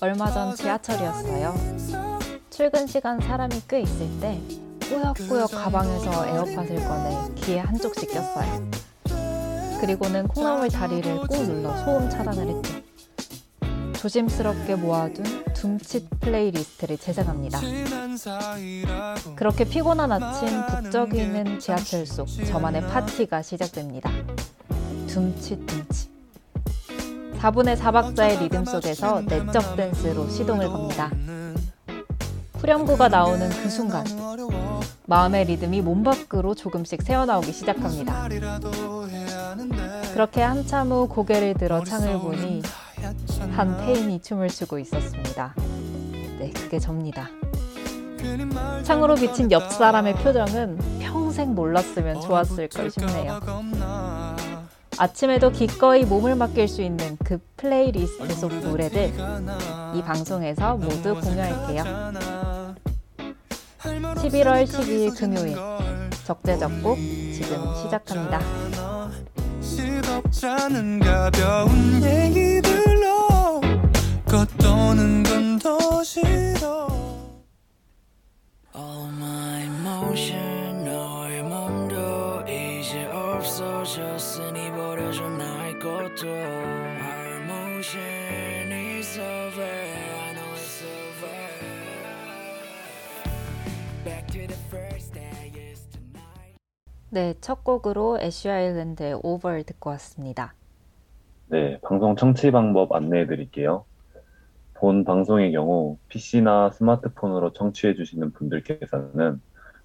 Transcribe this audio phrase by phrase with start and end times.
[0.00, 1.54] 얼마 전 지하철이었어요.
[2.50, 4.40] 출근 시간 사람이 꽤 있을 때
[4.88, 8.70] 꾸역꾸역 가방에서 에어팟을 꺼내 귀에 한쪽씩 꼈어요.
[9.80, 12.86] 그리고는 콩나물 다리를 꾹 눌러 소음 차단을 했죠.
[13.94, 17.60] 조심스럽게 모아둔 둠칫 playlist를 재생합니다.
[19.34, 24.10] 그렇게 피곤한 아침 북적이는 지하철 속 저만의 파티가 시작됩니다.
[25.08, 26.10] 둠칫 둠칫.
[27.38, 31.10] 4분의 4박자의 리듬 속에서 내적 댄스로 시동을 겁니다.
[32.58, 34.04] 후렴구가 나오는 그 순간
[35.06, 38.28] 마음의 리듬이 몸 밖으로 조금씩 새어나오기 시작합니다.
[40.12, 42.62] 그렇게 한참 후 고개를 들어 창을 보니
[43.52, 45.54] 한 태인이 춤을 추고 있었습니다.
[46.38, 47.28] 네, 그게 접니다.
[48.82, 53.40] 창으로 비친 옆 사람의 표정은 평생 몰랐으면 좋았을 걸 싶네요.
[54.98, 59.12] 아침에도 기꺼이 몸을 맡길 수 있는 그 플레이리스트 속 노래들
[59.94, 62.55] 이 방송에서 모두 공유할게요.
[63.86, 65.56] 11월 12일 금요일.
[66.24, 66.98] 적재적곡
[67.32, 68.40] 지금 시작합니다.
[69.60, 73.60] 시덥잖은 가벼운 얘기들로
[74.26, 76.88] 겉도는 건 더 싫어.
[78.74, 86.26] All my emotion 너의 몸도 이제 없어졌으니 버려줘 나의 것도.
[86.26, 89.95] Our emotion is over
[97.16, 100.52] 네, 첫 곡으로 Ash Island의 Over를 듣고 왔습니다.
[101.46, 103.86] 네, 방송 청취 방법 안내해 드릴게요.
[104.74, 109.40] 본 방송의 경우 PC나 스마트폰으로 청취해 주시는 분들께서는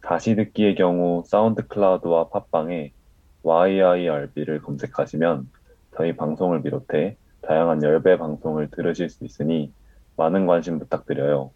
[0.00, 2.92] 다시 듣기의 경우 SoundCloud와 팟빵에
[3.44, 5.50] yirb를 검색하시면
[5.96, 9.72] 저희 방송을 비롯해 다양한 YIRB 방송을 들으실 수 있으니
[10.18, 11.52] 많은 관심 부탁드려요.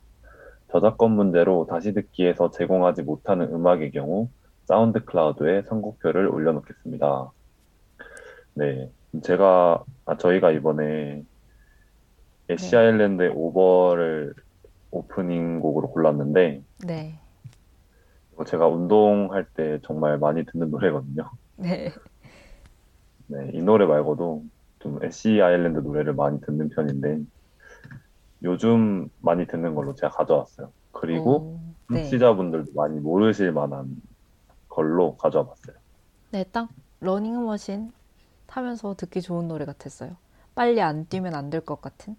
[0.70, 4.30] 저작권 문제로 다시 듣기에서 제공하지 못하는 음악의 경우
[4.64, 7.30] SoundCloud에 선곡표를 올려놓겠습니다.
[8.54, 8.90] 네,
[9.22, 11.24] 제가 아, 저희가 이번에
[12.48, 12.76] Ash 네.
[12.76, 14.34] Island의 Over를
[14.92, 17.18] 오프닝 곡으로 골랐는데 네.
[18.32, 21.28] 이거 제가 운동할 때 정말 많이 듣는 노래거든요.
[21.56, 21.92] 네.
[23.26, 24.44] 네, 이 노래 말고도
[24.78, 27.22] 좀 애쉬 아일랜드 노래를 많이 듣는 편인데
[28.44, 30.72] 요즘 많이 듣는 걸로 제가 가져왔어요.
[30.92, 32.18] 그리고 오, 네.
[32.18, 33.96] 청취자분들도 많이 모르실 만한
[34.68, 35.76] 걸로 가져와 봤어요.
[36.30, 36.70] 네, 딱
[37.00, 37.92] 러닝머신
[38.46, 40.16] 타면서 듣기 좋은 노래 같았어요.
[40.54, 42.16] 빨리 안 뛰면 안 될 것 같은?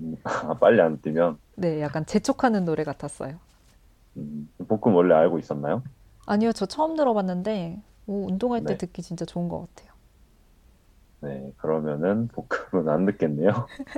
[0.00, 0.16] 음,
[0.60, 3.38] 빨리 안 뛰면 네, 약간 재촉하는 노래 같았어요.
[4.16, 5.82] 음, 볶음 원래 알고 있었나요?
[6.26, 8.76] 아니요, 저 처음 들어봤는데 오, 운동할 때 네.
[8.76, 9.92] 듣기 진짜 좋은 것 같아요.
[11.20, 13.70] 네, 그러면은 볶음은 안 듣겠네요.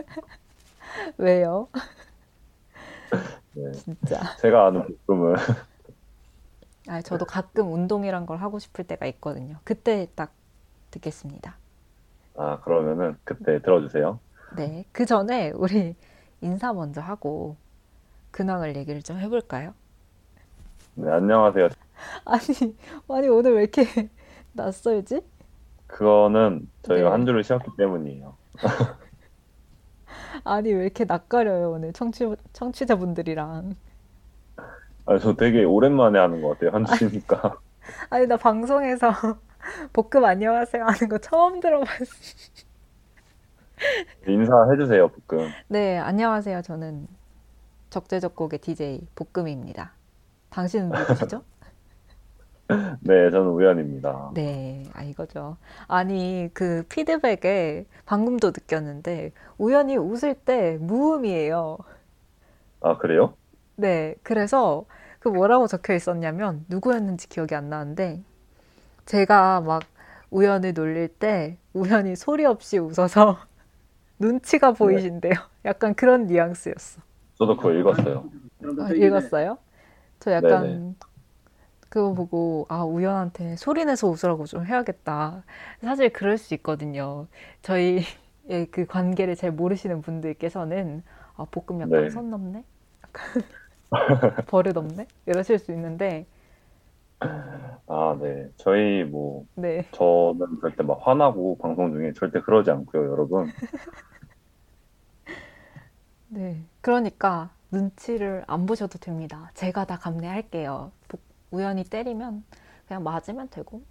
[1.18, 1.68] 왜요?
[3.52, 4.20] 네, 진짜.
[4.40, 5.36] 제가 아는 볶음은
[6.88, 9.56] 아, 저도 가끔 운동이란 걸 하고 싶을 때가 있거든요.
[9.64, 10.32] 그때 딱
[10.90, 11.56] 듣겠습니다.
[12.36, 14.18] 아 그러면은 그때 들어주세요.
[14.56, 15.94] 네, 그 전에 우리
[16.40, 17.56] 인사 먼저 하고
[18.32, 19.72] 근황을 얘기를 좀 해볼까요?
[20.94, 21.68] 네, 안녕하세요.
[22.26, 22.76] 아니,
[23.08, 24.10] 아니 오늘 왜 이렇게
[24.52, 25.22] 낯설지?
[25.86, 27.12] 그거는 저희가 네.
[27.12, 28.36] 한 주를 쉬었기 때문이에요.
[30.44, 33.74] 아니 왜 이렇게 낯가려요 오늘 청취 청취자분들이랑.
[35.06, 36.70] 아, 저 되게 오랜만에 하는 것 같아요.
[36.70, 37.58] 한 주니까.
[38.10, 39.10] 아니 나 방송에서
[39.92, 42.04] 볶음 안녕하세요 하는 거 처음 들어봤어.
[44.26, 45.50] 인사해 주세요, 볶음.
[45.68, 46.62] 네, 안녕하세요.
[46.62, 47.06] 저는
[47.90, 49.92] 적재적곡의 DJ 볶음입니다.
[50.50, 51.42] 당신은 누구시죠?
[53.00, 54.30] 네, 저는 우연입니다.
[54.34, 55.56] 네, 아 이거죠.
[55.86, 61.78] 아니 그 피드백에 방금도 느꼈는데 우연히 웃을 때 무음이에요.
[62.80, 63.34] 아, 그래요?
[63.76, 64.84] 네, 그래서
[65.18, 68.22] 그 뭐라고 적혀 있었냐면 누구였는지 기억이 안 나는데
[69.06, 69.82] 제가 막
[70.30, 73.38] 우연을 놀릴 때 우연히 소리 없이 웃어서
[74.18, 75.34] 눈치가 보이신대요.
[75.64, 77.02] 약간 그런 뉘앙스였어.
[77.38, 78.30] 저도 그거 읽었어요.
[78.80, 79.58] 아, 읽었어요?
[80.20, 80.94] 저 약간 네네.
[81.94, 85.44] 그거 보고 아 우연한테 소리 내서 웃으라고 좀 해야겠다.
[85.80, 87.28] 사실 그럴 수 있거든요.
[87.62, 88.02] 저희
[88.50, 91.04] 예, 그 관계를 잘 모르시는 분들께서는
[91.36, 92.10] 아, 볶음 약간 네.
[92.10, 92.64] 선 넘네?
[94.48, 95.06] 버릇 없네?
[95.26, 96.26] 이러실 수 있는데
[97.86, 98.50] 아, 네.
[98.56, 99.86] 저희 뭐, 네.
[99.92, 103.46] 저는 절대 막 화나고 방송 중에 절대 그러지 않고요, 여러분.
[106.28, 106.60] 네.
[106.80, 109.52] 그러니까 눈치를 안 보셔도 됩니다.
[109.54, 110.90] 제가 다 감내할게요.
[111.54, 112.44] 복- 우연히 때리면
[112.86, 113.82] 그냥 맞으면 되고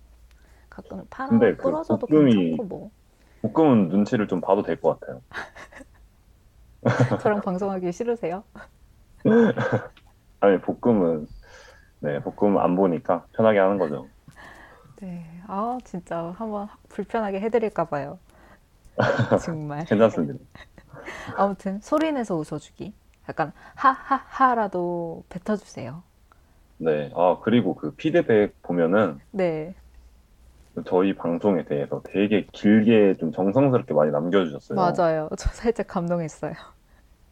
[0.70, 2.92] 가끔 팔아 근데 그 부러져도 볶음이- 괜찮고 뭐
[3.42, 5.22] 볶음은 눈치를 좀 봐도 될 것 같아요.
[7.18, 8.44] 저랑 방송하기 싫으세요?
[10.40, 11.28] 아니, 볶음은,
[12.00, 14.12] 네, 볶음은 안 보니까 편하게 하는 거죠.
[14.98, 15.26] 네.
[15.48, 18.20] 아 진짜 한번 불편하게 해드릴까 봐요.
[19.44, 19.86] 정말.
[19.86, 20.40] 괜찮습니다.
[21.36, 22.94] 아무튼 소리 내서 웃어주기.
[23.30, 26.04] 약간 하하하라도 뱉어주세요.
[26.84, 27.12] 네.
[27.16, 29.74] 아, 그리고 그 피드백 보면은 네.
[30.86, 34.76] 저희 방송에 대해서 되게 길게 좀 정성스럽게 많이 남겨주셨어요.
[34.76, 35.30] 맞아요.
[35.38, 36.54] 저 살짝 감동했어요.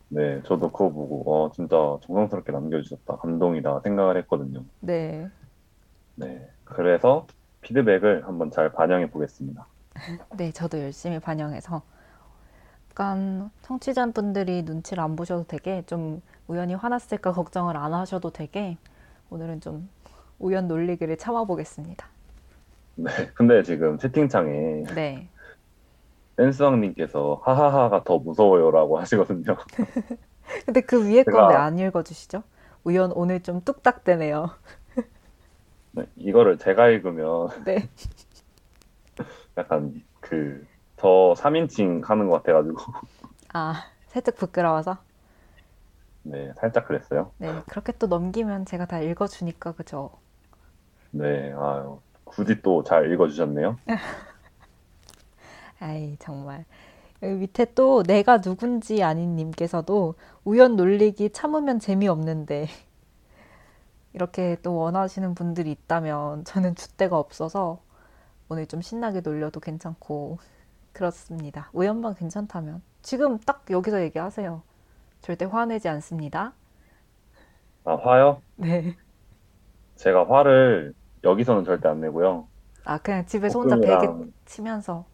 [0.09, 3.17] 네, 저도 그거 보고, 어, 진짜 정성스럽게 남겨주셨다.
[3.17, 4.63] 감동이다 생각을 했거든요.
[4.79, 5.29] 네.
[6.15, 6.47] 네.
[6.63, 7.25] 그래서
[7.61, 9.65] 피드백을 한번 잘 반영해 보겠습니다.
[10.37, 11.81] 네, 저도 열심히 반영해서
[12.91, 18.77] 약간 청취자분들이 눈치를 안 보셔도 되게 좀 우연히 화났을까 걱정을 안 하셔도 되게
[19.31, 19.89] 오늘은 좀
[20.39, 22.05] 우연 놀리기를 참아보겠습니다.
[22.95, 23.09] 네.
[23.33, 25.29] 근데 지금 채팅창에 네.
[26.35, 29.55] 댄스왕님께서 하하하가 더 무서워요라고 하시거든요.
[30.65, 32.43] 근데 그 위에 건 제가- 왜안 읽어주시죠?
[32.83, 34.49] 우연 오늘 좀 뚝딱대네요.
[35.91, 37.89] 네, 이거를 제가 읽으면 네.
[39.57, 40.65] 약간 그,
[40.97, 42.77] 저 3인칭 하는 것 같아가지고,
[43.53, 44.97] 아, 살짝 부끄러워서?
[46.23, 47.31] 네, 살짝 그랬어요.
[47.37, 50.11] 네, 그렇게 또 넘기면 제가 다 읽어주니까, 그죠?
[51.11, 53.79] 네, 아유, 굳이 또 잘 읽어주셨네요.
[55.79, 56.65] 아이, 정말.
[57.23, 62.67] 여기 밑에 또 내가 누군지 아닌 님께서도 우연 놀리기 참으면 재미없는데
[64.13, 67.81] 이렇게 또 원하시는 분들이 있다면 저는 줏대가 없어서
[68.49, 70.39] 오늘 좀 신나게 놀려도 괜찮고
[70.93, 71.69] 그렇습니다.
[71.73, 74.63] 우연만 괜찮다면 지금 딱 여기서 얘기하세요.
[75.21, 76.53] 절대 화내지 않습니다.
[77.83, 78.41] 아, 화요?
[78.55, 78.95] 네.
[79.95, 82.47] 제가 화를 여기서는 절대 안 내고요.
[82.85, 85.05] 아, 그냥 집에서 혼자 베개 볶음이랑, 치면서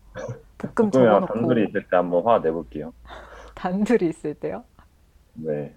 [0.57, 2.93] 볶음 볶음이랑 적어놓고 단둘이 있을 때 한번 화 내볼게요.
[3.55, 4.63] 단둘이 있을 때요.
[5.33, 5.75] 네.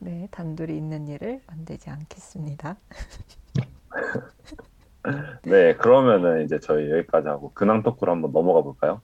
[0.00, 2.76] 네, 단둘이 있는 일을 만들지 않겠습니다.
[5.44, 9.00] 네, 그러면은 이제 저희 여기까지 하고 근황 토크로 한번 넘어가 볼까요?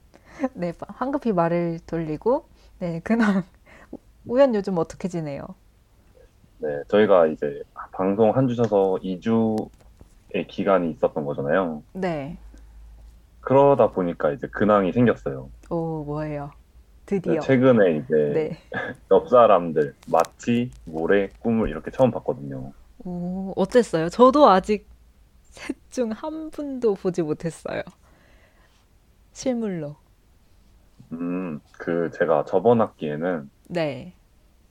[0.53, 2.47] 네, 황급히 말을 돌리고,
[2.79, 3.43] 네, 근황.
[4.25, 5.55] 우연 요즘 어떻게 지내요?
[6.59, 7.61] 네, 저희가 이제
[7.91, 11.83] 방송 한 주셔서 2주의 기간이 있었던 거잖아요.
[11.93, 12.37] 네,
[13.41, 15.49] 그러다 보니까 이제 근황이 생겼어요.
[15.69, 16.51] 오, 뭐예요?
[17.25, 17.39] 네, 드디어.
[17.39, 18.57] 최근에 이제 네.
[19.11, 22.73] 옆 사람들 마치, 모래, 꿈을 이렇게 처음 봤거든요.
[23.05, 24.09] 오, 어땠어요?
[24.09, 24.87] 저도 아직
[25.41, 27.81] 셋 중 한 분도 보지 못했어요.
[29.33, 29.95] 실물로.
[31.11, 34.15] 음, 그 제가 저번 학기에는 네,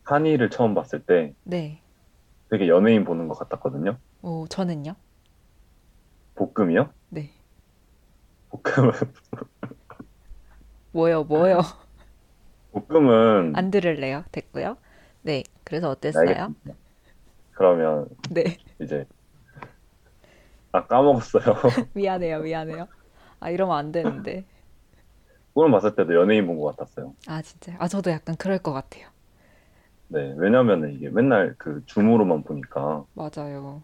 [0.04, 1.80] 한이를 처음 봤을 때 네.
[2.50, 3.98] 되게 연예인 보는 것 같았거든요.
[4.22, 4.96] 오, 저는요?
[6.34, 6.94] 볶음이요?
[7.08, 7.30] 네.
[8.48, 8.92] 볶음은
[10.92, 11.60] 뭐요, 뭐요?
[12.72, 14.24] 볶음은 안 들을래요?
[14.32, 14.76] 됐고요.
[15.22, 16.52] 네, 그래서 어땠어요?
[16.54, 16.74] 알겠습니다.
[17.52, 19.06] 그러면 네, 이제
[20.72, 21.42] 아 까먹었어요.
[21.94, 22.88] 미안해요, 미안해요.
[23.40, 24.44] 아, 이러면 안 되는데.
[25.54, 27.14] 꿈을 봤을 때도 연예인 본 것 같았어요.
[27.26, 27.76] 아, 진짜요?
[27.80, 29.08] 아, 저도 약간 그럴 것 같아요.
[30.08, 33.82] 네, 왜냐면은 이게 맨날 그 줌으로만 보니까 맞아요.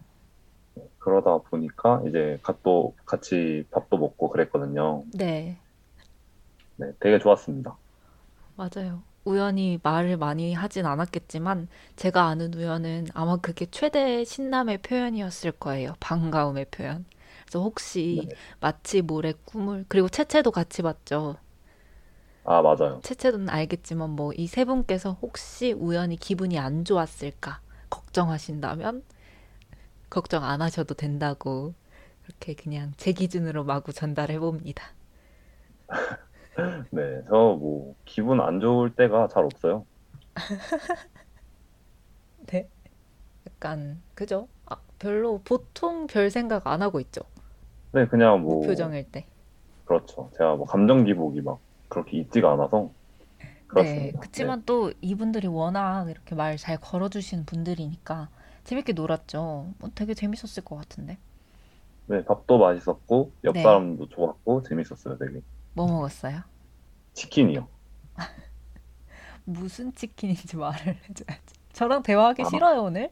[0.98, 5.04] 그러다 보니까 이제 갓도 같이 밥도 먹고 그랬거든요.
[5.12, 5.58] 네,
[6.76, 7.78] 네, 되게 좋았습니다.
[8.56, 9.02] 맞아요.
[9.24, 15.94] 우연히 말을 많이 하진 않았겠지만, 제가 아는 우연은 아마 그게 최대 신남의 표현이었을 거예요.
[16.00, 17.04] 반가움의 표현.
[17.42, 18.36] 그래서 혹시 네.
[18.60, 21.36] 마치 모래 꿈을, 그리고 채채도 같이 봤죠.
[22.44, 23.02] 아, 맞아요.
[23.02, 29.02] 채채는 알겠지만, 뭐, 이 세 분께서 혹시 우연히 기분이 안 좋았을까 걱정하신다면,
[30.10, 31.72] 걱정 안 하셔도 된다고,
[32.22, 34.92] 그렇게 그냥 제 기준으로 마구 전달해 봅니다.
[36.90, 39.86] 네, 저 뭐 기분 안 좋을 때가 잘 없어요.
[42.46, 42.68] 네.
[43.48, 44.48] 약간, 그죠?
[44.66, 47.22] 아, 별로, 보통 별 생각 안 하고 있죠.
[47.92, 49.26] 네, 그냥 뭐 무표정일 때.
[49.84, 50.30] 그렇죠.
[50.36, 52.94] 제가 뭐 감정 기복이 막 그렇게 있지가 않아서
[53.72, 54.20] 네, 그렇습니다.
[54.20, 58.28] 그치만 또 이분들이 워낙 이렇게 말 잘 걸어주시는 분들이니까
[58.64, 59.74] 재밌게 놀았죠.
[59.78, 61.18] 뭐 되게 재밌었을 것 같은데.
[62.06, 63.60] 네, 네, 밥도 맛있었고 옆 네.
[63.60, 65.40] 사람도 좋았고 재밌었어요, 되게.
[65.74, 66.42] 뭐 먹었어요?
[67.14, 67.68] 치킨이요.
[69.44, 71.54] 무슨 치킨인지 말을 해줘야지.
[71.72, 72.44] 저랑 대화하기 아.
[72.44, 73.10] 싫어요 오늘?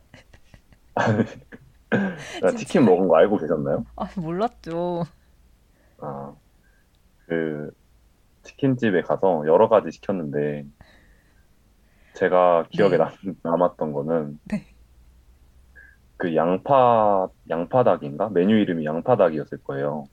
[2.40, 3.84] 나 치킨 먹은 거 알고 계셨나요?
[3.96, 5.04] 아 몰랐죠.
[5.98, 6.36] 아,
[7.26, 7.72] 그
[8.48, 10.64] 치킨집에 가서 여러 가지 시켰는데
[12.14, 12.98] 제가 기억에 네.
[12.98, 13.10] 남,
[13.42, 14.74] 남았던 거는 네.
[16.16, 18.30] 그 양파 양파닭인가?
[18.30, 20.08] 메뉴 이름이 양파닭이었을 거예요.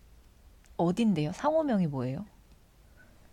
[0.77, 1.31] 어딘데요?
[1.33, 2.25] 상호명이 뭐예요?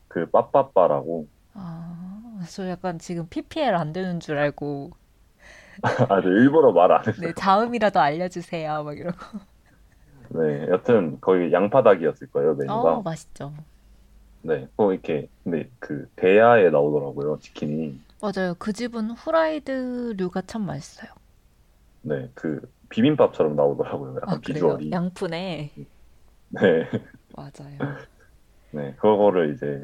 [0.08, 4.92] 그 빠빠빠라고 아, 저 약간 지금 PPL 안 되는 줄 알고
[6.08, 7.28] 아주 일부러 말 안 했어요.
[7.28, 9.18] 네 자음이라도 알려주세요 막 이러고.
[10.30, 12.96] 네, 여튼 거기 양파닭이었을 거예요 메뉴가.
[12.96, 13.54] 어 맛있죠.
[14.42, 18.00] 네, 꼭 이렇게 근데 그 대야에 나오더라고요 치킨이.
[18.20, 18.54] 맞아요.
[18.58, 21.10] 그 집은 후라이드류가 참 맛있어요.
[22.02, 24.16] 네, 그 비빔밥처럼 나오더라고요.
[24.16, 24.40] 약간 아?
[24.40, 24.90] 비주얼이.
[24.90, 25.70] 양푼에
[26.48, 26.88] 네,
[27.36, 27.78] 맞아요.
[28.72, 29.80] 네, 그거를 이제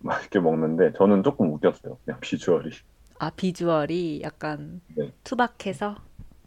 [0.00, 1.98] 맛있게 먹는데 저는 조금 웃겼어요.
[2.04, 2.70] 그냥 비주얼이.
[3.18, 5.12] 아 비주얼이 약간 네.
[5.24, 5.96] 투박해서.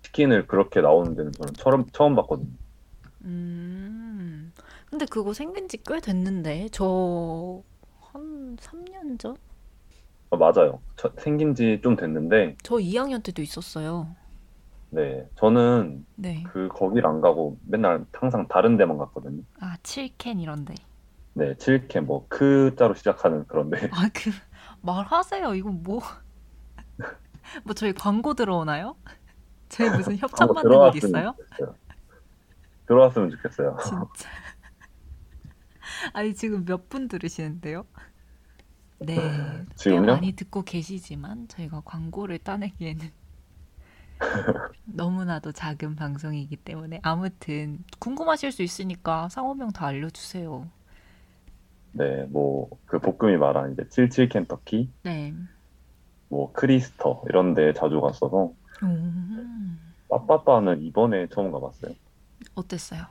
[0.03, 2.50] 치킨을 그렇게 나오는 데는 저는 처음 처음 봤거든요.
[3.24, 4.52] 음.
[4.94, 7.64] 근데 그거 생긴 지 꽤 됐는데 저
[8.14, 9.36] 한 3년 전?
[10.30, 10.82] 아, 맞아요.
[10.96, 14.16] 저- 생긴 지 좀 됐는데, 저 2학년 때도 있었어요.
[14.90, 16.44] 네, 저는 네.
[16.44, 19.42] 그 거길 안 가고 맨날 항상 다른 데만 갔거든요.
[19.60, 20.76] 아 7캔 이런데.
[21.34, 24.30] 네, 7캠 뭐 크 자로 시작하는 그런데 아 그
[24.82, 25.56] 말하세요.
[25.56, 26.02] 이거 뭐?
[27.64, 28.96] 뭐 저희 광고 들어오나요?
[29.70, 31.36] 저희 무슨 협찬 받는 일 들어왔으면 있어요?
[31.38, 31.76] 좋겠어요.
[32.88, 33.78] 들어왔으면 좋겠어요.
[33.82, 34.30] 진짜.
[36.14, 37.86] 아니 지금 몇 분 들으시는데요?
[39.00, 40.02] 네, 꽤 지금요?
[40.02, 43.12] 많이 듣고 계시지만 저희가 광고를 따내기에는
[44.86, 50.70] 너무나도 작은 방송이기 때문에 아무튼 궁금하실 수 있으니까 상호명 다 알려주세요.
[51.92, 55.34] 네, 뭐 그 볶음이 말한 이제 77 켄터키, 네.
[56.30, 61.94] 뭐 크리스터 이런 데 자주 갔어서 음, 빠빠빠는 이번에 처음 가봤어요.
[62.56, 63.08] 어땠어요?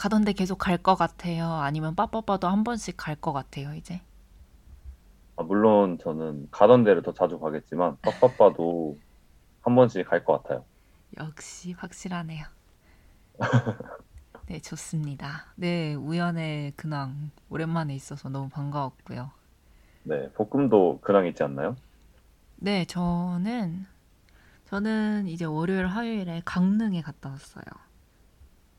[0.00, 1.46] 가던데 계속 갈 것 같아요?
[1.52, 4.02] 아니면 빠빠빠도 한 번씩 갈 것 같아요, 이제?
[5.36, 9.00] 아, 물론 저는 가던 데를 더 자주 가겠지만 빠빠빠도
[9.62, 10.66] 한 번씩 갈 것 같아요.
[11.18, 12.46] 역시 확실하네요.
[14.46, 15.52] 네, 좋습니다.
[15.56, 19.30] 네, 우연의 근황 오랜만에 있어서 너무 반가웠고요.
[20.02, 21.76] 네, 볶음도 근황 있지 않나요?
[22.56, 23.86] 네, 저는
[24.66, 27.64] 저는 이제 월요일, 화요일에 강릉에 갔다 왔어요.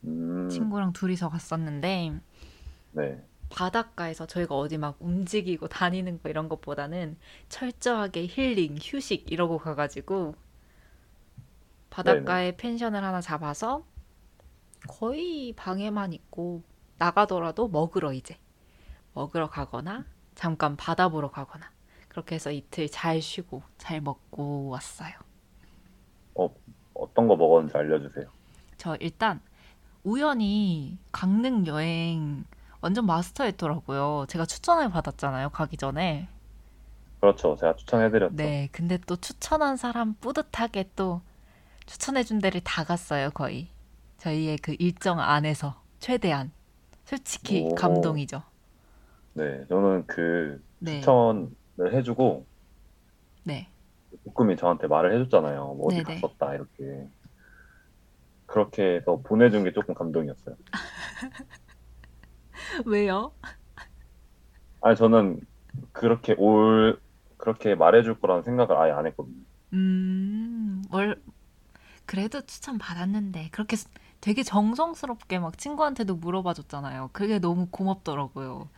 [0.04, 2.20] 음, 친구랑 둘이서 갔었는데
[2.92, 7.16] 네, 바닷가에서 저희가 어디 막 움직이고 다니는 거 이런 것보다는
[7.48, 10.34] 철저하게 힐링, 휴식 이러고 가가지고
[11.90, 13.84] 바닷가에 펜션을 하나 잡아서
[14.88, 16.62] 거의 방에만 있고
[16.98, 18.38] 나가더라도 먹으러 이제
[19.14, 21.70] 먹으러 가거나 잠깐 바다 보러 가거나
[22.08, 25.12] 그렇게 해서 이틀 잘 쉬고 잘 먹고 왔어요.
[26.94, 28.26] 어떤 거 먹었는지 알려주세요.
[28.76, 29.40] 저 일단
[30.04, 32.44] 우연히 강릉 여행
[32.80, 34.26] 완전 마스터했더라고요.
[34.28, 36.28] 제가 추천을 받았잖아요, 가기 전에.
[37.20, 38.34] 그렇죠, 제가 추천해드렸죠.
[38.34, 41.20] 네, 근데 또 추천한 사람 뿌듯하게 또
[41.86, 43.68] 추천해준 데를 다 갔어요, 거의.
[44.18, 46.50] 저희의 그 일정 안에서 최대한.
[47.04, 47.74] 솔직히 오.
[47.74, 48.42] 감동이죠.
[49.34, 51.48] 네, 저는 그 네, 추천을
[51.92, 52.44] 해주고
[53.44, 53.68] 네.
[54.34, 55.74] 볶음이 저한테 말을 해줬잖아요.
[55.74, 56.20] 뭐 어디 네네.
[56.20, 57.08] 갔었다 이렇게.
[58.52, 60.56] 그렇게 해서 보내준 게 조금 감동이었어요.
[62.86, 63.32] 왜요?
[64.80, 65.40] 아니 저는
[65.92, 67.00] 그렇게 올
[67.38, 69.44] 그렇게 말해줄 거라는 생각을 아예 안 했거든요.
[69.72, 71.22] 음, 뭘,
[72.06, 73.88] 그래도 추천 받았는데, 그렇게 스-
[74.20, 77.10] 되게 정성스럽게 막 친구한테도 물어봐 줬잖아요.
[77.12, 78.70] 그게 너무 고맙더라고요.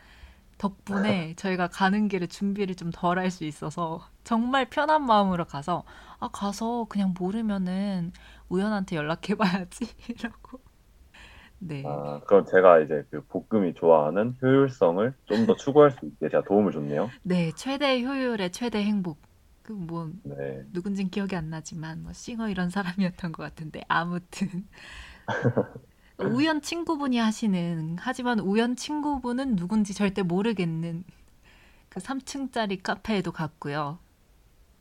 [0.59, 5.85] 덕분에 저희가 가는 길에 준비를 좀 덜 할 수 있어서 정말 편한 마음으로 가서,
[6.21, 8.13] 아, 가서 그냥 모르면은
[8.49, 9.87] 우연한테 연락해봐야지.
[10.09, 10.61] 이러고.
[11.59, 11.83] 네.
[11.83, 16.73] 아, 그럼 제가 이제 그 볶음이 좋아하는 효율성을 좀 더 추구할 수 있게 제가 도움을
[16.73, 17.15] 줬네요.
[17.23, 19.21] 네, 최대 효율의 최대 행복.
[19.63, 24.67] 그 뭐, 네, 누군진 기억이 안 나지만 뭐 싱어 이런 사람이었던 것 같은데 아무튼
[26.19, 31.05] 우연 친구분이 하시는 하지만 우연 친구분은 누군지 절대 모르겠는
[31.89, 33.99] 그 3층짜리 카페에도 갔고요.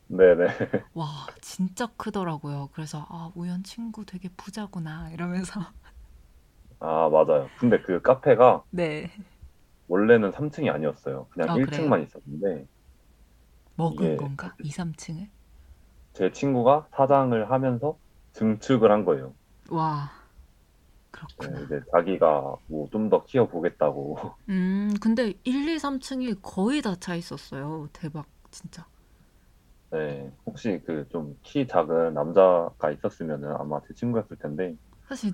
[0.06, 0.46] 네, 네.
[0.94, 2.70] 와 진짜 크더라고요.
[2.72, 5.60] 그래서 아 우연 친구 되게 부자구나 이러면서
[6.80, 7.50] 아, 맞아요.
[7.58, 9.10] 근데 그 카페가 네
[9.86, 11.28] 원래는 3층이 아니었어요.
[11.30, 12.66] 그냥 아, 1층만 있었는데
[13.76, 15.28] 먹은 건가 2, 3층을
[16.14, 17.98] 제 친구가 사장을 하면서
[18.32, 19.34] 증축을 한 거예요.
[19.70, 20.10] 와.
[21.64, 24.16] 이제 자기가 뭐 좀 더 키워보겠다고.
[24.48, 27.88] 음 근데 1, 2, 3층이 거의 다 차 있었어요.
[27.92, 28.86] 대박 진짜.
[29.90, 34.76] 네, 혹시 그 좀 키 작은 남자가 있었으면은 아마 제 친구였을 텐데,
[35.08, 35.32] 사실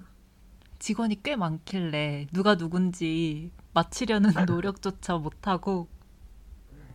[0.78, 5.88] 직원이 꽤 많길래 누가 누군지 맞히려는 노력조차 못하고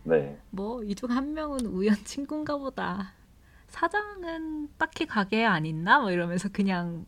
[0.04, 3.12] 네, 뭐 이중 한 명은 우연 친구인가 보다.
[3.68, 6.00] 사장은 딱히 가게 안 있나?
[6.00, 7.04] 뭐 이러면서 그냥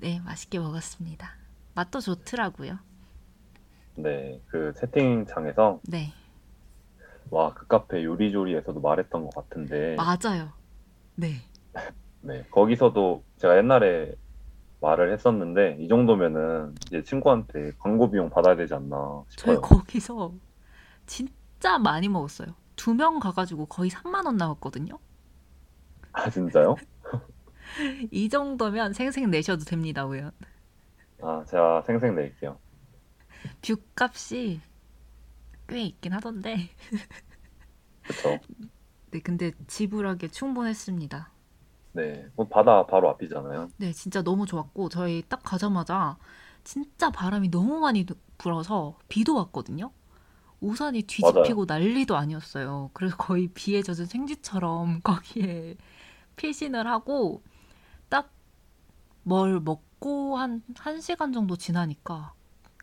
[0.00, 1.30] 네 맛있게 먹었습니다.
[1.74, 2.78] 맛도 좋더라고요.
[3.94, 6.14] 네, 그 채팅창에서 네
[7.30, 10.52] 와, 그 카페 요리조리에서도 말했던 것 같은데, 맞아요.
[11.16, 11.50] 네
[12.20, 14.14] 네, 거기서도 제가 옛날에
[14.80, 19.60] 말을 했었는데, 이 정도면은 이제 친구한테 광고 비용 받아야 되지 않나 저희 싶어요.
[19.60, 20.38] 거기서
[21.06, 22.56] 진짜 많이 먹었어요.
[22.76, 24.98] 두 명 가가지고 거의 3만 원 나왔거든요.
[26.12, 26.76] 아, 진짜요?
[28.10, 30.32] 이 정도면 생색 내셔도 됩니다, 우연.
[31.22, 32.58] 아, 제가 생색 낼게요.
[33.62, 34.60] view 값이
[35.68, 36.68] 꽤 있긴 하던데.
[38.06, 38.40] 그쵸?
[39.10, 41.30] 네, 근데 지불하기에 충분했습니다.
[41.92, 43.70] 네, 뭐 바다 바로 앞이잖아요.
[43.76, 46.18] 네, 진짜 너무 좋았고 저희 딱 가자마자
[46.64, 48.04] 진짜 바람이 너무 많이
[48.38, 49.90] 불어서 비도 왔거든요.
[50.60, 52.90] 우산이 뒤집히고 난리도 아니었어요.
[52.94, 55.76] 그래서 거의 비에 젖은 생쥐처럼 거기에
[56.36, 57.42] 피신을 하고
[58.10, 58.30] 딱
[59.22, 62.32] 뭘 먹고 한 1시간 정도 지나니까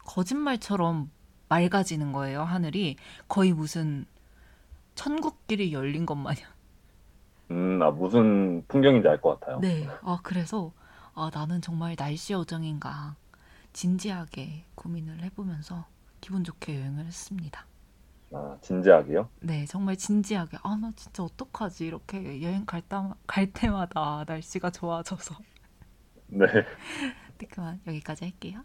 [0.05, 1.11] 거짓말처럼
[1.49, 2.95] 맑아지는 거예요, 하늘이.
[3.27, 4.05] 거의 무슨
[4.95, 6.43] 천국길이 열린 것 마냥.
[7.51, 9.59] 음, 아, 무슨 풍경인지 알 것 같아요.
[9.59, 9.87] 네.
[10.03, 10.71] 아, 그래서
[11.13, 13.15] 아, 나는 정말 날씨 요정인가
[13.73, 15.85] 진지하게 고민을 해보면서
[16.21, 17.65] 기분 좋게 여행을 했습니다.
[18.31, 19.29] 아, 진지하게요?
[19.41, 20.57] 네, 정말 진지하게.
[20.63, 21.85] 아, 나 진짜 어떡하지?
[21.87, 25.35] 이렇게 여행 갈, 때, 갈 때마다 날씨가 좋아져서.
[26.27, 26.45] 네,
[27.37, 28.63] 네, 그만 여기까지 할게요.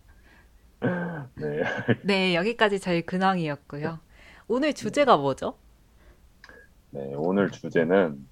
[1.34, 1.62] 네.
[2.02, 4.00] 네, 여기까지 저희 근황이었고요.
[4.48, 5.56] 오늘 주제가 뭐죠?
[6.90, 8.28] 네, 오늘 주제는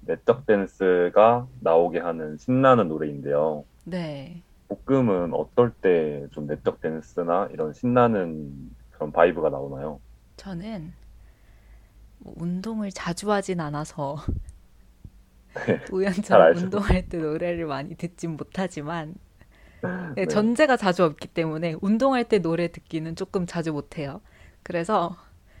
[0.00, 3.64] 내적 댄스가 나오게 하는 신나는 노래인데요.
[3.84, 4.42] 네.
[4.68, 10.00] 볶음은 어떨 때 좀 내적 댄스나 이런 신나는 그런 vibe가 나오나요?
[10.42, 10.92] 저는
[12.18, 14.16] 뭐 운동을 자주 하진 않아서
[15.54, 16.56] 잘 우연처럼.
[16.56, 19.14] 운동할 때 노래를 많이 듣진 못하지만
[20.16, 20.26] 네, 네.
[20.26, 24.20] 전제가 자주 없기 때문에 운동할 때 노래 듣기는 조금 자주 못해요.
[24.64, 25.16] 그래서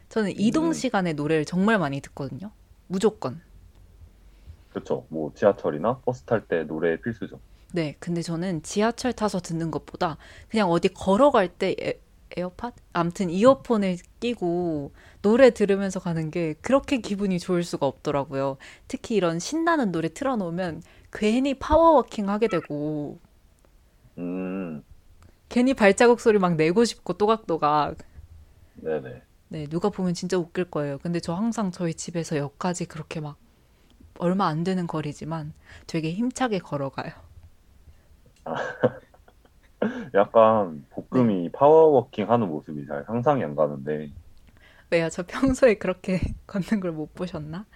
[0.08, 0.72] 저는 이동 음.
[0.72, 2.50] 시간에 노래를 정말 많이 듣거든요.
[2.88, 3.40] 무조건.
[4.70, 5.06] 그렇죠.
[5.10, 7.38] 뭐 지하철이나 버스 탈 때 노래 필수죠.
[7.72, 10.18] 네, 근데 저는 지하철 타서 듣는 것보다
[10.48, 12.00] 그냥 어디 걸어갈 때
[12.36, 12.72] 에, 에어팟?
[12.92, 14.92] 아무튼 이어폰을 끼고
[15.22, 18.56] 노래 들으면서 가는 게 그렇게 기분이 좋을 수가 없더라고요.
[18.88, 23.18] 특히 이런 신나는 노래 틀어놓으면 괜히 power walking 하게 되고
[24.18, 24.82] 음,
[25.48, 27.96] 괜히 발자국 소리 막 내고 싶고 또각또각.
[28.76, 29.22] 네네.
[29.48, 30.98] 네, 누가 보면 진짜 웃길 거예요.
[30.98, 33.36] 근데 저 항상 저희 집에서 역까지 그렇게 막
[34.18, 35.52] 얼마 안 되는 거리지만
[35.86, 37.12] 되게 힘차게 걸어가요.
[40.14, 41.30] 약간 네.
[41.30, 44.12] 볶음이 파워워킹 하는 모습이 잘 상상이 안 가는데,
[44.90, 45.08] 왜요?
[45.10, 47.66] 저 평소에 그렇게 걷는 걸 못 보셨나?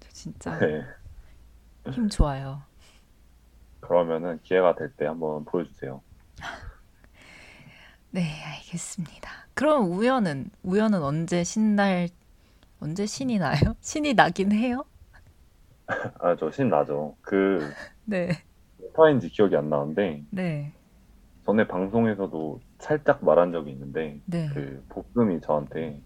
[0.00, 0.84] 저 진짜 네.
[1.90, 2.62] 힘 좋아요.
[3.80, 6.02] 그러면은 기회가 될 때 한번 보여주세요.
[8.10, 9.30] 네, 알겠습니다.
[9.54, 12.08] 그럼 우연은 우연은 언제 신날
[12.80, 13.58] 언제 신이 나요?
[13.82, 14.84] 신이 나긴 해요?
[16.20, 17.16] 아, 저 신 나죠.
[17.20, 17.74] 그,
[18.04, 18.44] 네,
[18.94, 20.72] 파인지 기억이 안 나는데, 네,
[21.50, 24.48] 전에 방송에서도 살짝 말한 적이 있는데, 네.
[24.54, 24.84] 그
[25.14, 26.00] 볶음이 저한테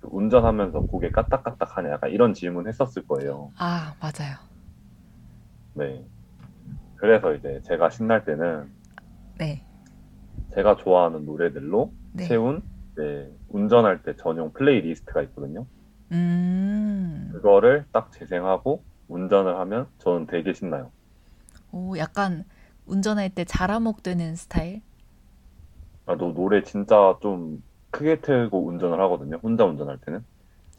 [0.00, 3.52] 그 운전하면서 고개 까딱까딱 하냐, 약간 이런 질문 했었을 거예요.
[3.56, 4.36] 아, 맞아요.
[5.74, 6.04] 네.
[6.96, 8.70] 그래서 이제 제가 신날 때는
[9.38, 9.64] 네,
[10.54, 12.28] 제가 좋아하는 노래들로 네.
[12.28, 12.62] 채운
[12.96, 15.64] 네, 운전할 때 전용 playlist가 있거든요.
[16.12, 20.92] 음, 그거를 딱 재생하고 운전을 하면 저는 되게 신나요.
[21.72, 22.44] 오, 약간
[22.92, 24.82] 운전할 때 자라목 되는 스타일?
[26.06, 29.36] 아, 너 노래 진짜 좀 크게 틀고 운전을 하거든요.
[29.42, 30.24] 혼자 운전할 때는.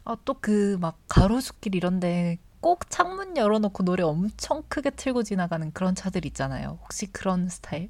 [0.05, 5.93] 아, 또 그 막 가로수길 이런데 꼭 창문 열어놓고 노래 엄청 크게 틀고 지나가는 그런
[5.95, 6.79] 차들 있잖아요.
[6.83, 7.89] 혹시 그런 스타일?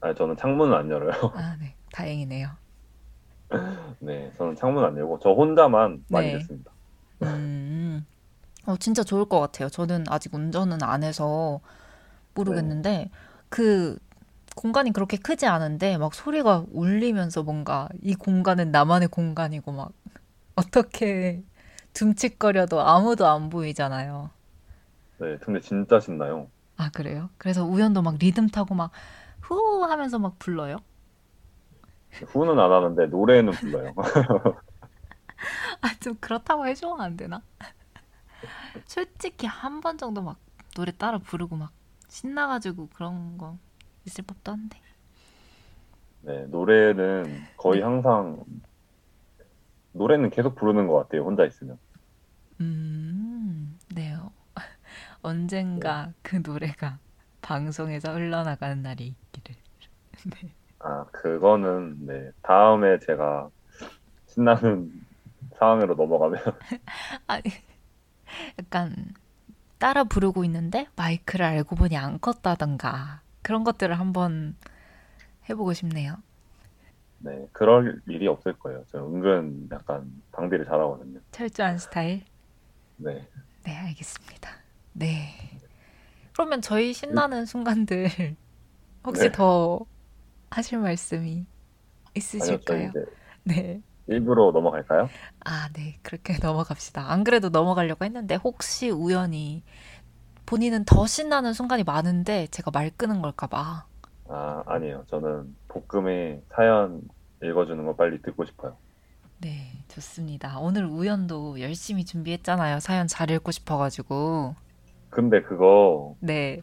[0.00, 1.10] 아, 저는 창문을 안 열어요.
[1.32, 2.56] 아, 네, 다행이네요.
[4.00, 6.30] 네, 저는 창문 안 열고 저 혼자만 많이 네.
[6.30, 6.72] 듣습니다.
[7.22, 8.06] 음,
[8.66, 9.68] 어, 진짜 좋을 것 같아요.
[9.70, 11.60] 저는 아직 운전은 안 해서
[12.34, 13.10] 모르겠는데,
[13.50, 13.98] 그
[14.56, 19.92] 공간이 그렇게 크지 않은데, 막 소리가 울리면서 뭔가 이 공간은 나만의 공간이고, 막
[20.56, 21.44] 어떻게
[21.94, 24.30] 둠칫거려도 아무도 안 보이잖아요.
[25.18, 26.50] 네, 근데 진짜 신나요.
[26.76, 27.30] 아, 그래요?
[27.38, 28.90] 그래서 우연도 막 리듬 타고 막
[29.42, 30.76] 후 하면서 막 불러요?
[32.26, 33.94] 후는 안 하는데 노래는 불러요.
[35.80, 37.42] 아, 좀 그렇다고 해주면 안 되나?
[38.86, 40.36] 솔직히 한 번 정도 막
[40.74, 41.72] 노래 따라 부르고 막
[42.10, 43.58] 신나가지고 그런 거
[44.06, 44.80] 있을 법도 한데.
[46.20, 47.82] 네, 노래는 거의 네.
[47.82, 48.44] 항상
[49.92, 51.22] 노래는 계속 부르는 것 같아요.
[51.24, 51.78] 혼자 있으면.
[52.60, 54.32] 음, 네요.
[55.22, 56.98] 언젠가 그 노래가
[57.42, 59.56] 방송에서 흘러나가는 날이 있기를.
[60.78, 63.50] 아, 그거는 네, 다음에 제가
[64.26, 64.92] 신나는
[65.58, 66.40] 상황으로 넘어가면
[67.26, 67.42] 아니,
[68.58, 69.14] 약간
[69.80, 74.54] 따라 부르고 있는데 마이크를 알고 보니 안 껐다던가 그런 것들을 한번
[75.48, 76.16] 해보고 싶네요.
[77.18, 78.84] 네, 그럴 일이 없을 거예요.
[78.88, 81.20] 저 은근 약간 방비를 잘하거든요.
[81.32, 82.24] 철저한 스타일.
[82.96, 83.26] 네,
[83.64, 84.50] 네, 알겠습니다.
[84.92, 85.34] 네.
[86.34, 88.36] 그러면 저희 신나는 순간들
[89.04, 89.32] 혹시 네.
[89.32, 89.80] 더
[90.50, 91.46] 하실 말씀이
[92.38, 92.88] 아니요, 저 있으실까요?
[92.88, 93.04] 이제
[93.44, 93.82] 네.
[94.10, 95.08] 일부러 넘어갈까요?
[95.44, 95.98] 아, 네.
[96.02, 97.10] 그렇게 넘어갑시다.
[97.10, 99.62] 안 그래도 넘어가려고 했는데 혹시 우연히
[100.46, 103.86] 본인은 더 신나는 순간이 많은데 제가 말 끄는 걸까 봐.
[104.28, 105.04] 아, 아니에요.
[105.08, 107.02] 저는 볶음의 사연
[107.42, 108.76] 읽어주는 거 빨리 듣고 싶어요.
[109.38, 110.58] 네, 좋습니다.
[110.58, 112.80] 오늘 우연도 열심히 준비했잖아요.
[112.80, 114.54] 사연 잘 읽고 싶어가지고.
[115.08, 116.60] 근데 그거 네,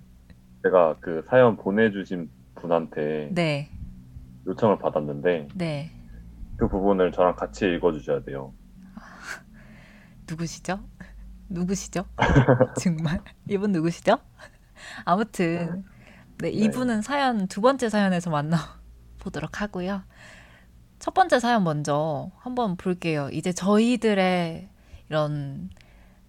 [0.63, 3.69] 제가 그 사연 보내주신 분한테 네,
[4.45, 5.91] 요청을 받았는데 네.
[6.57, 8.53] 그 부분을 저랑 같이 읽어주셔야 돼요.
[10.29, 10.79] 누구시죠?
[11.49, 12.05] 누구시죠?
[12.81, 13.21] 정말?
[13.47, 14.17] 이분 누구시죠?
[15.05, 15.85] 아무튼,
[16.39, 18.57] 네, 이분은 사연, 두 번째 사연에서 만나
[19.19, 20.03] 보도록 하고요.
[20.99, 23.29] 첫 번째 사연 먼저 한번 볼게요.
[23.31, 24.67] 이제 저희들의
[25.09, 25.69] 이런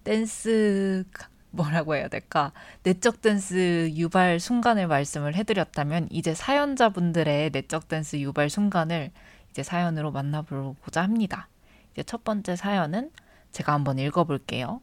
[0.03, 1.03] 댄스,
[1.51, 2.53] 뭐라고 해야 될까?
[2.83, 9.11] 내적 댄스 유발 순간을 말씀을 해드렸다면, 이제 사연자분들의 내적 댄스 유발 순간을
[9.51, 11.47] 이제 사연으로 만나보고자 합니다.
[11.93, 13.11] 이제 첫 번째 사연은
[13.51, 14.81] 제가 한번 읽어볼게요.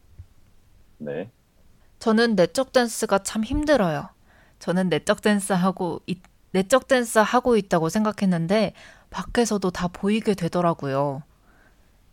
[0.99, 1.31] 네,
[1.99, 4.09] 저는 내적 댄스가 참 힘들어요.
[4.59, 8.73] 저는 내적 댄스 하고 있- 내적 댄스 하고 있다고 생각했는데
[9.11, 11.23] 밖에서도 다 보이게 되더라고요.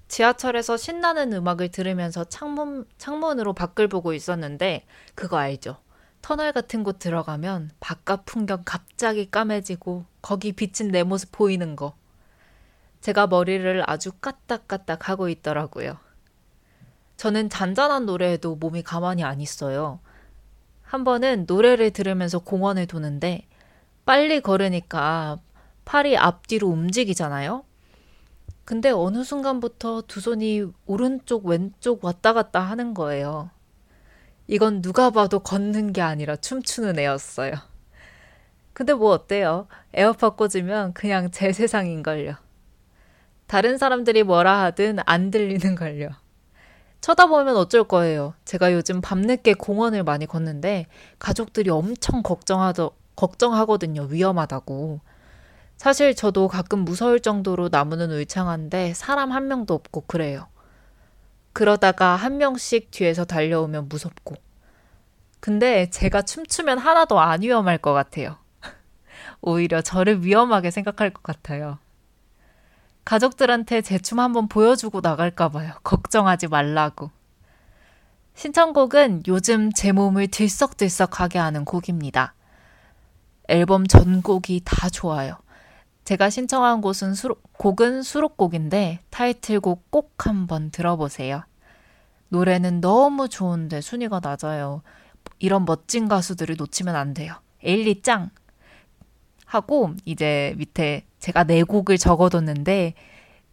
[0.09, 4.85] 지하철에서 신나는 음악을 들으면서 창문 창문으로 밖을 보고 있었는데
[5.15, 5.77] 그거 알죠?
[6.21, 11.95] 터널 같은 곳 들어가면 바깥 풍경 갑자기 까매지고 거기 비친 내 모습 보이는 거.
[13.03, 15.97] 제가 머리를 아주 까딱까딱 하고 있더라고요.
[17.17, 19.99] 저는 잔잔한 노래에도 몸이 가만히 안 있어요.
[20.83, 23.45] 한 번은 노래를 들으면서 공원을 도는데
[24.05, 25.37] 빨리 걸으니까
[25.83, 27.65] 팔이 앞뒤로 움직이잖아요.
[28.63, 33.49] 근데 어느 순간부터 두 손이 오른쪽 왼쪽 왔다 갔다 하는 거예요.
[34.47, 37.51] 이건 누가 봐도 걷는 게 아니라 춤추는 애였어요.
[38.71, 39.67] 근데 뭐 어때요?
[39.93, 42.42] 에어팟 꽂으면 그냥 제 세상인걸요.
[43.53, 46.09] 다른 사람들이 뭐라 하든 안 들리는 걸요.
[47.01, 48.33] 쳐다보면 어쩔 거예요.
[48.45, 50.87] 제가 요즘 밤늦게 공원을 많이 걷는데
[51.19, 54.07] 가족들이 엄청 걱정하더, 걱정하거든요.
[54.09, 55.01] 위험하다고.
[55.77, 60.47] 사실 저도 가끔 무서울 정도로 나무는 울창한데 사람 한 명도 없고 그래요.
[61.53, 64.33] 그러다가 한 명씩 뒤에서 달려오면 무섭고.
[65.39, 68.37] 근데 제가 춤추면 하나도 안 위험할 것 같아요.
[69.41, 71.77] 오히려 저를 위험하게 생각할 것 같아요.
[73.05, 75.73] 가족들한테 제 춤 한번 보여주고 나갈까 봐요.
[75.83, 77.11] 걱정하지 말라고.
[78.35, 82.33] 신청곡은 요즘 제 몸을 들썩들썩하게 하는 곡입니다.
[83.47, 85.37] 앨범 전곡이 다 좋아요.
[86.05, 91.43] 제가 신청한 곳은 수록, 곡은 수록곡인데 타이틀곡 꼭 한번 들어보세요.
[92.29, 94.81] 노래는 너무 좋은데 순위가 낮아요.
[95.39, 97.35] 이런 멋진 가수들을 놓치면 안 돼요.
[97.63, 98.31] 에일리 짱!
[99.53, 102.95] 하고 이제 밑에 제가 네 곡을 적어뒀는데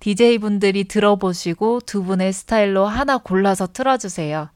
[0.00, 4.48] DJ분들이 들어보시고 두 분의 스타일로 하나 골라서 틀어주세요.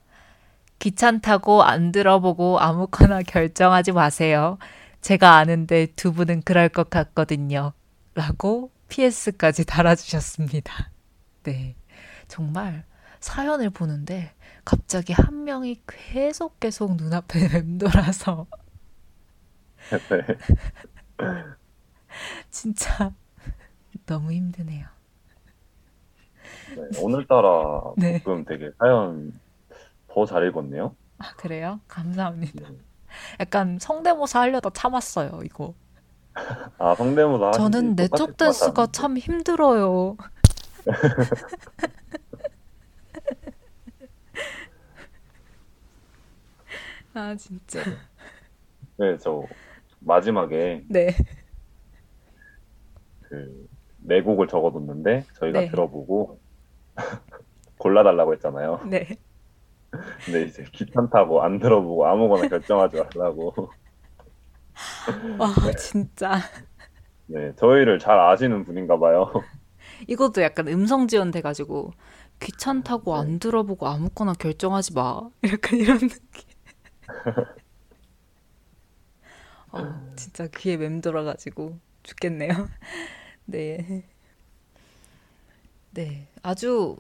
[0.78, 4.56] 귀찮다고 안 들어보고 아무거나 결정하지 마세요.
[5.02, 7.74] 제가 아는데 두 분은 그럴 것 같거든요.
[8.14, 10.90] 라고 PS까지 달아주셨습니다.
[11.42, 11.76] 네.
[12.26, 12.84] 정말
[13.20, 14.32] 사연을 보는데
[14.64, 18.46] 갑자기 한 명이 계속 계속 눈앞에 맴돌아서
[19.90, 20.36] 네.
[22.50, 23.12] 진짜
[24.06, 24.86] 너무 힘드네요.
[26.76, 28.22] 네, 오늘따라 네.
[28.22, 29.38] 볶음 되게 사연
[30.08, 30.94] 더 잘 읽었네요.
[31.18, 31.80] 아, 그래요?
[31.88, 32.68] 감사합니다.
[32.70, 32.76] 네.
[33.40, 35.74] 약간 성대모사 하려다 참았어요, 이거.
[36.78, 38.88] 아, 성대모사 저는 내적 것 댄스가.
[38.92, 40.16] 참 힘들어요.
[47.14, 47.80] 아, 진짜.
[48.96, 49.44] 네, 저
[50.04, 51.14] 마지막에 네.
[53.22, 55.70] 그네 곡을 적어뒀는데 저희가 네.
[55.70, 56.40] 들어보고
[57.78, 58.80] 골라달라고 했잖아요.
[58.88, 59.06] 네.
[60.24, 63.70] 근데 이제 귀찮다고 안 들어보고 아무거나 결정하지 말라고.
[65.38, 66.40] 와, 진짜.
[67.26, 69.30] 네, 저희를 잘 아시는 분인가 봐요.
[70.08, 71.92] 이것도 약간 음성 지원 돼가지고
[72.40, 73.20] 귀찮다고 네.
[73.20, 75.20] 안 들어보고 아무거나 결정하지 마.
[75.46, 76.54] 약간 이런 느낌.
[79.74, 82.52] 어, 진짜 귀에 맴돌아가지고 죽겠네요.
[83.46, 84.04] 네.
[85.90, 86.28] 네.
[86.42, 86.96] 아주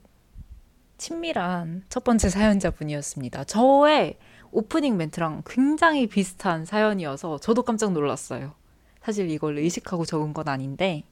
[0.98, 3.44] 친밀한 첫 번째 사연자분이었습니다.
[3.44, 4.18] 저의
[4.52, 8.54] 오프닝 멘트랑 굉장히 비슷한 사연이어서 저도 깜짝 놀랐어요.
[9.02, 11.04] 사실 이걸 의식하고 적은 건 아닌데,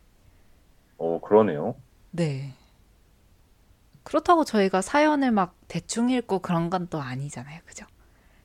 [0.98, 1.76] 어, 그러네요.
[2.10, 2.54] 네.
[4.04, 7.60] 그렇다고 저희가 사연을 막 대충 읽고 그런 건 또 아니잖아요.
[7.64, 7.86] 그죠?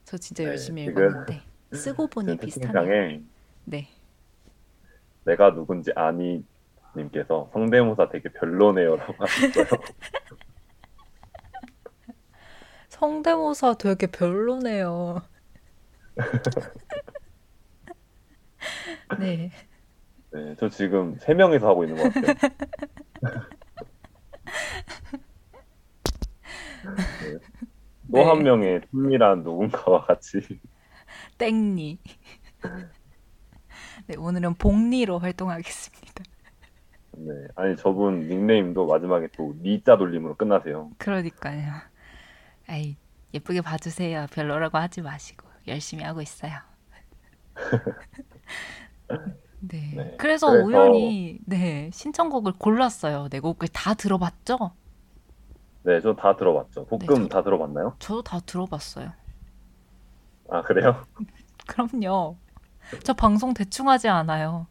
[0.05, 3.19] 저 진짜 네, 열심히 읽었는데 쓰고 보니 지금 비슷하네요.
[3.65, 3.87] 네.
[5.25, 6.43] 내가 누군지 아니
[6.95, 9.65] 님께서 성대모사 되게 별로네요라고 하셨어요.
[12.89, 15.21] 성대모사 되게 별로네요.
[19.19, 19.51] 네.
[20.31, 22.33] 네, 저 지금 세 명이서 하고 있는 것 같아요.
[26.85, 27.37] 네.
[28.11, 28.23] 또 네.
[28.23, 30.39] 한 명의 친밀한 누군가와 같이
[31.37, 31.99] 땡니.
[34.07, 36.23] 네, 오늘은 복리로 활동하겠습니다.
[37.19, 40.91] 네, 아니 저분 닉네임도 마지막에 또 리자 돌림으로 끝나세요.
[40.97, 41.73] 그러니까요.
[42.67, 42.95] 아이,
[43.33, 44.27] 예쁘게 봐주세요.
[44.31, 46.51] 별로라고 하지 마시고 열심히 하고 있어요.
[49.59, 49.91] 네.
[49.95, 53.29] 네, 그래서 그래서- 우연히 네 신청곡을 골랐어요.
[53.29, 54.57] 내 곡을 다 들어봤죠?
[55.83, 56.85] 네, 저 다 들어봤죠.
[56.85, 57.27] 볶음 네, 저도.
[57.29, 57.95] 다 들어봤나요?
[57.99, 59.11] 저도 다 들어봤어요.
[60.49, 61.05] 아, 그래요?
[61.67, 62.37] 그럼요.
[63.03, 64.67] 저 방송 대충 하지 않아요.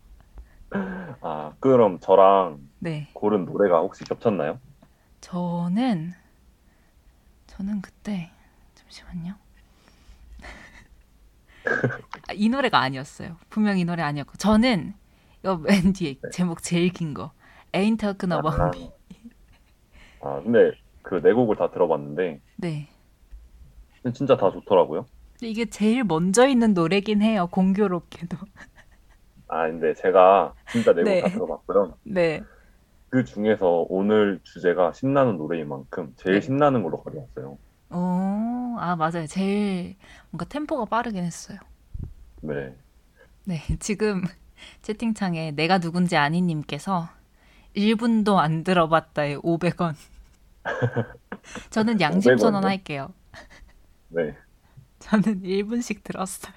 [1.20, 3.08] 아, 그럼 저랑 네.
[3.12, 4.58] 고른 노래가 혹시 겹쳤나요?
[5.20, 6.12] 저는
[7.46, 8.30] 저는 그때
[8.74, 9.34] 잠시만요.
[12.28, 13.36] 아, 이 노래가 아니었어요.
[13.48, 14.94] 분명 이 노래 아니었고 저는
[15.42, 17.32] 이거 맨 뒤에 제목 제일 긴 거
[17.72, 18.90] Ain't Talking About 아, Me.
[20.22, 22.88] 아, 근데 그 네 곡을 다 들어봤는데 네.
[24.14, 25.06] 진짜 다 좋더라고요.
[25.40, 27.48] 이게 제일 먼저 있는 노래긴 해요.
[27.50, 28.36] 공교롭게도.
[29.48, 31.20] 아, 근데 제가 진짜 네곡 네.
[31.20, 31.98] 다 들어봤고요.
[32.04, 32.42] 네.
[33.08, 36.40] 그 중에서 오늘 주제가 신나는 노래인 만큼 제일 네.
[36.40, 37.58] 신나는 걸로 가져왔어요.
[37.90, 39.26] 오, 아 맞아요.
[39.28, 39.96] 제일
[40.30, 41.58] 뭔가 템포가 빠르긴 했어요.
[42.42, 42.74] 네.
[43.44, 44.22] 네, 지금
[44.82, 47.08] 채팅창에 내가 누군지 아닌 님께서
[47.76, 49.94] 1분도 안 들어봤다에 500원.
[51.70, 52.38] 저는 양심 500원 이요?
[52.38, 53.14] 선언할게요.
[54.08, 54.36] 네.
[55.06, 56.52] 저는 1분씩 들었어요.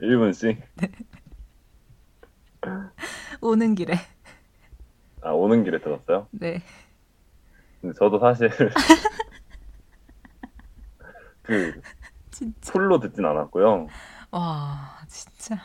[0.00, 0.62] 1분씩.
[3.40, 3.94] 오는 길에.
[5.22, 6.28] 아, 오는 길에 들었어요?
[6.30, 6.62] 네.
[7.80, 8.48] 근데 저도 사실
[11.42, 11.80] 그
[12.30, 12.72] 진짜.
[12.72, 13.88] 풀로 듣진 않았고요.
[14.30, 15.60] 와, 진짜.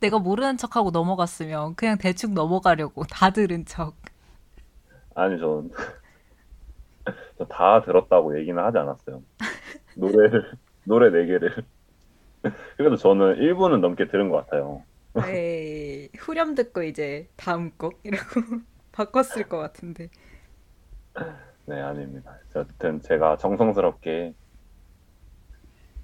[0.00, 3.94] 내가 모르는 척하고 넘어갔으면 그냥 대충 넘어가려고 다 들은 척.
[5.14, 5.70] 아니, 전,
[7.38, 9.22] 저다 들었다고 얘기는 하지 않았어요.
[9.96, 10.52] 노래를,
[10.84, 11.64] 노래 네 개를.
[12.76, 14.82] 그래도 저는 1분은 넘게 들은 것 같아요.
[15.28, 18.40] 에이, 후렴 듣고 이제 다음 곡 이라고
[18.92, 20.10] 바꿨을 것 같은데.
[21.66, 22.38] 네, 아닙니다.
[22.50, 24.34] 어쨌든 제가 정성스럽게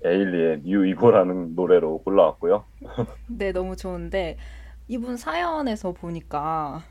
[0.05, 2.64] 에일리의 New Ego라는 노래로 골라왔고요.
[3.28, 4.37] 네, 너무 좋은데
[4.88, 6.83] 이분 사연에서 보니까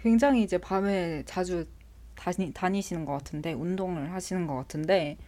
[0.00, 1.66] 굉장히 이제 밤에 자주
[2.14, 5.18] 다니, 다니시는 것 같은데 운동을 하시는 것 같은데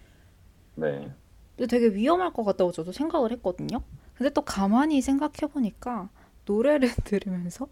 [0.80, 1.12] 네.
[1.56, 3.82] 근데 되게 위험할 것 같다고 저도 생각을 했거든요.
[4.14, 6.10] 근데 또 가만히 생각해 보니까
[6.46, 7.68] 노래를 들으면서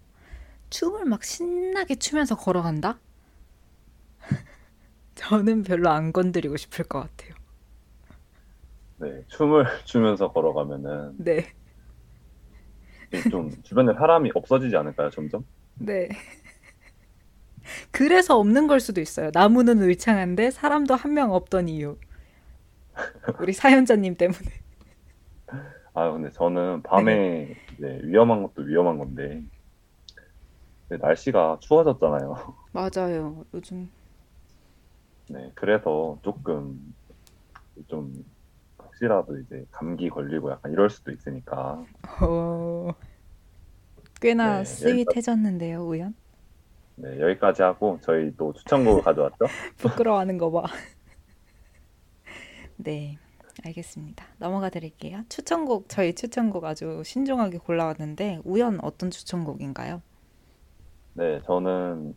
[0.71, 3.01] 춤을 막 신나게 추면서 걸어간다?
[5.15, 7.35] 저는 별로 안 건드리고 싶을 것 같아요.
[8.99, 9.25] 네.
[9.29, 11.23] 춤을 추면서 걸어가면은
[13.11, 15.45] 네, 좀 주변에 사람이 없어지지 않을까요, 점점?
[15.79, 16.09] 네.
[17.91, 19.31] 그래서 없는 걸 수도 있어요.
[19.33, 21.97] 나무는 울창한데 사람도 한 명 없던 이유.
[23.41, 24.41] 우리 사연자님 때문에.
[25.95, 29.43] 아, 근데 저는 밤에 이제 위험한 것도 위험한 건데
[30.89, 32.55] 날씨가 추워졌잖아요.
[32.73, 33.45] 맞아요.
[33.55, 33.91] 요즘
[35.29, 36.95] 네, 그래서 조금
[37.89, 38.25] 좀
[38.79, 41.85] 혹시라도 이제 감기 걸리고 약간 이럴 수도 있으니까
[42.23, 42.91] 어...
[44.21, 46.15] 꽤나 네, 스윗해졌는데요, 우연?
[46.97, 49.39] 네, 여기까지 하고 저희 또 추천곡을 가져왔죠.
[49.77, 50.65] 부끄러워하는 거 봐.
[52.77, 53.19] 네,
[53.65, 54.27] 알겠습니다.
[54.39, 55.23] 넘어가 드릴게요.
[55.29, 60.03] 추천곡, 저희 추천곡 아주 신중하게 골라왔는데, 우연 어떤 추천곡인가요?
[61.15, 62.15] 네, 저는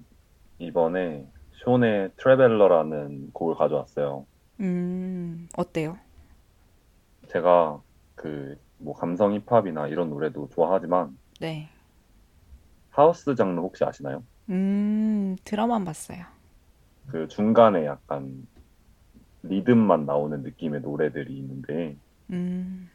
[0.60, 1.26] 이번에
[1.63, 4.26] 숀의 트래벨러라는 곡을 가져왔어요.
[4.60, 5.98] 음, 어때요?
[7.30, 7.82] 제가
[8.15, 11.69] 그 뭐 감성 힙합이나 이런 노래도 좋아하지만 네.
[12.89, 14.24] 하우스 장르 혹시 아시나요?
[14.50, 16.24] 음, 드라마만 봤어요.
[17.08, 18.48] 그 중간에 약간
[19.43, 21.97] 리듬만 나오는 느낌의 노래들이 있는데
[22.32, 22.89] 음,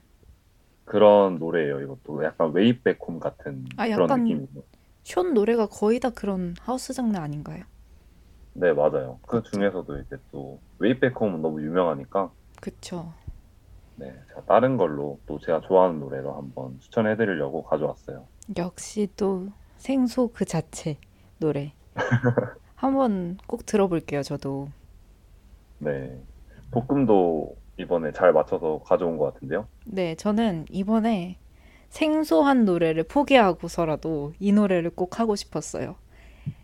[0.84, 1.80] 그런 노래예요.
[1.80, 4.46] 이것도 약간 Way Back Home 같은 아, 그런 느낌이에요.
[5.02, 7.64] 숀 노래가 거의 다 그런 하우스 장르 아닌가요?
[8.54, 9.18] 네, 맞아요.
[9.26, 13.12] 그 중에서도 이제 또 Way Back Home은 너무 유명하니까 그쵸.
[13.96, 14.12] 네,
[14.46, 18.26] 다른 걸로 또 제가 좋아하는 노래로 한번 추천해 드리려고 가져왔어요.
[18.56, 20.98] 역시 또 생소 그 자체
[21.38, 21.72] 노래.
[22.76, 24.68] 한번 꼭 들어볼게요, 저도.
[25.78, 26.24] 네.
[26.74, 29.66] 볶음도 이번에 잘 맞춰서 가져온 것 같은데요.
[29.86, 31.38] 네, 저는 이번에
[31.88, 35.96] 생소한 노래를 포기하고서라도 이 노래를 꼭 하고 싶었어요.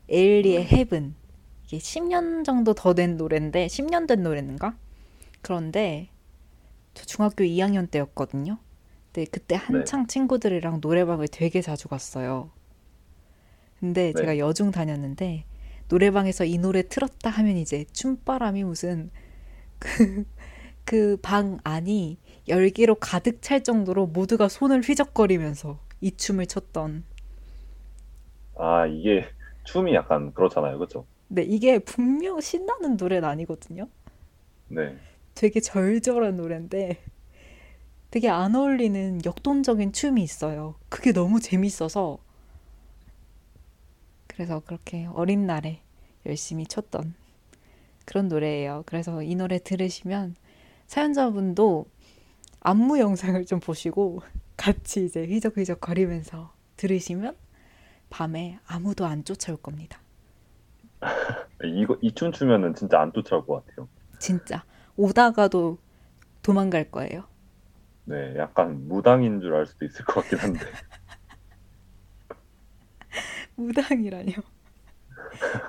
[0.09, 1.15] 에일리의 헤븐.
[1.65, 4.77] 이게 10년 정도 더 된 노래인데, 10년 된 노래인가?
[5.43, 6.09] 그런데
[6.95, 8.59] 저 중학교 2학년 때였거든요.
[9.13, 12.51] 근데 그때 한창 친구들이랑 노래방을 되게 자주 갔어요.
[13.79, 14.39] 근데 제가 네.
[14.39, 15.45] 여중 다녔는데
[15.89, 19.11] 노래방에서 이 노래 틀었다 하면 이제 춤바람이 무슨
[20.85, 27.05] 그그방 안이 열기로 가득 찰 정도로 모두가 손을 휘적거리면서 이 춤을 췄던.
[28.57, 29.27] 아, 이게
[29.65, 30.79] 춤이 약간 그렇잖아요.
[30.79, 31.07] 그렇죠?
[31.29, 33.89] 근데 이게 분명 신나는 노래는 아니거든요.
[34.69, 34.97] 네.
[35.35, 36.99] 되게 절절한 노래인데
[38.11, 40.75] 되게 안 어울리는 역동적인 춤이 있어요.
[40.89, 42.19] 그게 너무 재밌어서
[44.27, 45.81] 그래서 그렇게 어린 날에
[46.27, 47.15] 열심히 췄던
[48.11, 48.83] 그런 노래예요.
[48.87, 50.35] 그래서 이 노래 들으시면
[50.89, 51.87] 사연자분도
[52.59, 54.23] 안무 영상을 좀 보시고
[54.57, 57.37] 같이 이제 휘적휘적 거리면서 들으시면
[58.11, 60.01] 밤에 아무도 안 쫓아올 겁니다.
[61.63, 63.89] 이거 이춤 추면은 진짜 안 쫓아올 것 같아요.
[64.19, 64.65] 진짜
[64.97, 65.79] 오다가도
[66.43, 67.29] 도망갈 거예요.
[68.07, 70.59] 네, 약간 무당인 줄 알 수도 있을 것 같긴 한데.
[73.55, 74.33] 무당이라뇨.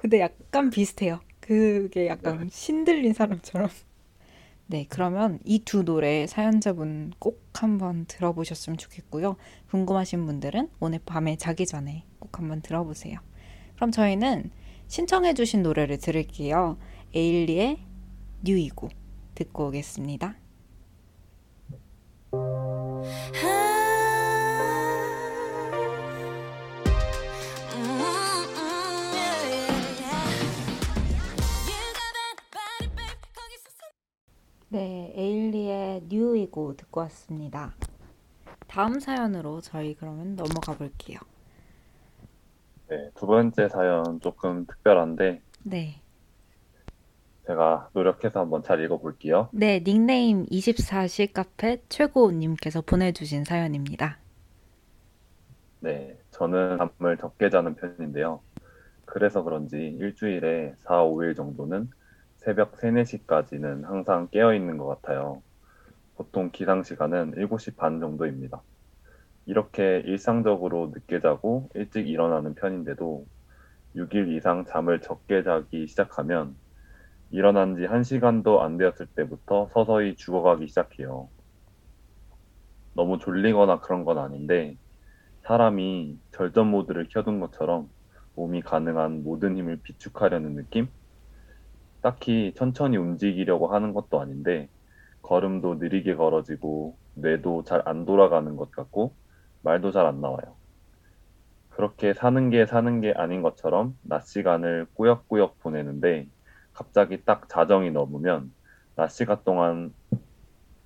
[0.02, 1.20] 근데 약간 비슷해요.
[1.52, 3.68] 그게 약간 신들린 사람처럼.
[4.68, 9.36] 네, 그러면 이 두 노래 사연자분 꼭 한번 들어보셨으면 좋겠고요.
[9.70, 13.20] 궁금하신 분들은 오늘 밤에 자기 전에 꼭 한번 들어보세요.
[13.76, 14.50] 그럼 저희는
[14.88, 16.78] 신청해주신 노래를 들을게요.
[17.14, 17.80] 에일리의
[18.44, 18.88] 뉴이고
[19.36, 20.38] 듣고 오겠습니다.
[34.72, 37.76] 네, 에일리의 뉴이고 듣고 왔습니다.
[38.68, 41.20] 다음 사연으로 저희 그러면 넘어가 볼게요.
[42.88, 46.02] 네, 두 번째 사연 조금 특별한데 네.
[47.48, 49.50] 제가 노력해서 한번 잘 읽어볼게요.
[49.52, 54.20] 네, 닉네임 24시 카페 최고님께서 보내주신 사연입니다.
[55.82, 58.40] 네, 저는 잠을 적게 자는 편인데요.
[59.04, 61.90] 그래서 그런지 일주일에 4, 5일 정도는
[62.42, 65.44] 새벽 3, 4시까지는 항상 깨어 있는 것 같아요.
[66.16, 68.64] 보통 기상 시간은 7시 반 정도입니다.
[69.46, 73.26] 이렇게 일상적으로 늦게 자고 일찍 일어나는 편인데도
[73.96, 76.56] 6일 이상 잠을 적게 자기 시작하면
[77.32, 81.32] 일어난 지 1시간도 안 되었을 때부터 서서히 죽어가기 시작해요.
[82.94, 84.78] 너무 졸리거나 그런 건 아닌데
[85.48, 87.90] 사람이 절전 모드를 켜둔 것처럼
[88.36, 90.90] 몸이 가능한 모든 힘을 비축하려는 느낌?
[92.02, 94.70] 딱히 천천히 움직이려고 하는 것도 아닌데
[95.24, 99.18] 걸음도 느리게 걸어지고 뇌도 잘 안 돌아가는 것 같고
[99.64, 100.58] 말도 잘 안 나와요.
[101.70, 106.28] 그렇게 사는 게 사는 게 아닌 것처럼 낮 시간을 꾸역꾸역 보내는데
[106.74, 108.54] 갑자기 딱 자정이 넘으면
[108.96, 109.94] 낮 시간 동안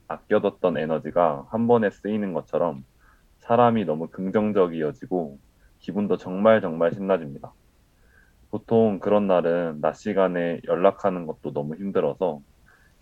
[0.08, 2.84] 아껴뒀던 에너지가 한 번에 쓰이는 것처럼
[3.39, 5.39] 사람이 너무 긍정적이어지고
[5.80, 7.53] 기분도 정말 정말 신나집니다.
[8.52, 12.41] 보통 그런 날은 낮 시간에 연락하는 것도 너무 힘들어서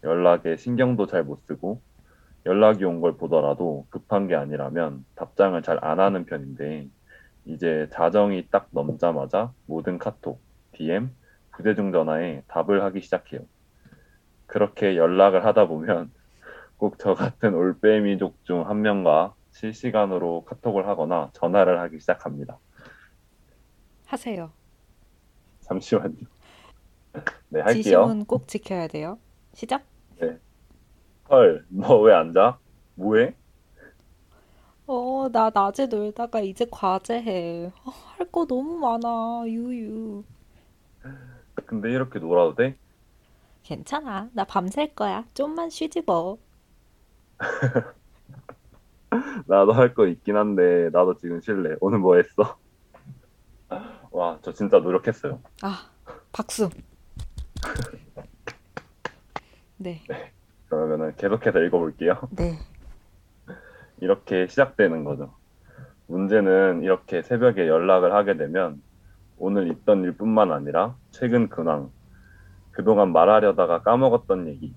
[0.04, 1.84] 연락에 신경도 잘 못 쓰고
[2.46, 6.90] 연락이 온 걸 보더라도 급한 게 아니라면 답장을 잘 안 하는 편인데
[7.46, 11.12] 이제 자정이 딱 넘자마자 모든 카톡, DM,
[11.58, 13.42] 부재중 전화에 답을 하기 시작해요.
[14.48, 16.12] 그렇게 연락을 하다 보면
[16.78, 22.60] 꼭 저 같은 올빼미족 중 한 명과 실시간으로 카톡을 하거나 전화를 하기 시작합니다.
[24.06, 24.56] 하세요.
[25.80, 26.28] 잠시만요.
[27.50, 28.16] 네, 할게요.
[28.16, 29.20] 지심은 꼭 지켜야 돼요.
[29.54, 29.86] 시작.
[31.30, 32.60] 헐, 너 왜 안 자?
[32.96, 33.36] 뭐해?
[34.86, 37.68] 어, 나 낮에 놀다가 이제 과제해.
[37.86, 39.44] 어, 할거 너무 많아.
[39.48, 40.24] 유유.
[41.66, 42.78] 근데 이렇게 놀아도 돼?
[43.64, 44.30] 괜찮아.
[44.34, 45.26] 나 밤샐 거야.
[45.34, 46.40] 좀만 쉬지 뭐.
[49.48, 51.76] 나도 할 거 있긴 한데 나도 지금 쉴래.
[51.82, 52.58] 오늘 뭐 했어?
[54.14, 55.40] 와, 저 진짜 노력했어요.
[55.64, 55.90] 아,
[56.32, 56.70] 박수.
[59.78, 60.02] 네,
[60.70, 62.20] 그러면은 계속해서 읽어볼게요.
[62.30, 62.60] 네.
[64.00, 65.34] 이렇게 시작되는 거죠.
[66.06, 68.84] 문제는 이렇게 새벽에 연락을 하게 되면
[69.40, 71.90] 오늘 있던 일뿐만 아니라 최근 근황,
[72.70, 74.76] 그동안 말하려다가 까먹었던 얘기,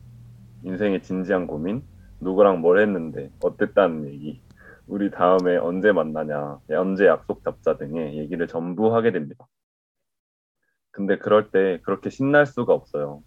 [0.63, 1.83] 인생의 진지한 고민,
[2.21, 4.41] 누구랑 뭘 했는데 어땠다는 얘기,
[4.87, 9.47] 우리 다음에 언제 만나냐, 언제 약속 잡자 등의 얘기를 전부 하게 됩니다.
[10.91, 13.23] 근데 그럴 때 그렇게 신날 수가 없어요.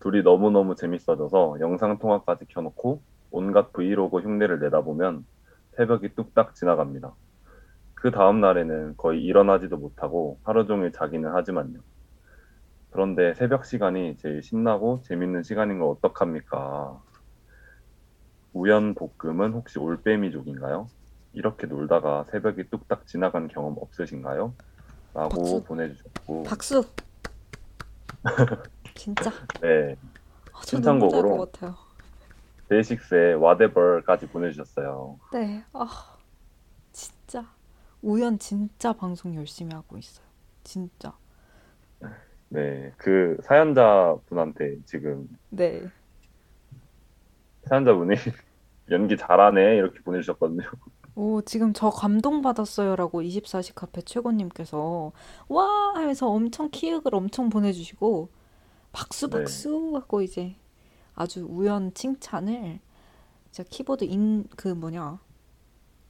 [0.00, 5.24] 둘이 너무너무 재밌어져서 영상통화까지 켜놓고 온갖 브이로그 흉내를 내다 보면
[5.76, 7.16] 새벽이 뚝딱 지나갑니다.
[7.94, 11.80] 그 다음 날에는 거의 일어나지도 못하고 하루 종일 자기는 하지만요.
[12.90, 17.00] 그런데 새벽 시간이 제일 신나고 재밌는 시간인 걸 어떡합니까?
[18.56, 20.88] 우연복금은 혹시 올빼미족인가요?
[21.34, 24.54] 이렇게 놀다가 새벽이 뚝딱 지나간 경험 없으신가요?
[25.12, 25.64] 라고 박수.
[25.64, 26.84] 보내주셨고 박수.
[28.94, 29.30] 진짜.
[29.60, 29.96] 네,
[30.52, 31.46] 아, 신청곡으로.
[32.68, 35.18] 데이식스의 Whatever까지 보내주셨어요.
[35.32, 36.16] 네, 아,
[36.92, 37.46] 진짜.
[38.02, 40.26] 우연 진짜 방송 열심히 하고 있어요.
[40.64, 41.12] 진짜.
[42.48, 45.86] 네, 그 사연자 분한테 지금 네.
[47.68, 48.14] 사연자 분이
[48.90, 50.62] 연기 잘하네 이렇게 보내주셨거든요.
[51.14, 55.12] 오, 지금 저 감동받았어요라고 24시 카페 최고님께서
[55.48, 55.64] 와
[55.94, 58.28] 하면서 엄청 키읔을 엄청 보내주시고
[58.92, 59.38] 박수 네.
[59.38, 60.56] 박수 하고 이제
[61.14, 62.80] 아주 우연 칭찬을
[63.50, 65.20] 진짜 키보드 인 그 뭐냐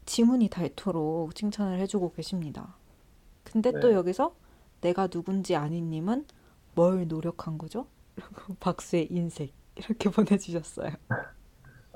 [0.07, 2.77] 지문이 닳도록 칭찬을 해주고 계십니다.
[3.45, 3.95] 근데 또 네.
[3.95, 4.35] 여기서
[4.81, 6.27] 내가 누군지 아니님은
[6.75, 7.87] 뭘 노력한 거죠?
[8.61, 10.93] 박수의 인색 이렇게 보내주셨어요.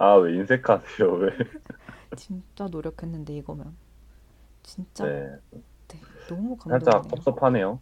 [0.00, 1.12] 아, 왜 인색하세요?
[1.14, 1.30] 왜?
[2.16, 3.76] 진짜 노력했는데 이거면
[4.62, 5.38] 진짜 네,
[5.88, 7.10] 네, 너무 살짝 감동이네요.
[7.10, 7.80] 섭섭하네요.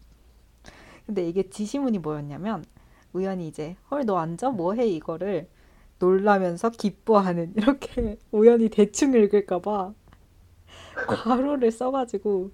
[1.06, 2.64] 근데 이게 지시문이 뭐였냐면
[3.12, 5.48] 우연히 이제 헐 너 앉아 뭐해 이거를
[5.98, 9.94] 놀라면서 기뻐하는 이렇게 우연히 대충 읽을까 봐
[11.06, 12.52] 괄호를 써가지고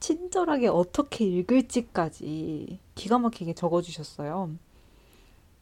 [0.00, 4.56] 친절하게 어떻게 읽을지까지 기가 막히게 적어주셨어요.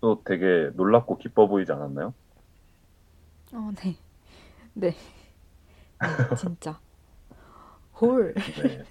[0.00, 2.14] 또 되게 놀랍고 기뻐 보이지 않았나요?
[3.52, 3.96] 어, 네,
[4.74, 4.94] 네,
[5.98, 6.80] 네, 진짜
[8.00, 8.84] 홀 네.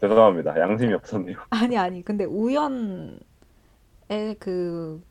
[0.00, 0.58] 죄송합니다.
[0.58, 1.38] 양심이 없었네요.
[1.50, 3.20] 아니 아니 근데 우연의
[4.38, 5.02] 그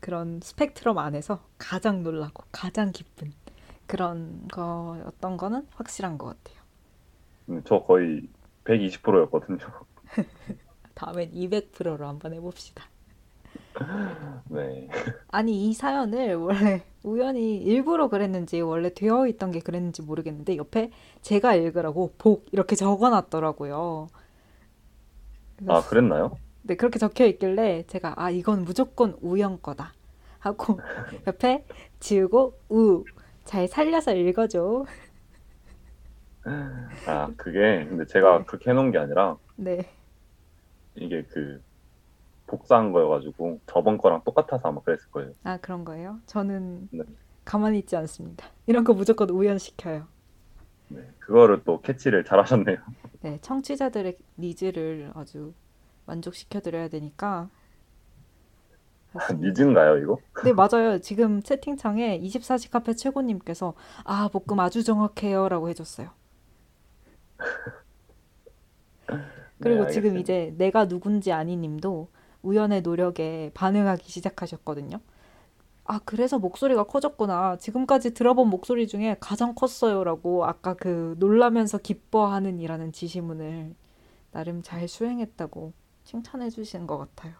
[0.00, 3.32] 그런 스펙트럼 안에서 가장 놀라고 가장 기쁜
[3.86, 6.62] 그런 거였던 거는 확실한 것 같아요.
[7.48, 8.28] 음, 저 거의
[8.64, 9.58] 120%였거든요.
[10.94, 12.84] 다음엔 200%로 한번 해봅시다.
[14.50, 14.88] 네.
[15.28, 20.90] 아니 이 사연을 원래 우연히 일부러 그랬는지 원래 되어 있던 게 그랬는지 모르겠는데 옆에
[21.22, 24.08] 제가 읽으라고 복 이렇게 적어놨더라고요.
[25.68, 26.36] 아, 그랬나요?
[26.62, 29.92] 네, 그렇게 적혀 있길래 제가 아 이건 무조건 우연 거다
[30.38, 30.78] 하고
[31.26, 31.64] 옆에
[32.00, 33.04] 지우고 우
[33.44, 34.84] 잘 살려서 읽어줘.
[37.06, 38.44] 아, 그게 근데 제가 네.
[38.46, 39.88] 그렇게 해놓은 게 아니라 네.
[40.96, 41.62] 이게 그
[42.46, 45.32] 복사한 거여가지고 저번 거랑 똑같아서 아마 그랬을 거예요.
[45.44, 46.18] 아 그런 거예요?
[46.26, 47.02] 저는 네.
[47.44, 48.46] 가만히 있지 않습니다.
[48.66, 50.06] 이런 거 무조건 우연 시켜요.
[50.88, 51.02] 네.
[51.18, 52.76] 그거를 또 catch를 잘 하셨네요.
[53.22, 55.54] 네, 청취자들의 needs를 아주
[56.06, 57.48] 만족시켜 드려야 되니까.
[59.40, 60.18] 니즈인가요, 이거?
[60.44, 60.98] 네, 맞아요.
[60.98, 63.74] 지금 채팅창에 24시 카페 최고님께서
[64.04, 66.10] 아, 볶음 아주 정확해요 라고 해줬어요.
[69.60, 70.18] 그리고 네, 지금.
[70.18, 72.08] 이제 내가 누군지 아니 님도
[72.44, 75.00] 우연의 노력에 반응하기 시작하셨거든요.
[75.84, 77.58] 아, 그래서 목소리가 커졌구나.
[77.58, 83.74] 지금까지 들어본 목소리 중에 가장 컸어요라고 아까 그 놀라면서 기뻐하는 이라는 지시문을
[84.32, 85.74] 나름 잘 수행했다고
[86.04, 87.34] 칭찬해 주시는 것 같아요.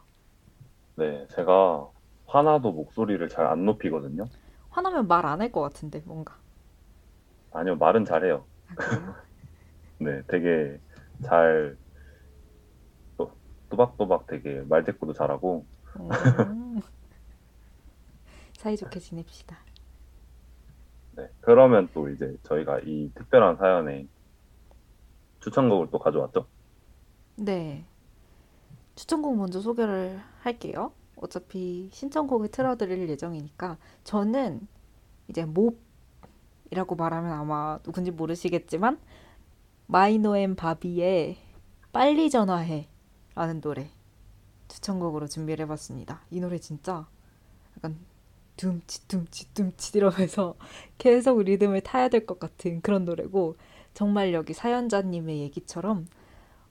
[0.97, 1.91] 네, 제가
[2.27, 4.31] 화나도 목소리를 잘 안 높이거든요.
[4.69, 6.39] 화나면 말 안 할 것 같은데, 뭔가.
[7.53, 8.47] 아니요, 말은 잘해요.
[8.77, 9.15] 아?
[9.99, 10.79] 네, 되게
[11.23, 11.77] 잘
[13.77, 15.65] 또, 또박또박 되게 말대꾸도 잘하고
[16.01, 16.81] 음.
[18.59, 19.59] 사이좋게 지냅시다.
[21.17, 24.07] 네, 그러면 또 이제 저희가 이 특별한 사연에
[25.41, 26.47] 추천곡을 또 가져왔죠.
[27.37, 27.85] 네.
[28.97, 30.93] 추천곡 먼저 소개를 할게요.
[31.17, 34.67] 어차피 신청곡을 틀어드릴 예정이니까 저는
[35.29, 38.99] 이제 MOBB이라고 말하면 아마 누군지 모르시겠지만
[39.87, 41.37] MINO and BOBBY의
[41.93, 42.89] 빨리 전화해
[43.35, 43.91] 라는 노래
[44.69, 46.23] 추천곡으로 준비를 해봤습니다.
[46.31, 47.07] 이 노래 진짜
[47.77, 47.99] 약간
[48.57, 50.55] 둠치 둠치 둠치 이러면서
[50.99, 53.57] 계속 리듬을 타야 될 것 같은 그런 노래고
[53.95, 56.07] 정말 여기 사연자님의 얘기처럼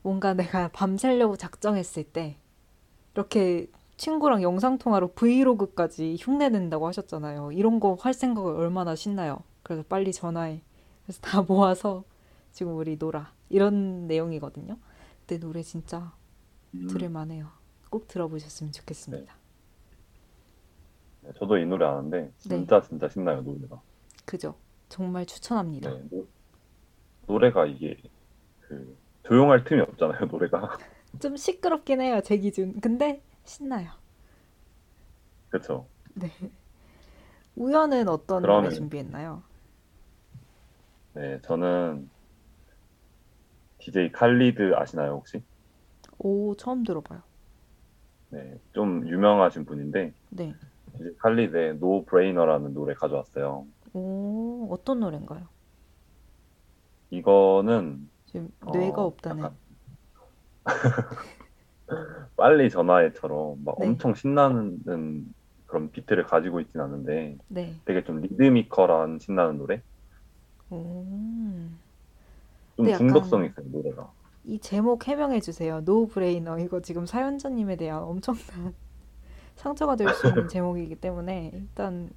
[0.01, 2.37] 뭔가 내가 밤새려고 작정했을 때
[3.15, 7.51] 이렇게 친구랑 영상통화로 브이로그까지 흉내낸다고 하셨잖아요.
[7.53, 9.43] 이런 거 할 생각을 얼마나 신나요.
[9.63, 10.61] 그래서 빨리 전화해.
[11.05, 12.03] 그래서 다 모아서
[12.51, 13.31] 지금 우리 놀아.
[13.49, 14.77] 이런 내용이거든요.
[15.25, 16.11] 근데 노래 진짜
[16.73, 17.49] 음, 들을 만해요.
[17.89, 19.33] 꼭 들어보셨으면 좋겠습니다.
[21.21, 23.81] 네, 저도 이 노래 아는데 진짜 진짜 신나요 노래가.
[24.25, 24.55] 그죠?
[24.89, 25.89] 정말 추천합니다.
[25.91, 26.27] 네, 노,
[27.27, 27.97] 노래가 이게
[28.61, 28.97] 그
[29.27, 30.77] 조용할 틈이 없잖아요 노래가.
[31.21, 32.79] 좀 시끄럽긴 해요, 제 기준.
[32.81, 33.91] 근데 신나요.
[35.49, 35.87] 그렇죠.
[36.15, 36.29] 네.
[37.55, 39.43] 우연은 어떤 노래 그러면- 준비했나요?
[41.13, 42.09] 네, 저는
[43.77, 45.43] DJ 칼리드 아시나요 혹시?
[46.17, 47.21] 오, 처음 들어봐요.
[48.29, 50.53] 네, 좀 유명하신 분인데 네.
[50.97, 53.67] DJ 칼리드의 No Brainer.라는 노래 가져왔어요.
[53.93, 55.49] 오, 어떤 노래인가요?
[57.11, 59.43] 이거는 지금 어, 뇌가 없다는.
[59.43, 59.57] 약간
[62.35, 63.87] 빨리 전화해처럼 막 네.
[63.87, 64.79] 엄청 신나는
[65.65, 67.81] 그런 비트를 가지고 있진 않은데 네.
[67.85, 69.81] 되게 좀 리드미컬한 신나는 노래?
[70.69, 71.69] 오.
[72.77, 74.13] 좀 중독성 있어요 노래가.
[74.45, 75.81] 이 제목 해명해 주세요.
[75.83, 76.59] No Brainer.
[76.59, 78.73] 이거 지금 사연자님에 대한 엄청난
[79.55, 82.09] 상처가 될 수 있는 제목이기 때문에 일단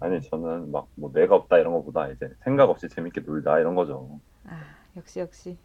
[0.00, 4.20] 아니 저는 막뭐 뇌가 없다 이런 거보다 이제 생각 없이 재밌게 놀자 이런 거죠.
[4.44, 4.60] 아,
[4.96, 5.58] 역시 역시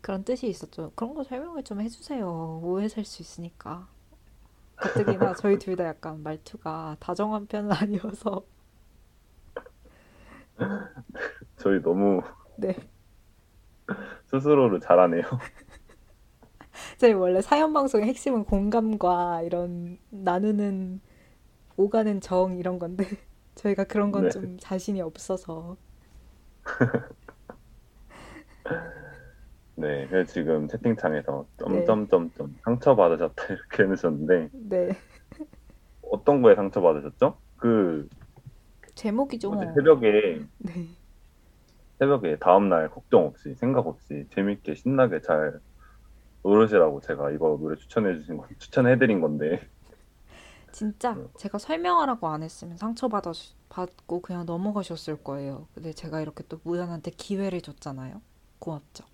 [0.00, 0.92] 그런 뜻이 있었죠.
[0.94, 2.60] 그런 거 설명을 좀 해주세요.
[2.62, 3.88] 오해 살 수 있으니까.
[4.76, 8.44] 가뜩이나 저희 둘 다 약간 말투가 다정한 편은 아니어서
[11.56, 12.22] 저희 너무
[12.56, 12.76] 네.
[14.30, 15.22] 스스로를 잘하네요.
[16.98, 21.00] 저희 원래 사연 방송의 핵심은 공감과 이런 나누는
[21.76, 23.04] 오가는 정 이런 건데
[23.56, 24.30] 저희가 그런 건 네.
[24.30, 25.76] 좀 자신이 없어서
[29.76, 31.84] 네, 그래서 지금 채팅창에서 네.
[31.84, 34.90] 점점점점 상처 받으셨다 이렇게 해주셨는데 네
[36.02, 37.36] 어떤 거에 상처 받으셨죠?
[37.56, 38.08] 그
[38.94, 39.50] 제목이죠.
[39.50, 40.88] 뭐지 새벽에 네.
[42.00, 45.60] 새벽에 다음날 걱정 없이 생각 없이 재밌게 신나게 잘
[46.42, 49.60] 노르시라고 제가 이거 노래 추천해 주신 건 추천해 드린 건데
[50.72, 51.26] 진짜 네.
[51.36, 53.32] 제가 설명하라고 안 했으면 상처받아
[53.68, 55.68] 받고 그냥 넘어가셨을 거예요.
[55.74, 58.22] 근데 제가 이렇게 또 무연한테 기회를 줬잖아요.
[58.58, 59.04] 고맙죠.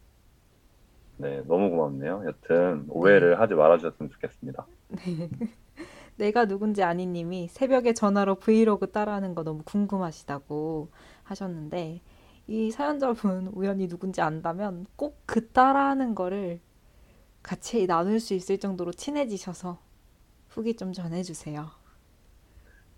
[1.16, 2.22] 네 너무 고맙네요.
[2.26, 4.64] 여튼 오해를 하지 말아 주셨으면 좋겠습니다.
[4.90, 5.28] 네.
[6.18, 10.90] 내가 누군지 아닌 님이 새벽에 전화로 브이로그 따라하는 거 너무 궁금하시다고
[11.24, 12.00] 하셨는데
[12.48, 16.60] 이 사연자분 우연히 누군지 안다면 꼭 그 따라하는 거를
[17.42, 19.78] 같이 나눌 수 있을 정도로 친해지셔서
[20.50, 21.70] 후기 좀 전해주세요.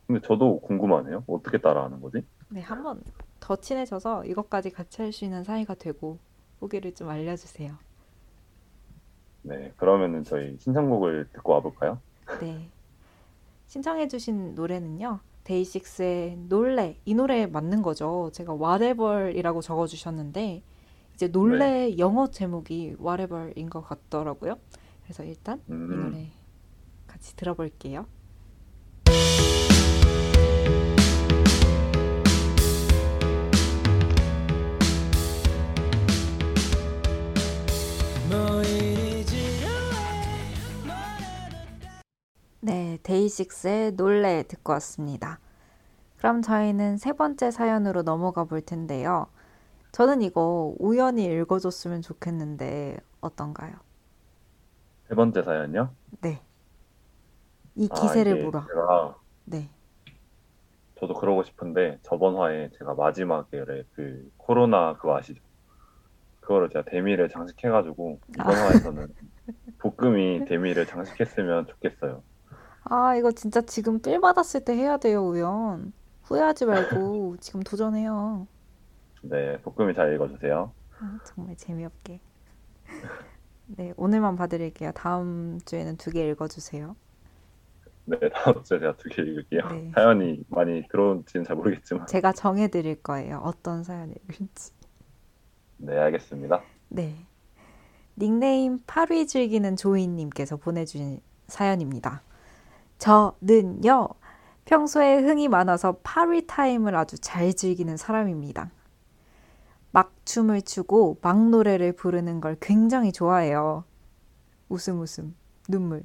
[0.06, 1.24] 근데 저도 궁금하네요.
[1.26, 2.22] 어떻게 따라하는 거지?
[2.50, 3.02] 네, 한번
[3.40, 6.18] 더 친해져서 이것까지 같이 할 수 있는 사이가 되고
[6.60, 7.78] 후기를 좀 알려주세요.
[9.42, 12.00] 네 그러면은 저희 신청곡을 듣고 와볼까요?
[12.38, 12.70] 네.
[13.66, 15.20] 신청해주신 노래는요.
[15.48, 16.98] 데이식스의 놀래.
[17.06, 18.30] 이 노래 맞는 거죠.
[18.34, 20.62] 제가 whatever이라고 적어주셨는데
[21.14, 24.58] 이제 놀래 영어 제목이 whatever인 것 같더라고요.
[25.02, 26.30] 그래서 일단 이 음, 노래
[27.06, 28.06] 같이 들어볼게요.
[42.68, 45.40] 네, 데이식스의 놀래 듣고 왔습니다.
[46.18, 49.26] 그럼 저희는 세 번째 사연으로 넘어가 볼 텐데요.
[49.92, 53.72] 저는 이거 우연히 읽어줬으면 좋겠는데 어떤가요?
[55.08, 55.94] 세 번째 사연요?
[56.20, 56.42] 네.
[57.74, 58.66] 이 아, 기세를 보라.
[58.68, 59.16] 제가
[59.46, 59.70] 네.
[61.00, 63.64] 저도 그러고 싶은데 저번 화에 제가 마지막에
[63.94, 65.40] 그 코로나 그거 아시죠?
[66.40, 68.50] 그거를 제가 데미를 장식해가지고 이번 아.
[68.50, 69.14] 화에서는
[69.78, 72.22] 볶음이 데미를 장식했으면 좋겠어요.
[72.90, 75.92] 아, 이거 진짜 지금 삘 받았을 때 해야 돼요, 우연.
[76.22, 78.46] 후회하지 말고 지금 도전해요.
[79.22, 80.72] 네, 볶음이 잘 읽어주세요.
[81.00, 82.20] 아, 정말 재미없게.
[83.66, 84.92] 네, 오늘만 봐드릴게요.
[84.94, 86.96] 다음 주에는 두 개 읽어주세요.
[88.06, 89.60] 네, 다음 주에 제가 두 개 읽을게요.
[89.70, 89.92] 네.
[89.94, 92.06] 사연이 많이 들어온지는 잘 모르겠지만.
[92.06, 93.40] 제가 정해드릴 거예요.
[93.44, 94.72] 어떤 사연 읽을지.
[95.78, 96.62] 네, 알겠습니다.
[96.88, 97.26] 네.
[98.18, 102.22] 닉네임 파리 즐기는 조이님께서 보내주신 사연입니다.
[102.98, 104.08] 저는요,
[104.64, 108.70] 평소에 흥이 많아서 party time을 아주 잘 즐기는 사람입니다.
[109.90, 113.84] 막 춤을 추고 막 노래를 부르는 걸 굉장히 좋아해요.
[114.68, 115.34] 웃음 웃음.
[115.68, 116.04] 눈물.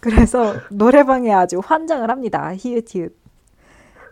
[0.00, 2.52] 그래서 노래방에 아주 환장을 합니다.
[2.54, 3.16] 히읗히읗.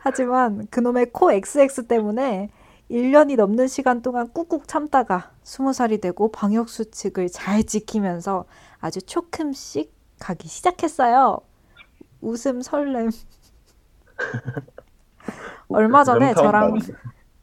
[0.01, 2.51] 하지만 그놈의 코 XX 때문에
[2.91, 8.45] 1년이 넘는 시간 동안 꾹꾹 참다가 20살이 되고 방역수칙을 잘 지키면서
[8.79, 11.41] 아주 조금씩 가기 시작했어요.
[12.21, 13.11] 웃음 설렘.
[15.69, 16.79] 얼마 전에 저랑.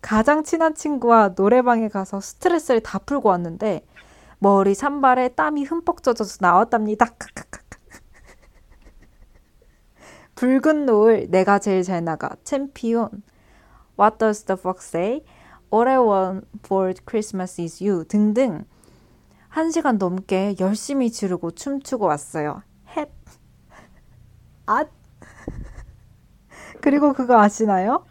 [0.01, 3.85] 가장 친한 친구와 노래방에 가서 스트레스를 다 풀고 왔는데
[4.37, 7.07] 머리 산발에 땀이 흠뻑 젖어서 나왔답니다.
[10.35, 13.23] 붉은 노을 내가 제일 잘 나가 챔피온
[13.97, 15.23] What does the fox say?
[15.73, 18.65] All I want for Christmas is you 등등
[19.47, 22.61] 한 시간 넘게 열심히 지르고 춤추고 왔어요.
[24.65, 24.69] 헵.
[24.69, 24.89] 앗.
[26.81, 28.05] 그리고 그거 아시나요?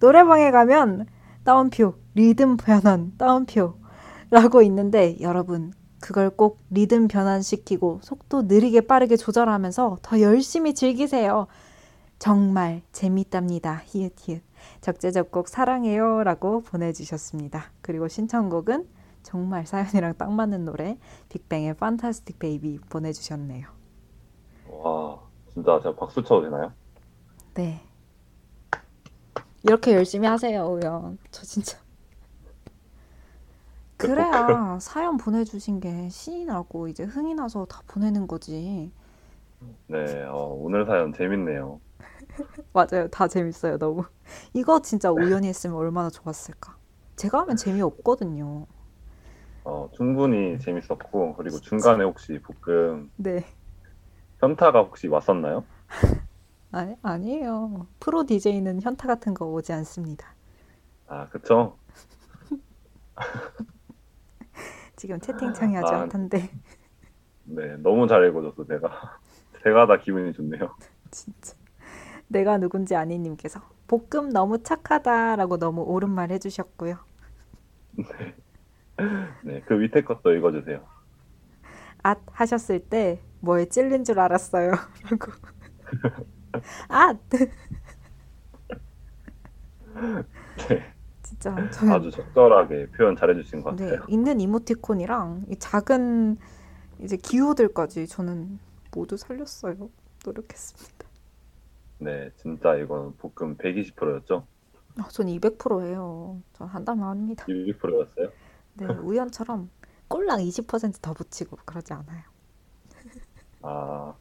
[0.00, 1.06] 노래방에 가면
[1.44, 10.20] 따옴표, 리듬 변환, 따옴표라고 있는데 여러분 그걸 꼭 리듬 변환시키고 속도 느리게 빠르게 조절하면서 더
[10.20, 11.46] 열심히 즐기세요.
[12.18, 13.82] 정말 재밌답니다.
[13.86, 14.42] 히읗 히읗.
[14.80, 17.72] 적재적곡 사랑해요 라고 보내주셨습니다.
[17.80, 18.88] 그리고 신청곡은
[19.22, 20.98] 정말 사연이랑 딱 맞는 노래
[21.28, 23.68] 빅뱅의 판타스틱 베이비 보내주셨네요.
[24.68, 25.18] 와,
[25.52, 26.74] 진짜 제가 박수 쳐도 되나요?
[27.54, 27.80] 네.
[29.62, 31.18] 이렇게 열심히 하세요, 우연.
[31.30, 31.78] 저 진짜.
[33.96, 38.90] 그래야 사연 보내주신 게 신이 나고 이제 흥이 나서 다 보내는 거지.
[39.88, 41.80] 네, 어, 오늘 사연 재밌네요.
[42.72, 43.08] 맞아요.
[43.10, 44.04] 다 재밌어요, 너무.
[44.54, 46.76] 이거 진짜 우연히 했으면 얼마나 좋았을까.
[47.16, 48.66] 제가 하면 재미 없거든요.
[49.64, 53.44] 어, 충분히 재밌었고, 그리고 중간에 혹시 볶음 네.
[54.40, 55.64] 현타가 혹시 왔었나요?
[56.72, 57.86] 아니, 아니에요.
[57.98, 60.34] 프로 DJ는 현타 같은 거 오지 않습니다.
[61.06, 61.76] 아, 그쵸?
[64.96, 66.00] 지금 채팅창이 아주 아.
[66.00, 66.50] 핫한데.
[67.44, 69.18] 네, 너무 잘 읽어줘서 제가,
[69.62, 70.74] 제가 다 기분이 좋네요.
[71.10, 71.56] 진짜.
[72.28, 76.96] 내가 누군지 아니님께서 볶음 너무 착하다라고 너무 옳은 말 해주셨고요.
[79.42, 80.80] 네, 그 밑에 것도 읽어주세요.
[82.02, 84.70] 앗 하셨을 때 뭐에 찔린 줄 알았어요.
[85.10, 85.32] 라고.
[86.88, 87.18] 앗!
[90.68, 94.04] 네, 진짜 저는 아주 적절하게 표현 잘해주신 것 네, 같아요.
[94.08, 96.36] 있는 이모티콘이랑 이 작은
[97.02, 98.58] 이제 기호들까지 저는
[98.94, 99.90] 모두 살렸어요.
[100.24, 101.08] 노력했습니다.
[101.98, 104.46] 네, 진짜 이건 볶음 120%였죠?
[104.98, 106.40] 아, 전 200%예요.
[106.52, 107.44] 전 한다면 합니다.
[107.48, 108.30] 200%였어요?
[108.74, 109.70] 네, 우연처럼
[110.08, 112.22] 꼴랑 20%더 붙이고 그러지 않아요.
[113.62, 114.14] 아,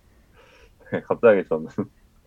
[0.92, 1.68] 네, 갑자기 저는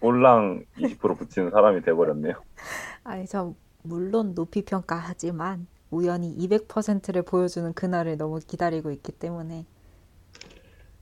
[0.01, 2.35] 꼴랑 20% 붙이는 사람이 돼버렸네요.
[3.05, 9.67] 아니, 저 물론 높이 평가하지만 우연히 200%를 보여주는 그날을 너무 기다리고 있기 때문에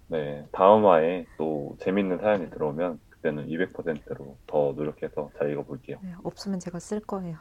[0.09, 5.99] 네, 다음 화에 또 재밌는 사연이 들어오면 그때는 200%로 더 노력해서 잘 읽어볼게요.
[6.01, 7.39] 네, 없으면 제가 쓸 거예요.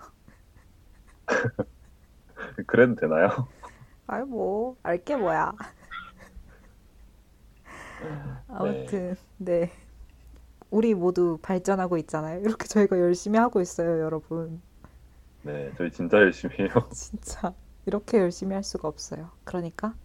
[2.67, 3.49] 그래도 되나요?
[4.07, 5.53] 아이 뭐 알게 뭐야.
[8.47, 9.71] 아무튼 네.
[10.71, 12.41] 우리 모두 발전하고 있잖아요.
[12.41, 14.61] 이렇게 저희가 열심히 하고 있어요, 여러분.
[15.41, 16.69] 네, 저희 진짜 열심히 해요.
[16.91, 17.53] 진짜
[17.85, 19.29] 이렇게 열심히 할 수가 없어요.
[19.43, 19.95] 그러니까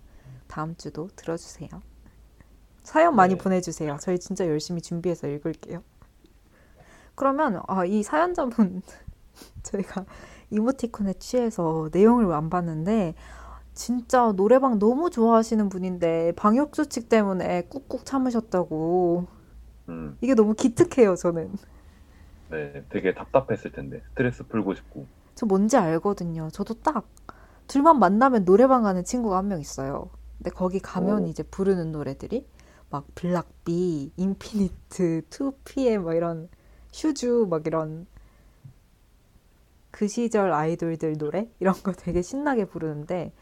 [0.47, 1.69] 다음 주도 들어주세요.
[2.83, 3.43] 사연 많이 네.
[3.43, 3.97] 보내주세요.
[4.01, 5.83] 저희 진짜 열심히 준비해서 읽을게요.
[7.15, 8.83] 그러면 아, 이 사연자분
[9.63, 10.05] 저희가
[10.51, 13.15] 이모티콘에 취해서 내용을 안 봤는데
[13.75, 19.27] 진짜 노래방 너무 좋아하시는 분인데 방역 수칙 때문에 꾹꾹 참으셨다고.
[19.89, 21.55] 음, 이게 너무 기특해요 저는.
[22.49, 24.03] 네, 되게 답답했을 텐데.
[24.11, 25.09] 스트레스 풀고 싶고.
[25.35, 26.49] 저 뭔지 알거든요.
[26.53, 27.09] 저도 딱
[27.67, 30.11] 둘만 만나면 노래방 가는 친구가 한 명 있어요.
[30.39, 31.27] 근데 거기 가면 오.
[31.27, 32.47] 이제 부르는 노래들이
[32.91, 36.49] 막 Block B, Infinite, 2PM 막 이런
[36.93, 38.07] 슈주 막 이런
[39.91, 41.49] 그 시절 아이돌들 노래?
[41.61, 43.33] 이런 거 되게 신나게 부르는데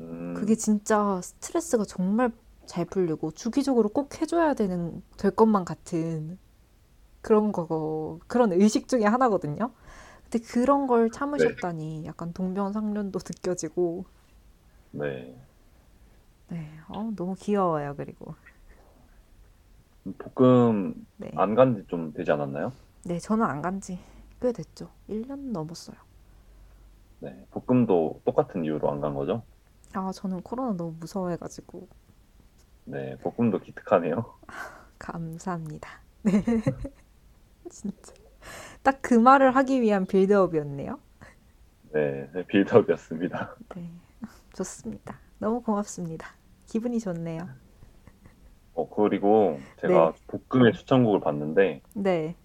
[0.00, 2.32] 음, 그게 진짜 스트레스가 정말
[2.66, 6.38] 잘 풀리고 주기적으로 꼭 해줘야 되는 될 것만 같은
[7.22, 9.72] 그런 거 그런 의식 중에 하나거든요.
[10.24, 14.06] 근데 그런 걸 참으셨다니 약간 동병상련도 느껴지고
[14.90, 15.36] 네,
[16.48, 17.94] 네, 어, 너무 귀여워요.
[17.96, 18.34] 그리고
[20.34, 22.72] 볶음 네, 안간 지 좀 되지 않았나요?
[23.04, 23.98] 네 저는 안 간 지
[24.40, 24.90] 꽤 됐죠.
[25.06, 25.96] 1년 넘었어요.
[27.18, 29.46] 네, 볶음도 똑같은 이유로 안 간 거죠?
[29.94, 31.88] 아 저는 코로나 너무 무서워해가지고
[32.84, 34.34] 네, 볶음도 기특하네요.
[34.98, 35.88] 감사합니다.
[36.22, 36.42] 네,
[37.70, 38.12] 진짜
[38.82, 40.98] 딱 그 말을 하기 위한 빌드업이었네요.
[41.92, 43.56] 네, 네, 빌드업이었습니다.
[43.74, 43.90] 네,
[44.54, 45.18] 좋습니다.
[45.38, 46.28] 너무 고맙습니다.
[46.66, 47.48] 기분이 좋네요.
[48.74, 50.14] 어, 그리고 제가
[50.48, 52.36] 볶음의 추천곡을 봤는데 네.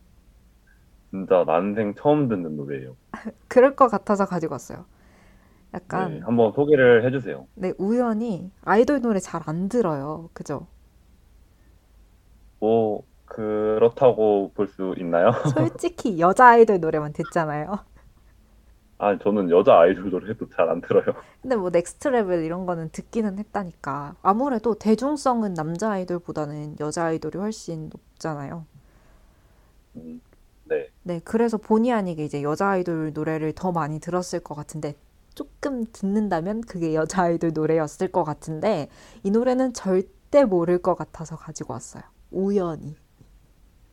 [1.11, 2.95] 진짜 난생 처음 듣는 노래예요.
[3.47, 4.85] 그럴 것 같아서 가지고 왔어요.
[5.91, 7.47] 네, 약간 한번 소개를 해주세요.
[7.55, 10.29] 네, 우연이 아이돌 노래 잘 안 들어요.
[10.33, 10.67] 그죠?
[12.59, 15.31] 뭐 그렇다고 볼 수 있나요?
[15.45, 17.85] 솔직히 여자 아이돌 노래만 듣잖아요.
[18.97, 21.05] 아, 저는 여자 아이돌 노래도 잘 안 들어요.
[21.41, 24.15] 근데 뭐 Next Level 이런 거는 듣기는 했다니까.
[24.21, 28.65] 아무래도 대중성은 남자 아이돌보다는 여자 아이돌이 훨씬 높잖아요.
[29.95, 30.21] 음,
[30.65, 34.95] 네, 네, 그래서 본의 아니게 이제 여자 아이돌 노래를 더 많이 들었을 것 같은데
[35.35, 38.87] 조금 듣는다면 그게 여자 아이돌 노래였을 것 같은데
[39.23, 42.03] 이 노래는 절대 모를 것 같아서 가지고 왔어요.
[42.31, 42.95] 우연히.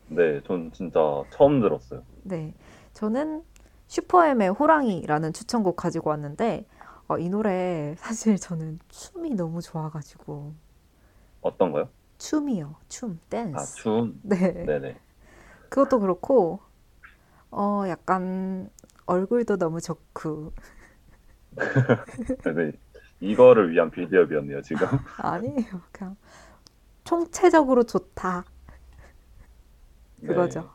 [0.07, 0.99] 네, 전 진짜
[1.31, 2.03] 처음 들었어요.
[2.23, 2.53] 네,
[2.93, 3.43] 저는
[3.87, 6.65] 슈퍼엠의 호랑이라는 추천곡 가지고 왔는데
[7.07, 10.53] 어, 이 노래 사실 저는 춤이 너무 좋아가지고
[11.41, 11.89] 어떤 거요?
[12.17, 13.75] 춤이요, 춤, 아, 댄스.
[13.75, 14.19] 춤.
[14.23, 14.95] 네, 네네.
[15.69, 16.59] 그것도 그렇고
[17.51, 18.69] 어 약간
[19.05, 20.82] 얼굴도 너무 좋고 네,
[23.19, 24.87] 이거를 위한 빌드업이었네요, 지금.
[25.17, 26.15] 아니에요, 그냥
[27.03, 28.43] 총체적으로 좋다
[30.25, 30.69] 그거죠.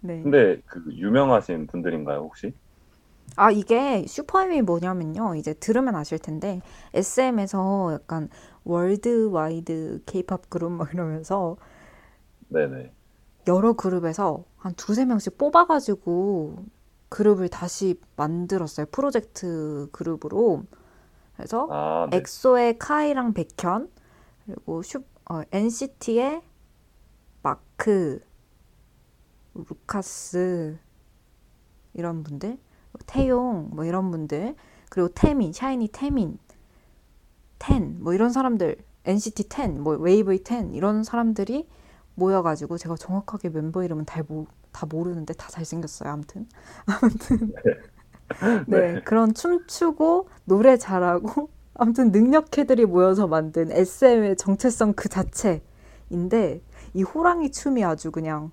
[0.00, 0.16] 네.
[0.16, 0.22] 네.
[0.22, 2.54] 근데 그 유명하신 분들인가요, 혹시?
[3.34, 5.34] 아, 이게 슈퍼엠이 뭐냐면요.
[5.34, 6.60] 이제 들으면 아실 텐데,
[6.94, 8.28] SM에서 약간
[8.64, 11.56] worldwide 케이팝 그룹 막 이러면서
[12.48, 12.92] 네네.
[13.48, 16.64] 여러 그룹에서 한 두세 명씩 뽑아가지고
[17.08, 18.86] 그룹을 다시 만들었어요.
[18.90, 20.64] 프로젝트 그룹으로.
[21.36, 22.18] 그래서 아, 네.
[22.18, 23.90] 엑소의 카이랑 백현,
[24.46, 26.42] 그리고 슈, 어, NCT의
[27.42, 28.20] 마크,
[29.54, 30.78] 루카스,
[31.94, 32.58] 이런 분들,
[33.06, 34.54] 태용, 뭐 이런 분들,
[34.88, 36.38] 그리고 태민, 샤이니 태민,
[37.58, 41.68] 텐, 뭐 이런 사람들, NCT 10, 뭐 웨이브의 10, 이런 사람들이
[42.14, 44.46] 모여가지고 제가 정확하게 멤버 이름은 다, 모,
[44.76, 46.10] 다 모르는데 다 잘생겼어요.
[46.12, 46.46] 아무튼.
[46.86, 47.52] 아무튼.
[48.66, 56.60] 네, 그런 춤추고 노래 잘하고 아무튼 능력캐들이 모여서 만든 SM의 정체성 그 자체인데
[56.94, 58.50] 이 호랑이 춤이 아주 그냥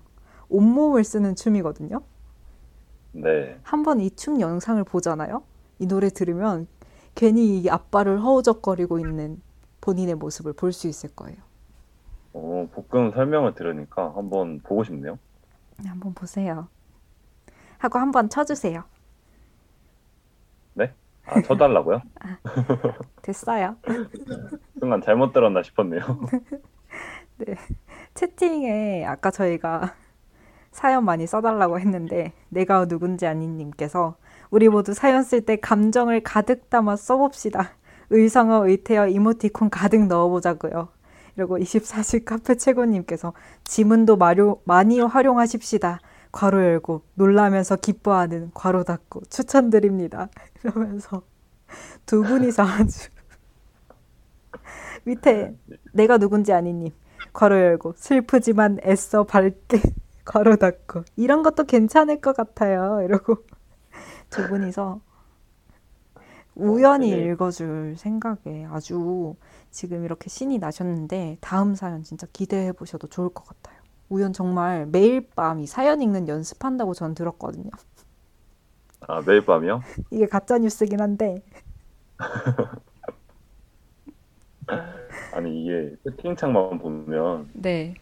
[0.48, 2.00] 온몸을 쓰는 춤이거든요.
[3.12, 3.58] 네.
[3.62, 5.42] 한번 이 춤 영상을 보잖아요.
[5.78, 6.66] 이 노래 들으면
[7.14, 9.40] 괜히 이 앞발을 허우적거리고 있는
[9.82, 11.36] 본인의 모습을 볼 수 있을 거예요.
[12.32, 15.18] 어, 볶음 설명을 들으니까 한번 보고 싶네요.
[15.78, 16.68] 네, 한번 보세요.
[17.78, 18.84] 하고 한번 쳐주세요.
[21.26, 22.02] 아, 쳐달라고요?
[23.22, 23.76] 됐어요.
[24.78, 26.00] 순간 잘못 들었나 싶었네요.
[28.14, 29.94] 채팅에 아까 저희가
[30.70, 34.16] 사연 많이 써달라고 했는데 내가 누군지 아닌 님께서
[34.50, 37.72] 우리 모두 사연 쓸 때 감정을 가득 담아 써봅시다.
[38.10, 40.88] 의성어, 의태어, 이모티콘 가득 넣어보자고요.
[41.34, 43.32] 그리고 24시 카페 최고님께서
[43.64, 46.00] 지문도 마료, 많이 활용하십시다.
[46.32, 50.28] 괄호 열고 놀라면서 기뻐하는 괄호 닫고 추천드립니다.
[50.64, 51.22] 이러면서
[52.06, 53.08] 두 분이서 아주
[55.04, 55.54] 밑에
[55.92, 56.90] 내가 누군지 아니님
[57.32, 59.80] 괄호 열고 슬프지만 애써 밝게
[60.24, 63.00] 괄호 닫고 이런 것도 괜찮을 것 같아요.
[63.02, 63.44] 이러고
[64.30, 65.00] 두 분이서
[66.54, 69.34] 우연히 되게- 읽어줄 생각에 아주
[69.70, 73.78] 지금 이렇게 신이 나셨는데 다음 사연 진짜 기대해 보셔도 좋을 것 같아요.
[74.08, 77.70] 우연 정말 매일 밤 이 사연 읽는 연습한다고 전 들었거든요.
[79.06, 79.80] 아, 매일 밤이요?
[80.10, 81.42] 이게 가짜 뉴스긴 한데
[85.32, 87.94] 아니, 이게 채팅창만 보면 네.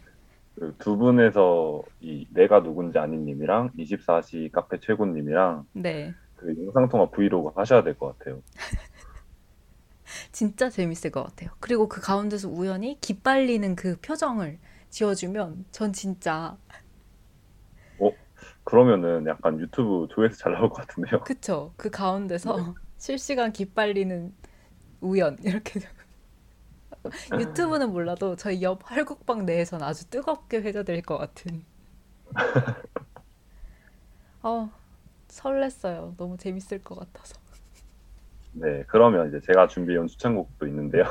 [0.54, 6.14] 그 두 분에서 이 내가 누군지 아닌 님이랑 24시 카페 최고 님이랑 네.
[6.42, 8.42] 그 영상통화 브이로그 하셔야 될 것 같아요.
[10.32, 11.50] 진짜 재밌을 것 같아요.
[11.60, 14.58] 그리고 그 가운데서 우연히 기빨리는 그 표정을
[14.90, 16.56] 지어주면 전 진짜
[18.64, 21.20] 그러면은 약간 유튜브 조회수 잘 나올 것 같은데요.
[21.24, 21.74] 그쵸.
[21.76, 24.34] 그 가운데서 실시간 기빨리는
[25.02, 25.80] 우연 이렇게
[27.36, 31.64] 유튜브는 몰라도 저희 옆 활국방 내에선 아주 뜨겁게 회자될 것 같은.
[34.42, 34.68] 어
[35.32, 36.16] 설렜어요.
[36.16, 37.40] 너무 재밌을 것 같아서.
[38.52, 41.04] 네, 그러면 이제 제가 준비해온 추천곡도 있는데요.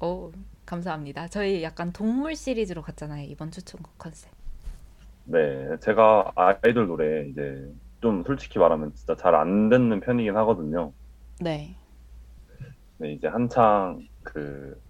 [0.00, 0.30] 오
[0.64, 1.28] 감사합니다.
[1.28, 3.26] 저희 약간 동물 시리즈로 갔잖아요.
[3.28, 4.30] 이번 추천곡 컨셉.
[5.24, 7.68] 네, 제가 아이돌 노래 이제
[8.00, 10.92] 좀 솔직히 말하면 진짜 잘 안 듣는 편이긴 하거든요.
[11.40, 11.74] 네.
[12.98, 14.80] 네, 이제 한창 그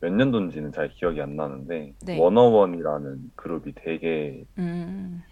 [0.00, 2.18] 몇 년도인지는 잘 기억이 안 나는데 네.
[2.20, 5.22] 워너원이라는 그룹이 되게 음.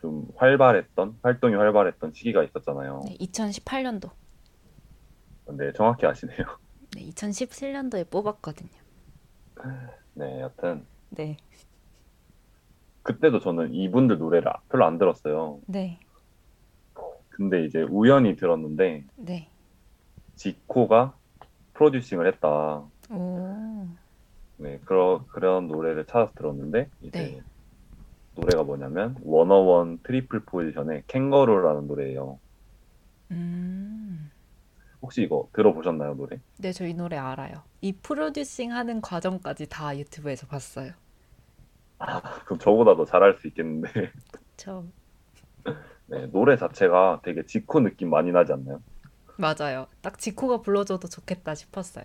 [0.00, 3.02] 좀 활발했던 활동이 활발했던 시기가 있었잖아요.
[3.06, 4.10] 네, 2018년도.
[5.58, 6.36] 네, 정확히 아시네요.
[6.96, 8.70] 네, 2017년도에 뽑았거든요.
[10.14, 11.36] 네, 여튼 네.
[13.02, 15.60] 그때도 저는 이분들 노래를 별로 안 들었어요.
[15.66, 16.00] 네.
[17.28, 19.50] 근데 이제 우연히 들었는데 네.
[20.34, 21.16] 지코가
[21.74, 22.86] producing을 했다.
[23.10, 23.86] 오.
[24.56, 27.40] 네, 그런 그런 노래를 찾아서 들었는데 이제 네.
[28.40, 32.40] 노래가 뭐냐면 워너원 트리플 포지션의 캥거루라는 노래예요.
[33.30, 34.30] 음.
[35.02, 36.40] 혹시 이거 들어보셨나요, 노래?
[36.58, 37.64] 네, 저 이 노래 알아요.
[37.80, 40.92] 이 프로듀싱 하는 과정까지 다 유튜브에서 봤어요.
[42.44, 43.88] 그럼 저보다 더 잘할 수 있겠는데
[44.56, 44.84] 저
[46.06, 48.82] 네, 노래 자체가 되게 지코 느낌 많이 나지 않나요?
[49.36, 49.88] 맞아요.
[50.02, 52.04] 딱 지코가 불러줘도 좋겠다 싶었어요.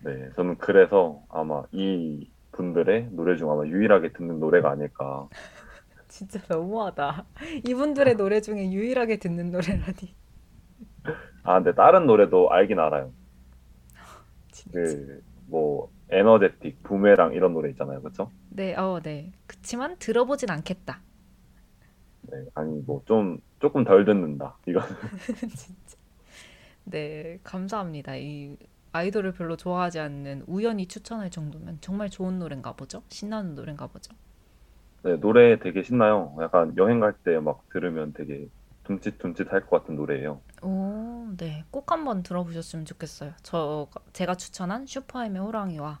[0.00, 5.28] 네, 저는 그래서 아마 이 분들의 노래 중 아마 유일하게 듣는 노래가 아닐까.
[6.08, 7.26] 진짜 너무하다.
[7.66, 10.16] 이분들의 노래 중에 유일하게 듣는 노래라니.
[11.42, 13.12] 아, 근데 다른 노래도 알긴 알아요.
[14.52, 14.96] 진짜.
[15.48, 18.30] 그뭐 에너제틱, 부메랑 이런 노래 있잖아요, 그렇죠?
[18.48, 19.32] 네, 어, 네.
[19.46, 21.02] 그치만 들어보진 않겠다.
[22.22, 24.58] 네, 아니 뭐 좀 조금 덜 듣는다.
[24.66, 24.80] 이거
[25.56, 25.96] 진짜.
[26.84, 28.16] 네, 감사합니다.
[28.16, 28.56] 이
[28.94, 33.02] 아이돌을 별로 좋아하지 않는 우연히 추천할 정도면 정말 좋은 노래인가 보죠?
[33.08, 34.14] 신나는 노래인가 보죠?
[35.02, 36.36] 네, 노래 되게 신나요.
[36.40, 38.48] 약간 여행 갈 때 막 들으면 되게
[38.84, 40.40] 둠칫둠칫 할 것 같은 노래예요.
[40.62, 41.64] 오, 네.
[41.70, 43.32] 꼭 한번 들어보셨으면 좋겠어요.
[43.42, 46.00] 저 제가 추천한 슈퍼엠의 호랑이와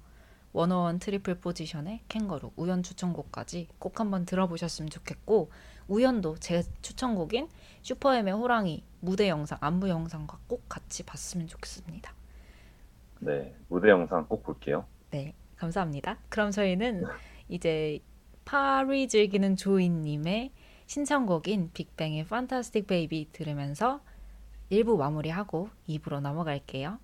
[0.52, 5.50] 워너원 트리플 포지션의 캥거루 우연 추천곡까지 꼭 한번 들어보셨으면 좋겠고
[5.88, 7.48] 우연도 제 추천곡인
[7.82, 12.14] 슈퍼엠의 호랑이 무대 영상 안무 영상과 꼭 같이 봤으면 좋겠습니다.
[13.24, 14.84] 네, 무대 영상 꼭 볼게요.
[15.10, 16.18] 네, 감사합니다.
[16.28, 17.04] 그럼 저희는
[17.48, 18.00] 이제
[18.44, 20.52] 파리 즐기는 조이님의
[20.86, 24.00] 신청곡인 빅뱅의 Fantastic Baby 들으면서
[24.70, 26.98] 1부 마무리하고 2부로 넘어갈게요.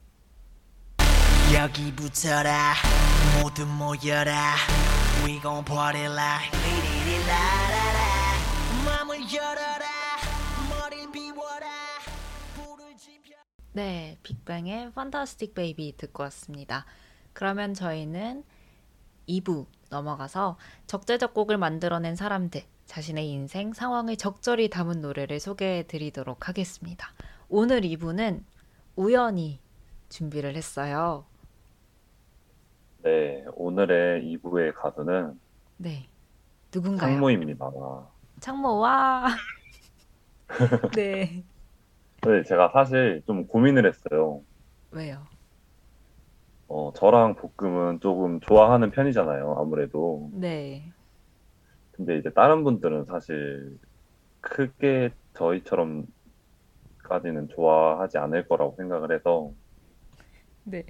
[1.54, 2.74] 여기 붙어라
[3.42, 4.54] 모두 모여라
[5.24, 8.00] We gon' party like 리리리 라라라
[8.84, 9.69] 맘을 열어
[13.72, 16.86] 네, 빅뱅의 Fantastic Baby 듣고 왔습니다.
[17.32, 18.42] 그러면 저희는
[19.28, 27.12] 2부 넘어가서 적재적 곡을 만들어낸 사람들, 자신의 인생, 상황을 적절히 담은 노래를 소개해 드리도록 하겠습니다.
[27.48, 28.42] 오늘 2부는
[28.96, 29.60] 우연히
[30.08, 31.24] 준비를 했어요.
[33.02, 35.38] 네, 오늘의 2부의 가수는
[35.76, 36.08] 네.
[36.74, 37.12] 누군가요?
[37.12, 37.70] 창모입니다.
[38.40, 39.26] 창모와
[40.96, 41.44] 네.
[42.22, 44.42] 네, 제가 사실 좀 고민을 했어요.
[44.90, 45.26] 왜요?
[46.68, 50.30] 어, 저랑 볶음은 조금 좋아하는 편이잖아요, 아무래도.
[50.34, 50.92] 네.
[51.92, 53.78] 근데 이제 다른 분들은 사실
[54.40, 56.06] 크게 저희처럼까지는
[57.50, 59.52] 좋아하지 않을 거라고 생각을 해서
[60.64, 60.84] 네.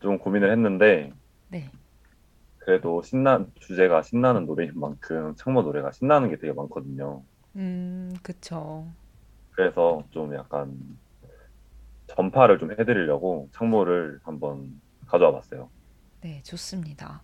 [0.00, 1.12] 좀 고민을 했는데
[1.48, 1.70] 네.
[2.58, 7.22] 그래도 신나 주제가 신나는 노래인 만큼 창모 노래가 신나는 게 되게 많거든요.
[7.56, 8.86] 음, 그쵸.
[9.54, 10.98] 그래서 좀 약간
[12.06, 15.70] 전파를 좀 해드리려고 창모를 한번 가져와 봤어요.
[16.20, 17.22] 네, 좋습니다.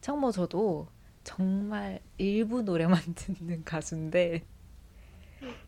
[0.00, 0.88] 창모 저도
[1.24, 4.44] 정말 일부 노래만 듣는 가수인데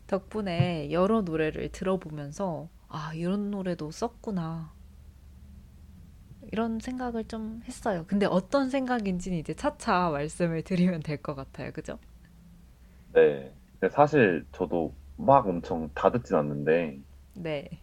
[0.07, 4.71] 덕분에 여러 노래를 들어보면서 아, 이런 노래도 썼구나.
[6.51, 8.05] 이런 생각을 좀 했어요.
[8.07, 11.71] 근데 어떤 생각인지는 이제 차차 말씀을 드리면 될 것 같아요.
[11.73, 11.99] 그죠?
[13.13, 13.53] 네.
[13.91, 16.99] 사실 저도 막 엄청 다 듣진 않는데
[17.33, 17.81] 네.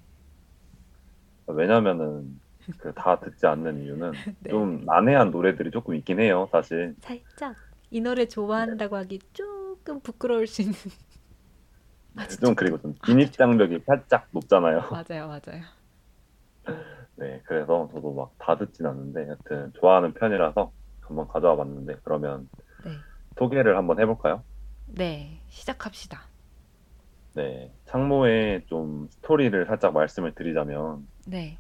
[1.46, 2.40] 왜냐면은
[2.78, 4.50] 그 다 듣지 않는 이유는 네.
[4.50, 6.94] 좀 난해한 노래들이 조금 있긴 해요, 사실.
[7.00, 7.56] 살짝
[7.90, 10.74] 이 노래 좋아한다고 하기 조금 부끄러울 수 있는.
[12.16, 12.46] 아, 진짜?
[12.46, 14.80] 좀 그리고 좀 진입 장벽이 살짝 높잖아요.
[14.90, 15.64] 맞아요, 맞아요.
[17.16, 20.72] 네, 그래서 저도 막 다 듣진 않는데 여튼 좋아하는 편이라서
[21.02, 23.04] 한번 가져와 봤는데 그러면 네.
[23.38, 24.44] 소개를 한번 해볼까요?
[24.86, 26.29] 네, 시작합시다.
[27.34, 31.58] 네, 창모의 좀 스토리를 살짝 말씀을 드리자면 네.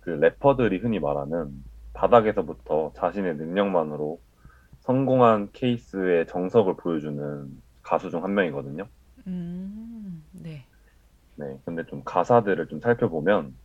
[0.00, 4.20] 그 래퍼들이 흔히 말하는 바닥에서부터 자신의 능력만으로
[4.80, 7.48] 성공한 케이스의 정석을 보여주는
[7.82, 8.88] 가수 중 한 명이거든요.
[9.26, 10.66] 음, 네.
[11.36, 13.58] 네, 근데 좀 가사들을 좀 살펴보면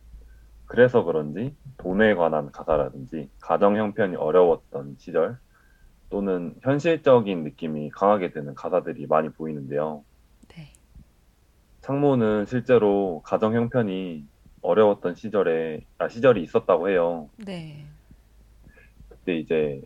[0.66, 5.38] 그래서 그런지 돈에 관한 가사라든지 가정 형편이 어려웠던 시절
[6.10, 10.04] 또는 현실적인 느낌이 강하게 드는 가사들이 많이 보이는데요.
[11.88, 11.92] 네.
[11.94, 14.22] 창모는 실제로 가정 형편이
[14.60, 17.30] 어려웠던 시절에 아, 시절이 있었다고 해요.
[17.38, 17.86] 네.
[19.08, 19.80] 그때 이제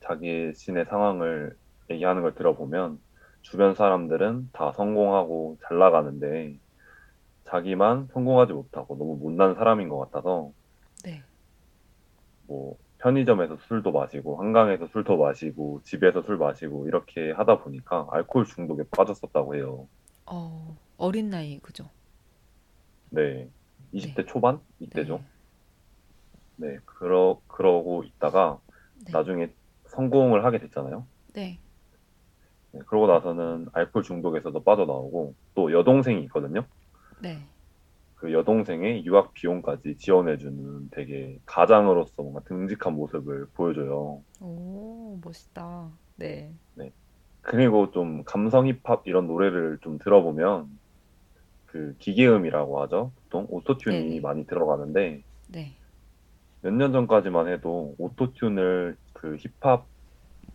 [0.00, 1.56] 자기 신의 상황을
[1.88, 2.98] 얘기하는 걸 들어보면
[3.42, 6.58] 주변 사람들은 다 성공하고 잘 나가는데
[7.44, 10.50] 자기만 성공하지 못하고 너무 못난 사람인 것 같아서
[11.04, 11.22] 네.
[12.48, 18.82] 뭐 편의점에서 술도 마시고 한강에서 술도 마시고 집에서 술 마시고 이렇게 하다 보니까 알코올 중독에
[18.90, 19.86] 빠졌었다고 해요.
[20.26, 21.88] 어, 어린 나이 그죠?
[23.10, 23.48] 네.
[23.94, 25.22] 20대 초반 이때죠.
[26.56, 26.72] 네.
[26.72, 26.78] 네.
[26.84, 28.58] 그러 그러고 있다가
[29.06, 29.12] 네.
[29.12, 29.50] 나중에
[29.86, 31.06] 성공을 하게 됐잖아요.
[31.34, 31.58] 네.
[32.72, 36.66] 네, 그러고 나서는 알코올 중독에서도 빠져나오고 또 여동생이 있거든요.
[37.22, 37.38] 네.
[38.16, 44.20] 그 여동생의 유학 비용까지 지원해주는 되게 가장으로서 뭔가 듬직한 모습을 보여줘요.
[44.40, 45.88] 오, 멋있다.
[46.16, 46.52] 네.
[47.40, 50.77] 그리고 좀 감성 힙합 이런 노래를 좀 들어보면
[51.68, 53.12] 그 기계음이라고 하죠.
[53.16, 54.20] 보통 오토튠이 네네.
[54.22, 55.78] 많이 들어가는데 네.
[56.62, 59.36] 몇 년 전까지만 해도 오토튠을 그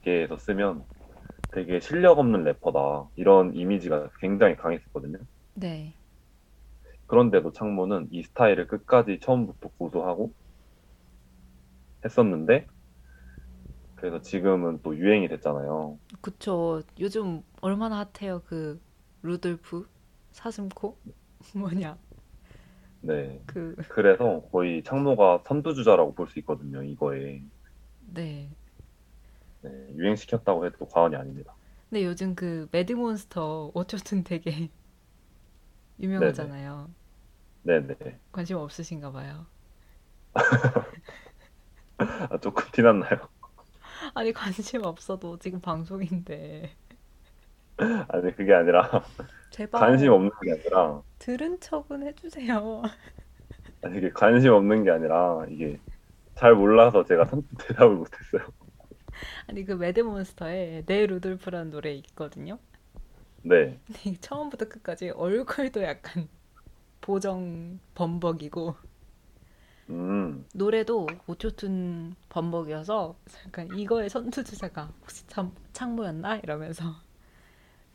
[0.05, 0.85] 힙합계에서 쓰면
[1.51, 5.19] 되게 실력 없는 래퍼다 이런 이미지가 굉장히 강했었거든요.
[5.55, 5.93] 네.
[7.05, 10.33] 그런데도 창모는 이 스타일을 끝까지 처음부터 고수하고
[12.05, 12.67] 했었는데
[13.95, 15.99] 그래서 지금은 또 유행이 됐잖아요.
[16.21, 16.81] 그쵸.
[16.99, 18.41] 요즘 얼마나 핫해요.
[18.45, 18.81] 그
[19.21, 19.87] 루돌프
[20.33, 20.99] 사슴코
[21.55, 21.97] 뭐냐?
[23.01, 23.41] 네.
[23.45, 26.81] 그 그래서 거의 창모가 선두주자라고 볼 수 있거든요.
[26.83, 27.43] 이거에
[28.01, 28.55] 네.
[29.61, 31.55] 네, 유행시켰다고 해도 과언이 아닙니다.
[31.89, 34.69] 근데 요즘 그 매드몬스터 어쨌든 되게
[35.99, 36.93] 유명하잖아요.
[37.63, 37.95] 네네.
[38.33, 39.47] 관심 없으신가 봐요.
[41.97, 43.29] 아, 조금 티났나요?
[44.15, 46.75] 아니 관심 없어도 지금 방송인데
[48.07, 49.03] 아니 그게 아니라
[49.53, 52.83] 제발 관심 없는 게 아니라 들은 척은 해주세요.
[53.81, 55.79] 아니 이게 관심 없는 게 아니라 이게
[56.35, 57.29] 잘 몰라서 제가
[57.59, 58.47] 대답을 못했어요.
[59.47, 62.59] 아니 그 매드몬스터에 네 루돌프라는 노래 있거든요.
[63.43, 63.79] 네.
[64.21, 66.27] 처음부터 끝까지 얼굴도 약간
[67.01, 68.75] 보정 범벅이고
[69.89, 76.95] 음, 노래도 오토튠 범벅이어서 약간 이거의 선두주자가 혹시 참 창모였나 이러면서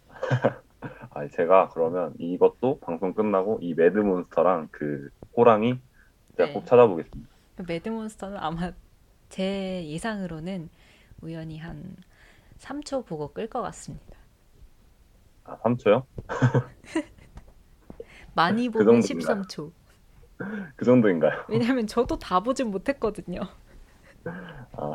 [1.11, 5.79] 아니 제가 그러면 이것도 방송 끝나고 이 매드몬스터랑 그 호랑이
[6.37, 6.53] 제가 네.
[6.53, 7.29] 꼭 찾아보겠습니다.
[7.67, 8.73] 매드몬스터는 아마
[9.29, 10.69] 제 예상으로는
[11.21, 11.97] 우연히 한
[12.59, 14.17] 3초 보고 끌 것 같습니다.
[15.45, 16.05] 아, 3초요?
[18.35, 19.43] 많이 그 보면 정도인가요?
[19.43, 19.73] 13초.
[20.77, 21.45] 그 정도인가요?
[21.49, 23.41] 왜냐면 저도 다 보진 못했거든요.
[24.73, 24.95] 아,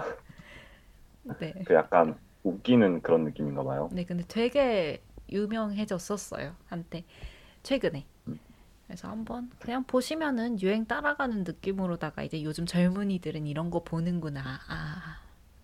[1.39, 1.53] 네.
[1.65, 3.89] 그 약간 웃기는 그런 느낌인가 봐요.
[3.91, 5.01] 네, 근데 되게
[5.33, 6.55] 유명해졌었어요.
[6.67, 7.03] 한때
[7.63, 8.05] 최근에.
[8.85, 14.41] 그래서 한번 그냥 보시면은 유행 따라가는 느낌으로다가 이제 요즘 젊은이들은 이런 거 보는구나.
[14.67, 15.19] 아,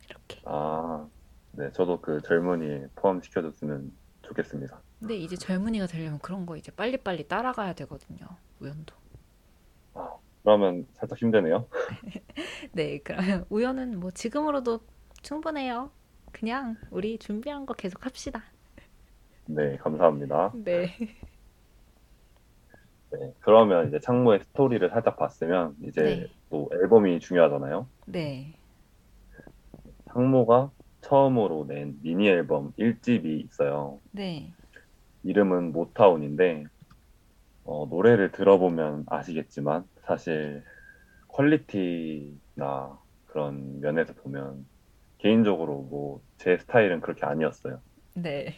[0.10, 0.42] 이렇게.
[0.46, 1.08] 아,
[1.52, 3.92] 네, 저도 그 젊은이에 포함시켜줬으면
[4.24, 4.82] 좋겠습니다.
[5.00, 8.26] 근데 이제 젊은이가 되려면 그런 거 이제 빨리빨리 따라가야 되거든요.
[8.60, 8.96] 우연도.
[9.94, 10.10] 아,
[10.44, 11.68] 그러면 살짝 힘드네요.
[12.72, 14.80] 네, 그러면 우연은 뭐 지금으로도
[15.22, 15.92] 충분해요.
[16.32, 18.44] 그냥 우리 준비한 거 계속 합시다.
[19.50, 20.58] 네, 감사합니다.
[20.64, 20.96] 네.
[23.12, 26.28] 네, 그러면 이제 창모의 스토리를 살짝 봤으면 이제 네.
[26.50, 27.90] 또 앨범이 중요하잖아요.
[28.06, 28.60] 네.
[30.14, 30.72] 창모가
[31.02, 34.02] 처음으로 낸 미니 앨범 1집이 있어요.
[34.12, 34.54] 네.
[35.24, 36.66] 이름은 모타운인데
[37.64, 40.64] 어, 노래를 들어보면 아시겠지만 사실
[41.30, 44.70] 퀄리티나 그런 면에서 보면
[45.20, 47.82] 개인적으로 뭐 제 스타일은 그렇게 아니었어요.
[48.16, 48.56] 네.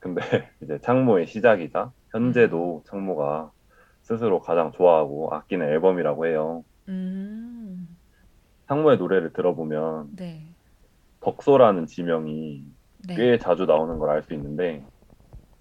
[0.00, 0.20] 근데
[0.62, 3.52] 이제 창모의 시작이자 현재도 창모가
[4.02, 6.64] 스스로 가장 좋아하고 아끼는 앨범이라고 해요.
[6.88, 7.98] 음.
[8.68, 10.54] 창모의 노래를 들어보면 네.
[11.20, 12.64] 덕소라는 지명이
[13.08, 13.14] 네.
[13.16, 14.86] 꽤 자주 나오는 걸 알 수 있는데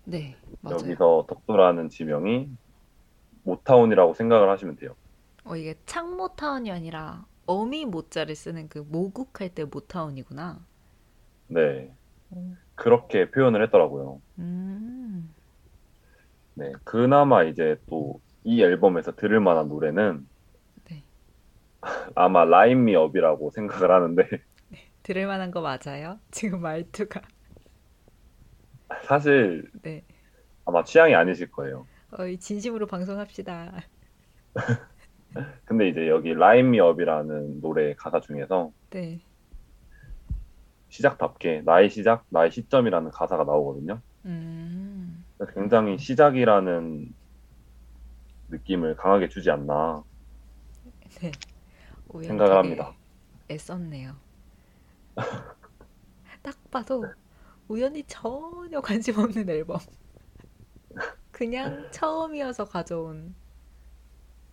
[0.06, 0.36] 네.
[0.70, 2.50] 여기서 덕소라는 지명이
[3.44, 4.96] 모타운이라고 생각을 하시면 돼요.
[5.44, 10.66] 어, 이게 창모타운이 아니라 어미 모자를 쓰는 그 모국할 때 모타운이구나.
[11.48, 11.96] 네.
[12.32, 12.56] 오.
[12.76, 14.22] 그렇게 표현을 했더라고요.
[14.40, 15.34] 음.
[16.56, 16.72] 네.
[16.84, 20.28] 그나마 이제 또 이 앨범에서 들을 만한 노래는
[20.90, 21.04] 네.
[22.16, 24.24] 아마 Line Me Up이라고 생각을 하는데
[25.04, 26.20] 들을 만한 거 맞아요?
[26.32, 27.22] 지금 말투가.
[29.04, 30.04] 사실 네.
[30.66, 31.86] 아마 취향이 아니실 거예요.
[32.12, 33.82] 어, 이 진심으로 방송합시다.
[35.66, 39.20] 근데 이제 여기 라인 미 업이라는 노래 가사 중에서 네.
[40.90, 44.02] 시작답게 나의 시작, 나의 시점이라는 가사가 나오거든요.
[44.26, 45.26] 음.
[45.54, 47.14] 굉장히 시작이라는
[48.50, 50.04] 느낌을 강하게 주지 않나
[51.22, 51.32] 네.
[52.22, 52.98] 생각을 합니다.
[53.50, 54.16] 애썼네요.
[56.42, 57.14] 딱 봐도
[57.68, 59.80] 우연히 전혀 관심 없는 앨범.
[61.32, 63.34] 그냥 처음이어서 가져온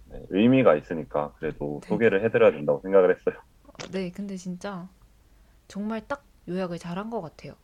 [0.04, 1.88] 네, 의미가 있으니까 그래도 네.
[1.88, 3.34] 소개를 해드려야 된다고 생각을 했어요.
[3.92, 4.88] 네, 근데 진짜
[5.68, 7.54] 정말 딱 요약을 잘한 것 같아요.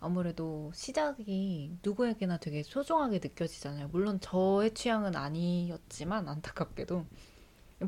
[0.00, 3.88] 아무래도 시작이 누구에게나 되게 소중하게 느껴지잖아요.
[3.88, 7.06] 물론 저의 취향은 아니었지만 안타깝게도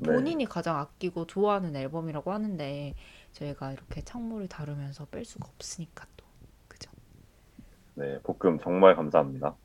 [0.02, 2.94] 본인이 가장 아끼고 좋아하는 앨범이라고 하는데
[3.32, 6.26] 저희가 이렇게 창모를 다루면서 뺄 수가 없으니까 또
[6.68, 6.90] 그죠?
[7.94, 9.56] 네, 볶음 정말 감사합니다.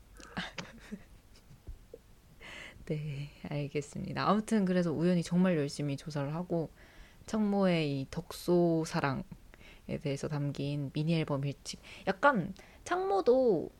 [2.86, 4.28] 네, 알겠습니다.
[4.28, 6.70] 아무튼 그래서 우연히 정말 열심히 조사를 하고
[7.26, 9.22] 창모의 이 덕소 사랑에
[9.96, 11.80] 대해서 담긴 미니 앨범 일집.
[12.06, 12.52] 약간
[12.84, 13.70] 창모도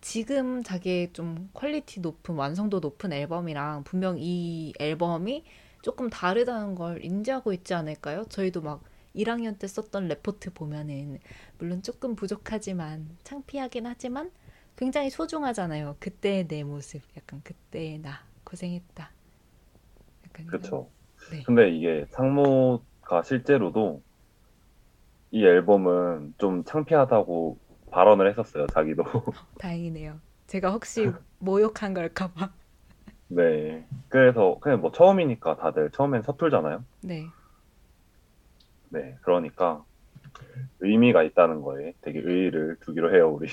[0.00, 5.44] 지금 자기의 좀 퀄리티 높은 완성도 높은 앨범이랑 분명 이 앨범이
[5.82, 8.24] 조금 다르다는 걸 인지하고 있지 않을까요?
[8.28, 8.82] 저희도 막
[9.14, 11.18] 1학년 때 썼던 레포트 보면은
[11.58, 14.30] 물론 조금 부족하지만 창피하긴 하지만
[14.76, 15.96] 굉장히 소중하잖아요.
[15.98, 19.10] 그때의 내 모습, 약간 그때의 나 고생했다.
[20.46, 20.90] 그쵸.
[21.30, 21.42] 네.
[21.44, 24.02] 근데 이게 상모가 실제로도
[25.36, 27.58] 이 앨범은 좀 창피하다고
[27.90, 29.04] 발언을 했었어요, 자기도.
[29.58, 30.18] 다행이네요.
[30.46, 31.04] 제가 혹시
[31.40, 32.54] 모욕한 걸까봐.
[33.28, 33.86] 네.
[34.08, 36.84] 그래서 그냥 뭐 처음이니까 다들 처음엔 서툴잖아요.
[37.02, 37.34] 네,
[38.88, 39.16] 네.
[39.22, 39.84] 그러니까
[40.80, 43.48] 의미가 있다는 거에 되게 의의를 두기로 해요, 우리.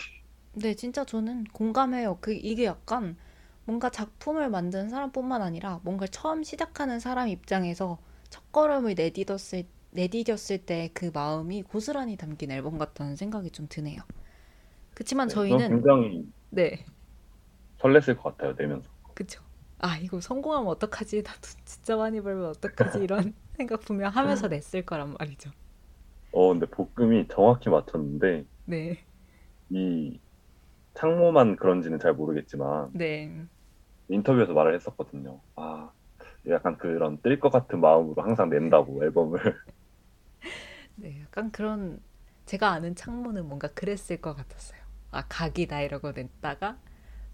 [0.54, 2.18] 네, 진짜 저는 공감해요.
[2.22, 3.18] 그 이게 약간
[3.66, 7.98] 뭔가 작품을 만든 사람뿐만 아니라 뭔가 처음 시작하는 사람 입장에서
[8.30, 14.02] 첫 걸음을 내디뎠을 내디뎠을 때 그 마음이 고스란히 담긴 앨범 같다는 생각이 좀 드네요.
[14.96, 16.86] 그치만 네, 저희는 굉장히 네,
[17.78, 18.90] 설렜을 것 같아요, 내면서.
[19.14, 19.44] 그쵸.
[19.80, 21.24] 아, 이거 성공하면 어떡하지?
[21.24, 23.00] 나도 진짜 많이 벌면 어떡하지?
[23.00, 25.52] 이런 생각 분명 하면서 냈을 거란 말이죠.
[26.32, 29.06] 어, 근데 볶음이 정확히 맞췄는데 네,
[29.70, 30.20] 이
[30.96, 33.48] 창모만 그런지는 잘 모르겠지만 네,
[34.08, 35.42] 인터뷰에서 말을 했었거든요.
[35.56, 35.92] 아,
[36.50, 39.40] 약간 그런 뜰 것 같은 마음으로 항상 낸다고 앨범을.
[40.96, 41.22] 네.
[41.22, 42.02] 약간 그런
[42.46, 44.80] 제가 아는 창모는 뭔가 그랬을 것 같았어요.
[45.12, 46.78] 아, 각이다 이러고 냈다가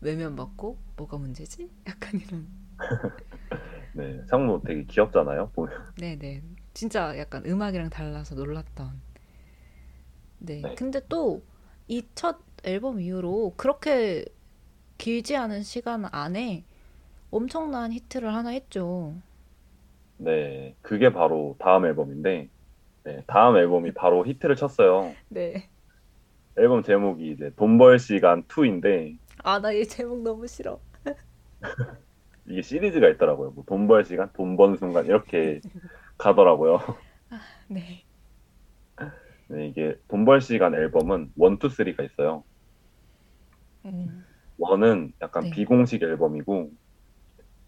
[0.02, 1.70] 외면 받고 뭐가 문제지?
[1.88, 2.48] 약간 이런.
[3.94, 5.72] 네, 창모 되게 귀엽잖아요, 보면.
[5.96, 6.42] 네, 네.
[6.74, 9.02] 진짜 약간 음악이랑 달라서 놀랐던.
[10.40, 10.70] 네.
[10.70, 10.76] 네.
[10.76, 11.42] 근데 또
[11.88, 14.24] 이 첫 앨범 이후로 그렇게
[14.98, 16.66] 길지 않은 시간 안에
[17.32, 19.16] 엄청난 히트를 하나 했죠.
[20.18, 22.50] 네, 그게 바로 다음 앨범인데,
[23.10, 25.16] 네, 다음 앨범이 바로 히트를 쳤어요.
[25.30, 25.68] 네.
[26.60, 30.80] 앨범 제목이 이제 돈벌 시간 2인데, 아, 나 이 제목 너무 싫어.
[32.46, 33.50] 이게 시리즈가 있더라고요.
[33.52, 35.60] 뭐 돈벌 시간, 돈 버는 순간 이렇게
[36.20, 36.78] 가더라고요.
[37.68, 38.04] 네.
[39.48, 42.44] 네, 이게 돈벌 시간 앨범은 1, 2, 3가 있어요.
[43.86, 44.24] 음,
[44.60, 45.50] 1은 약간 네.
[45.50, 46.72] 비공식 앨범이고,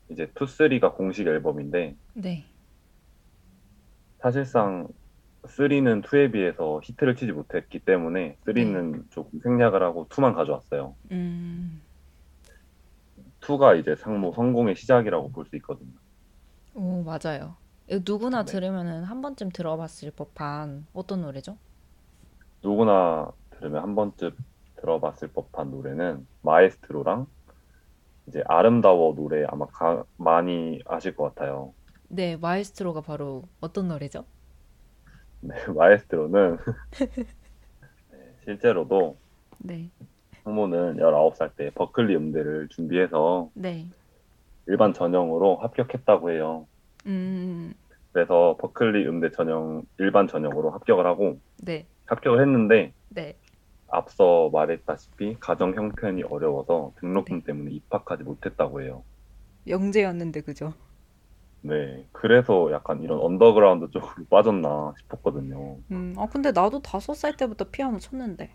[0.10, 2.46] 이제 2, 3가 공식 앨범인데, 네.
[4.20, 4.88] 사실상
[5.48, 10.98] 3는 2에 비해서 히트를 치지 못했기 때문에 3는 조금 생략을 하고 2만 가져왔어요.
[11.12, 11.82] 음,
[13.40, 15.94] 2가 이제 상모 성공의 시작이라고 볼 수 있거든요.
[16.74, 17.58] 오, 맞아요.
[18.06, 18.52] 누구나 네.
[18.52, 21.58] 들으면은 한 번쯤 들어봤을 법한 어떤 노래죠?
[22.64, 24.32] 누구나 들으면 한 번쯤
[24.78, 27.28] 들어봤을 법한 노래는 마에스트로랑
[28.28, 31.74] 이제 아름다워 노래 아마 가- 많이 아실 것 같아요.
[32.10, 34.26] 네, 마에스트로가 바로 어떤 노래죠?
[35.42, 36.58] 네, 마에스트로는
[38.12, 39.18] 네, 실제로도
[39.60, 39.90] 네.
[40.44, 43.88] 상모는 19살 때 버클리 음대를 준비해서 네.
[44.68, 46.68] 일반 전형으로 합격했다고 해요.
[47.08, 47.74] 음,
[48.12, 51.86] 그래서 버클리 음대 전형 일반 전형으로 합격을 하고 네.
[52.06, 53.36] 합격을 했는데 네.
[53.88, 57.46] 앞서 말했다시피 가정 형편이 어려워서 등록금 네.
[57.46, 59.04] 때문에 입학하지 못했다고 해요.
[59.68, 60.74] 영재였는데 그죠?
[61.64, 65.78] 네, 그래서 약간 이런 언더그라운드 쪽으로 빠졌나 싶었거든요.
[65.92, 68.52] 음, 아 근데 나도 다섯 살 때부터 피아노 쳤는데.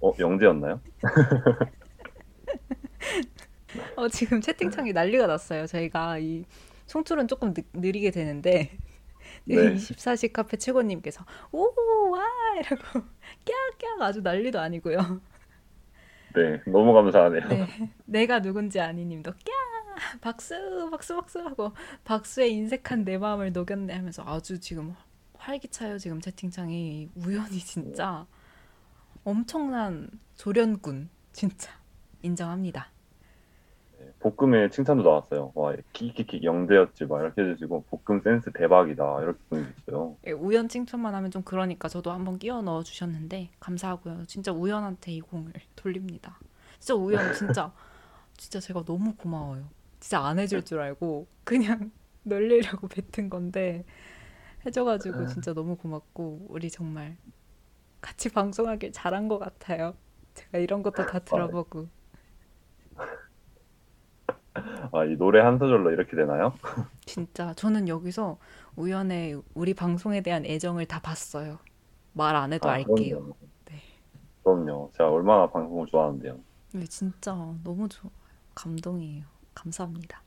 [0.00, 0.80] 어, 영재였나요?
[3.96, 5.66] 어, 지금 채팅창이 난리가 났어요.
[5.66, 6.44] 저희가 이
[6.86, 8.70] 송출은 조금 느, 느리게 되는데
[9.44, 9.54] 네.
[9.74, 12.22] 24시 카페 최고님께서 오와
[12.58, 13.06] 이러고
[13.44, 15.20] 깍깍 아주 난리도 아니고요.
[16.34, 17.48] 네, 너무 감사하네요.
[17.48, 17.66] 네,
[18.04, 19.40] 내가 누군지 아니님도 깍
[20.20, 21.72] 박수 박수 박수 하고
[22.04, 24.94] 박수에 인색한 내 마음을 녹였네 하면서 아주 지금
[25.34, 28.26] 활기차요 지금 채팅창이 우연히 진짜
[29.24, 31.72] 엄청난 조련군 진짜
[32.22, 32.90] 인정합니다.
[33.98, 35.52] 네, 볶음에 칭찬도 나왔어요.
[35.54, 40.16] 와, 키키키 영재였지 막 이렇게 해주시고 볶음 센스 대박이다 이렇게 보내주셨어요.
[40.26, 44.26] 예, 우연 칭찬만 하면 좀 그러니까 저도 한번 끼워 넣어 주셨는데 감사하고요.
[44.26, 46.38] 진짜 우연한테 이 공을 돌립니다.
[46.78, 47.72] 진짜 우연 진짜
[48.36, 49.75] 진짜 제가 너무 고마워요.
[50.00, 51.90] 진짜 안 해줄 줄 알고 그냥
[52.22, 53.84] 놀리려고 뱉은 건데
[54.66, 57.16] 해줘가지고 진짜 너무 고맙고 우리 정말
[58.00, 59.94] 같이 방송하길 잘한 것 같아요.
[60.34, 61.88] 제가 이런 것도 다 들어보고
[64.92, 66.52] 아, 이 노래 한 소절로 이렇게 되나요?
[67.04, 68.38] 진짜 저는 여기서
[68.76, 71.58] 우연에 우리 방송에 대한 애정을 다 봤어요.
[72.12, 73.16] 말 안 해도 아, 알게요.
[73.18, 73.36] 그럼요.
[73.66, 73.82] 네.
[74.42, 74.90] 그럼요.
[74.96, 76.38] 제가 얼마나 방송을 좋아하는데요.
[76.72, 77.32] 네, 진짜
[77.64, 78.12] 너무 좋아요.
[78.54, 79.24] 감동이에요.
[79.56, 80.22] 감사합니다.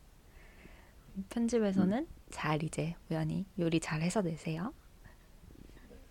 [1.29, 4.73] 편집에서는 잘 이제 우연히 요리 잘 해서 내세요.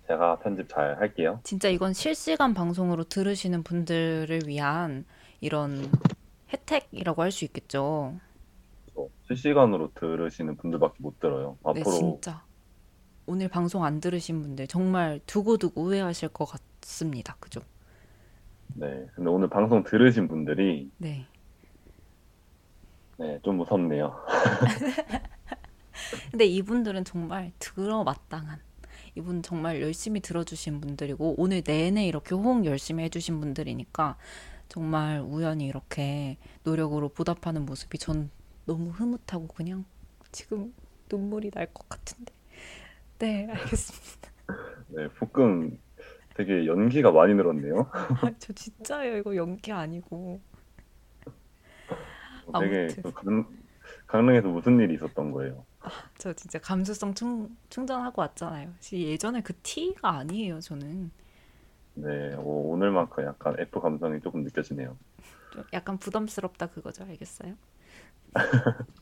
[0.06, 1.40] 제가 편집 잘 할게요.
[1.44, 5.04] 진짜 이건 실시간 방송으로 들으시는 분들을 위한
[5.40, 5.90] 이런
[6.52, 8.18] 혜택이라고 할 수 있겠죠.
[8.94, 11.58] 또 실시간으로 들으시는 분들밖에 못 들어요.
[11.64, 12.42] 네, 앞으로 진짜.
[13.26, 17.36] 오늘 방송 안 들으신 분들 정말 두고두고 후회하실 것 같습니다.
[17.38, 17.60] 그죠?
[18.74, 19.06] 네.
[19.14, 21.26] 근데 오늘 방송 들으신 분들이 네.
[23.18, 24.14] 네, 좀 무섭네요.
[26.30, 28.60] 근데 이분들은 정말 들어마땅한
[29.16, 34.16] 이분 정말 열심히 들어주신 분들이고 오늘 내내 이렇게 호응 열심히 해주신 분들이니까
[34.68, 38.30] 정말 우연히 이렇게 노력으로 보답하는 모습이 전
[38.66, 39.84] 너무 흐뭇하고 그냥
[40.30, 40.72] 지금
[41.10, 42.32] 눈물이 날 것 같은데
[43.18, 44.30] 네 알겠습니다
[44.88, 45.78] 네, 볶음
[46.36, 47.90] 되게 연기가 많이 늘었네요.
[47.92, 50.40] 아, 저 진짜예요 이거 연기 아니고
[52.56, 53.02] 되게 아무튼.
[53.02, 53.46] 그 강,
[54.06, 55.64] 강릉에서 무슨 일이 있었던 거예요.
[56.18, 61.10] 저 진짜 감수성 충, 충전하고 왔잖아요 시- 예전에 그 티가 아니에요 저는
[61.94, 64.96] 네, 오, 오늘만큼 약간 F 감성이 조금 느껴지네요.
[65.50, 67.56] 좀 약간 부담스럽다 그거죠 알겠어요?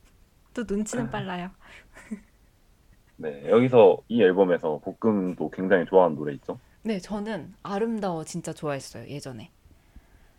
[0.55, 1.51] 또 눈치는 빨라요
[3.17, 6.61] 네, 여기서 이 앨범에서 볶음도 굉장히 좋아하는 노래 있죠?
[6.83, 9.53] 네, 저는 아름다워 진짜 좋아했어요, 예전에.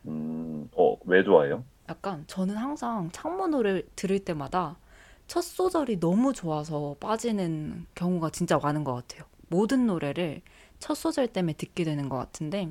[0.08, 1.64] 음, 어, 왜 좋아해요?
[1.90, 3.10] 약간 저는 항상
[3.52, 4.78] 노래 들을 때마다
[5.28, 9.24] 첫 소절이 너무 좋아서 빠지는 경우가 진짜 많은 것 같아요.
[9.50, 10.42] 모든 노래를
[10.80, 12.70] 첫 소절 때문에 듣게 되는 것 같은데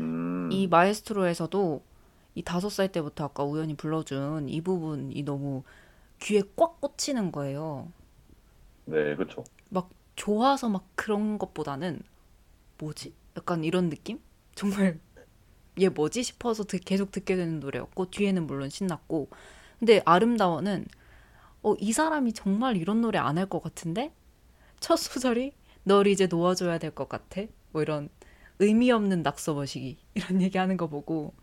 [0.00, 1.82] 음, 이 마에스트로에서도
[2.34, 5.62] 이 다섯 살 때부터 아까 우연히 불러준 이 부분이 너무
[6.20, 7.88] 귀에 꽉 꽂히는 거예요.
[8.86, 9.48] 네, 그쵸.
[9.70, 12.00] 막 좋아서 막 그런 것보다는
[12.78, 13.14] 뭐지?
[13.36, 14.20] 약간 이런 느낌?
[14.54, 15.00] 정말
[15.80, 16.22] 얘 뭐지?
[16.22, 19.28] 싶어서 듣- 계속 듣게 되는 노래였고 뒤에는 물론 신났고.
[19.78, 20.86] 근데 아름다워는
[21.62, 24.12] 어, 이 사람이 정말 이런 노래 안 할 것 같은데?
[24.80, 25.52] 첫 소절이
[25.84, 27.42] 널 이제 놓아줘야 될 것 같아.
[27.72, 28.08] 뭐 이런
[28.60, 29.98] 의미 없는 낙서 머시기.
[30.14, 31.34] 이런 얘기하는 거 보고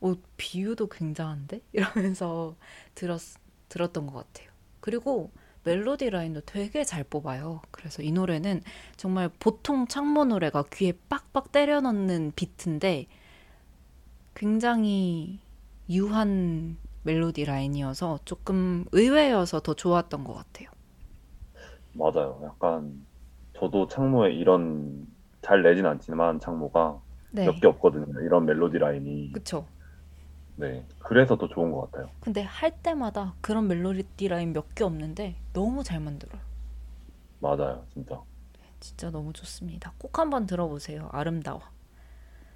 [0.00, 1.60] 어, 비유도 굉장한데?
[1.72, 2.56] 이러면서
[2.94, 3.20] 들었
[3.68, 4.50] 들었던 것 같아요.
[4.80, 5.30] 그리고
[5.64, 7.62] 멜로디 라인도 되게 잘 뽑아요.
[7.70, 8.62] 그래서 이 노래는
[8.96, 13.06] 정말 보통 창모 노래가 귀에 빡빡 때려 넣는 비트인데
[14.34, 15.40] 굉장히
[15.88, 20.68] 유한 멜로디 라인이어서 조금 의외여서 더 좋았던 것 같아요.
[21.92, 22.40] 맞아요.
[22.44, 23.06] 약간
[23.54, 25.06] 저도 창모에 이런
[25.42, 27.60] 잘 내진 않지만 창모가 네.
[27.60, 28.06] 몇개 없거든요.
[28.22, 29.32] 이런 멜로디 라인이.
[29.32, 29.66] 그쵸.
[30.54, 30.86] 네.
[30.98, 32.14] 그래서 더 좋은 것 같아요.
[32.20, 36.40] 근데 할 때마다 그런 멜로디 라인 몇 개 없는데 너무 잘 만들어요.
[37.40, 37.86] 맞아요.
[37.92, 38.24] 진짜.
[38.80, 39.94] 진짜 너무 좋습니다.
[39.98, 41.08] 꼭 한번 들어보세요.
[41.12, 41.62] 아름다워.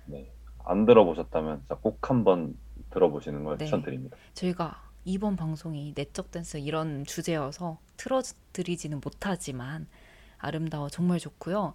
[0.04, 0.35] 네.
[0.66, 2.54] 안 들어보셨다면 진짜 꼭 한번
[2.90, 3.64] 들어보시는 걸 네.
[3.64, 4.16] 추천드립니다.
[4.34, 9.86] 저희가 이번 방송이 내적 댄스 이런 주제여서 틀어드리지는 못하지만
[10.38, 11.74] 아름다워 정말 좋고요.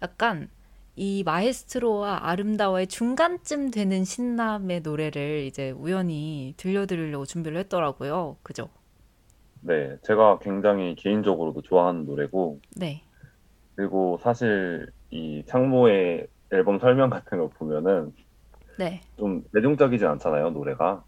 [0.00, 0.48] 약간
[0.94, 8.36] 이 마에스트로와 아름다워의 중간쯤 되는 신남의 노래를 이제 우연히 들려드리려고 준비를 했더라고요.
[8.42, 8.68] 그죠?
[9.60, 9.96] 네.
[10.02, 13.02] 제가 굉장히 개인적으로도 좋아하는 노래고, 네.
[13.74, 18.12] 그리고 사실 이 창모의 앨범 설명 같은 거 보면은
[18.78, 19.00] 네.
[19.18, 21.04] 좀 대중적이진 않잖아요, 노래가.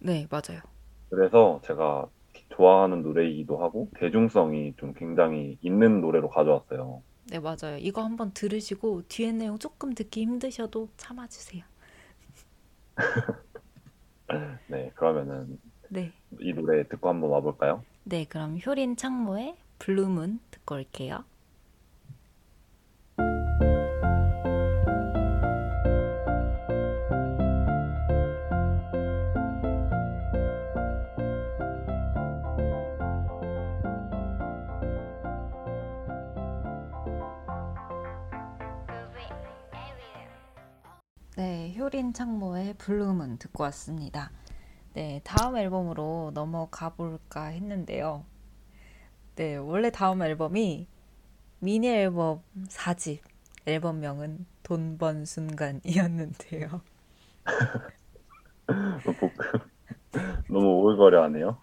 [0.00, 0.60] 네, 맞아요.
[1.08, 2.08] 그래서 제가
[2.50, 7.02] 좋아하는 노래이기도 하고 대중성이 좀 굉장히 있는 노래로 가져왔어요.
[7.30, 7.78] 네, 맞아요.
[7.78, 11.62] 이거 한번 들으시고 뒤에 내용 조금 듣기 힘드셔도 참아주세요.
[14.66, 16.12] 네, 그러면은 네.
[16.40, 17.84] 이 노래 듣고 한번 와볼까요?
[18.04, 21.24] 네, 그럼 효린 창모의 블루문 듣고 올게요.
[41.80, 44.30] 효린 창모의 블루문 듣고 왔습니다.
[44.92, 48.24] 네, 다음 앨범으로 넘어가 볼까 했는데요.
[49.36, 50.86] 네, 원래 다음 앨범이
[51.60, 53.20] 미니 앨범 4집,
[53.66, 56.82] 앨범명은 돈 번 순간이었는데요.
[60.48, 61.58] 너무 오글거려 하네요.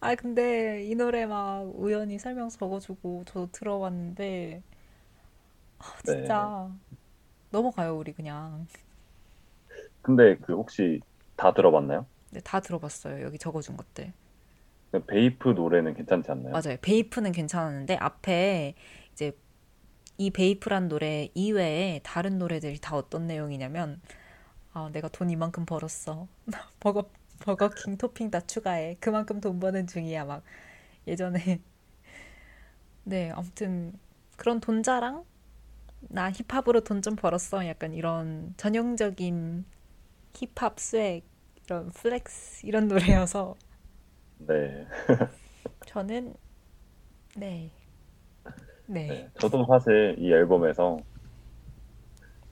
[0.00, 4.62] 아, 근데 이 노래 막 우연히 설명 적어주고 저도 들어봤는데,
[5.78, 6.12] 아, 네.
[6.14, 6.70] 진짜
[7.50, 8.66] 넘어가요, 우리 그냥.
[10.02, 11.00] 근데 그 혹시
[11.36, 12.06] 다 들어봤나요?
[12.30, 13.22] 네, 다 들어봤어요.
[13.24, 14.12] 여기 적어준 것들.
[14.90, 16.52] 그 베이프 노래는 괜찮지 않나요?
[16.52, 16.76] 맞아요.
[16.82, 18.74] 베이프는 괜찮았는데 앞에
[19.12, 19.32] 이제
[20.18, 24.00] 이 베이프란 노래 이외에 다른 노래들이 다 어떤 내용이냐면
[24.74, 26.28] 아, 내가 돈 이만큼 벌었어.
[26.80, 27.10] 버거
[27.40, 28.96] 버거킹 토핑 다 추가해.
[29.00, 30.24] 그만큼 돈 버는 중이야.
[30.26, 30.42] 막
[31.08, 31.60] 예전에
[33.04, 33.92] 네, 아무튼
[34.36, 35.24] 그런 돈 자랑?
[36.02, 37.66] 나 힙합으로 돈 좀 벌었어.
[37.68, 39.64] 약간 이런 전형적인
[40.34, 41.22] 힙합 swag
[41.64, 43.56] 이런 flex 이런 노래여서
[44.38, 44.86] 네.
[45.86, 46.34] 저는
[47.36, 47.70] 네.
[48.86, 49.08] 네.
[49.08, 49.30] 네.
[49.38, 50.98] 저도 사실 이 앨범에서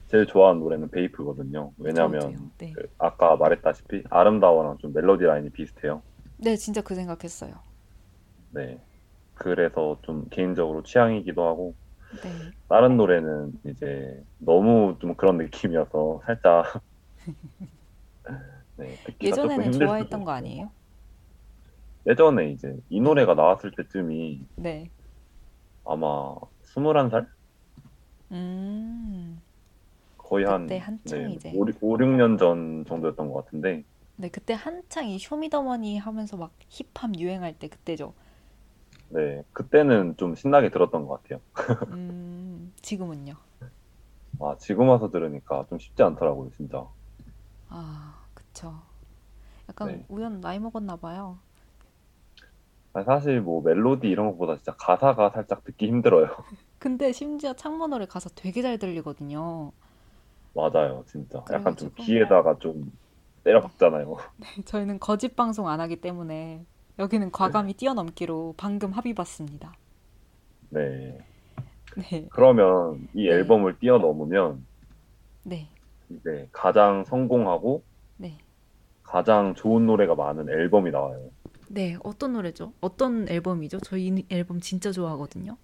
[0.07, 1.73] 제일 좋아하는 노래는 베이프거든요.
[1.77, 2.51] 왜냐면 저도요.
[2.57, 2.73] 네.
[2.73, 6.03] 그 아까 말했다시피 아름다워랑 좀 멜로디 라인이 비슷해요.
[6.37, 7.53] 네, 진짜 그 생각했어요.
[8.49, 8.81] 네.
[9.33, 11.75] 그래서 좀 개인적으로 취향이기도 하고
[12.21, 12.51] 네.
[12.69, 16.83] 다른 노래는 이제 너무 좀 그런 느낌이어서 살짝
[18.77, 20.31] 네, 예전에는 좋아했던 거.
[20.31, 20.71] 아니에요?
[22.07, 24.89] 예전에 이제 이 노래가 나왔을 때쯤이 네.
[25.85, 27.27] 아마 21살?
[28.31, 29.41] 음.
[30.17, 31.51] 거의 한 그때 한창 네, 이제.
[31.53, 33.83] 5, 5, 6년 전 정도였던 것 같은데
[34.15, 38.13] 네, 그때 한창 이 쇼미더머니 하면서 막 힙합 유행할 때 그때죠.
[39.09, 41.41] 네, 그때는 좀 신나게 들었던 것 같아요.
[41.89, 43.35] 음, 지금은요?
[44.39, 46.87] 아, 지금 와서 들으니까 좀 쉽지 않더라고요, 진짜.
[47.71, 48.81] 아, 그쵸.
[49.69, 50.05] 약간 네.
[50.09, 51.39] 우연 나이 먹었나 봐요.
[52.93, 56.27] 아니, 사실 뭐 멜로디 이런 것보다 진짜 가사가 살짝 듣기 힘들어요.
[56.77, 59.71] 근데 심지어 창모 노래 가사 되게 잘 들리거든요.
[60.53, 61.39] 맞아요, 진짜.
[61.51, 61.95] 약간 좀 그래가지고.
[61.95, 62.91] 귀에다가 좀
[63.43, 64.17] 때려 박잖아요.
[64.65, 66.65] 저희는 거짓 방송 안 하기 때문에
[66.99, 69.73] 여기는 과감히 뛰어넘기로 방금 합의 봤습니다.
[70.69, 71.17] 네.
[71.97, 72.27] 네.
[72.29, 73.29] 그러면 이 네.
[73.29, 74.65] 앨범을 뛰어넘으면
[75.43, 75.69] 네.
[76.19, 77.83] 이제 가장 성공하고
[78.17, 78.37] 네.
[79.03, 81.29] 가장 좋은 노래가 많은 앨범이 나와요.
[81.69, 82.73] 네, 어떤 노래죠?
[82.81, 83.79] 어떤 앨범이죠?
[83.79, 85.57] 저희 이 앨범 진짜 좋아하거든요.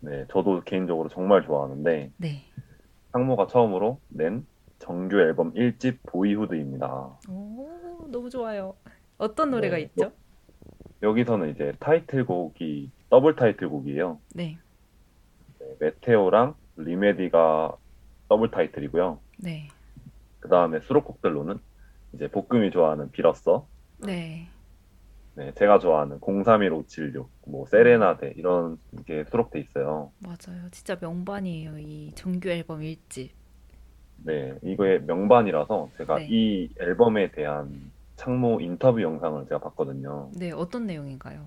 [0.00, 2.42] 네, 저도 개인적으로 정말 좋아하는데 네.
[3.12, 4.46] 창모가 처음으로 낸
[4.78, 7.18] 정규 앨범 1집 Boyhood입니다.
[7.28, 8.74] 오, 너무 좋아요.
[9.16, 10.12] 어떤 노래가 네, 있죠?
[11.02, 14.18] 여기서는 이제 타이틀곡이 더블 타이틀곡이에요.
[14.34, 14.58] 네.
[15.58, 17.76] 네, Meteor랑 Remedy가
[18.28, 19.18] 더블 타이틀이고요.
[19.38, 19.68] 네.
[20.40, 21.58] 그 다음에 수록곡들로는
[22.12, 23.66] 이제 볶음이 좋아하는 빌었어,
[23.98, 24.48] 네.
[25.36, 30.12] 네, 제가 좋아하는 031-576, 뭐 세레나데 이런 게 수록돼 있어요.
[30.20, 30.68] 맞아요.
[30.70, 31.78] 진짜 명반이에요.
[31.78, 33.30] 이 정규 앨범 1집.
[34.18, 36.28] 네, 이거의 명반이라서 제가 네.
[36.30, 40.30] 이 앨범에 대한 창모 인터뷰 영상을 제가 봤거든요.
[40.36, 41.46] 네, 어떤 내용인가요?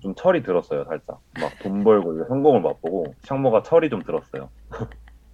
[0.00, 1.20] 좀 철이 들었어요, 살짝.
[1.40, 4.48] 막 돈 벌고 성공을 맛보고 창모가 철이 좀 들었어요.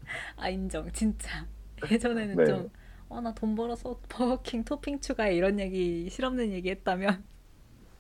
[0.37, 0.91] 아, 인정.
[0.93, 1.47] 진짜.
[1.91, 2.45] 예전에는 네.
[2.45, 2.71] 좀,
[3.09, 5.35] 어, 나 돈 벌어서 버거킹 토핑 추가해.
[5.35, 7.25] 이런 얘기, 실없는 얘기 했다면,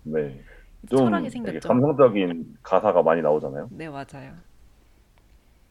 [0.03, 0.45] 네,
[1.61, 1.61] 좀.
[1.65, 3.71] 감성적인 가사가 많이 나오잖아요.
[3.71, 4.37] 네, 맞아요.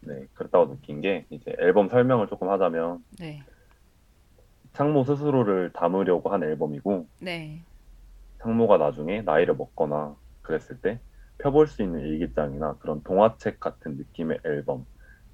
[0.01, 3.45] 네, 그렇다고 느낀 게 이제 앨범 설명을 조금 하자면 네.
[4.73, 7.65] 창모 스스로를 담으려고 한 앨범이고 네.
[8.41, 11.01] 창모가 나중에 나이를 먹거나 그랬을 때
[11.37, 14.85] 펴볼 수 있는 일기장이나 그런 동화책 같은 느낌의 앨범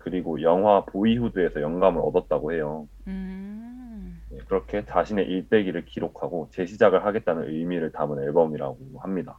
[0.03, 2.88] 그리고 영화 보이후드에서 영감을 얻었다고 해요.
[3.07, 4.22] 음.
[4.30, 9.38] 네, 그렇게 자신의 일대기를 기록하고 재시작을 하겠다는 의미를 담은 앨범이라고 합니다.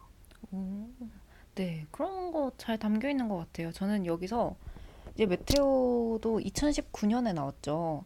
[0.52, 0.88] 오,
[1.54, 3.72] 네, 그런 거 잘 담겨 있는 것 같아요.
[3.72, 4.56] 저는 여기서
[5.14, 8.04] 이제 메테오도 2019년에 나왔죠.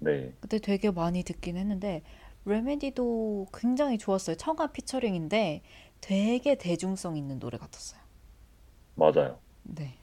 [0.00, 2.02] 네, 그때 되게 많이 듣긴 했는데
[2.44, 4.36] 레메디도 굉장히 좋았어요.
[4.36, 5.62] 청아 피처링인데
[6.00, 8.00] 되게 대중성 있는 노래 같았어요.
[8.96, 9.40] 맞아요.
[9.62, 9.97] 네.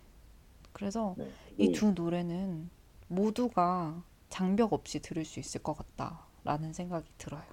[0.76, 2.70] 그래서 네, 이두 노래는
[3.10, 7.44] 모두가 장벽 없이 들을 수 있을 것 같다라는 생각이 들어요.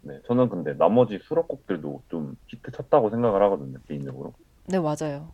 [0.00, 4.34] 네, 저는 근데 나머지 수록곡들도 좀 히트 쳤다고 생각을 하거든요, 개인적으로.
[4.66, 5.32] 네, 맞아요.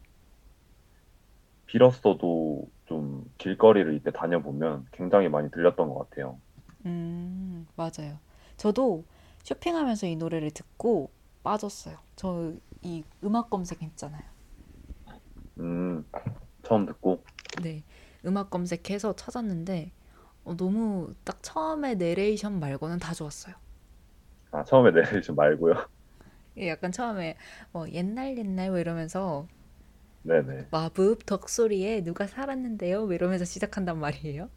[1.67, 6.41] 빌었어도 좀 길거리를 이때 다녀보면 굉장히 많이 들렸던 것 같아요.
[6.87, 8.19] 음, 맞아요.
[8.57, 9.05] 저도
[9.45, 11.11] 쇼핑하면서 이 노래를 듣고
[11.43, 11.99] 빠졌어요.
[12.17, 14.23] 저 이 음악 검색했잖아요.
[15.59, 16.05] 음,
[16.63, 17.25] 처음 듣고,
[17.63, 17.85] 네,
[18.25, 19.93] 음악 검색해서 찾았는데
[20.45, 23.55] 어, 너무 딱 처음에 내레이션 말고는 다 좋았어요.
[24.51, 25.75] 아, 처음에 내레이션 말고요.
[26.59, 27.37] 예, 약간 처음에
[27.73, 29.47] 뭐 옛날 옛날 뭐 이러면서
[30.23, 30.69] 네네.
[30.71, 33.05] 마법 덕소리에 누가 살았는데요?
[33.05, 34.49] 뭐 이러면서 시작한단 말이에요.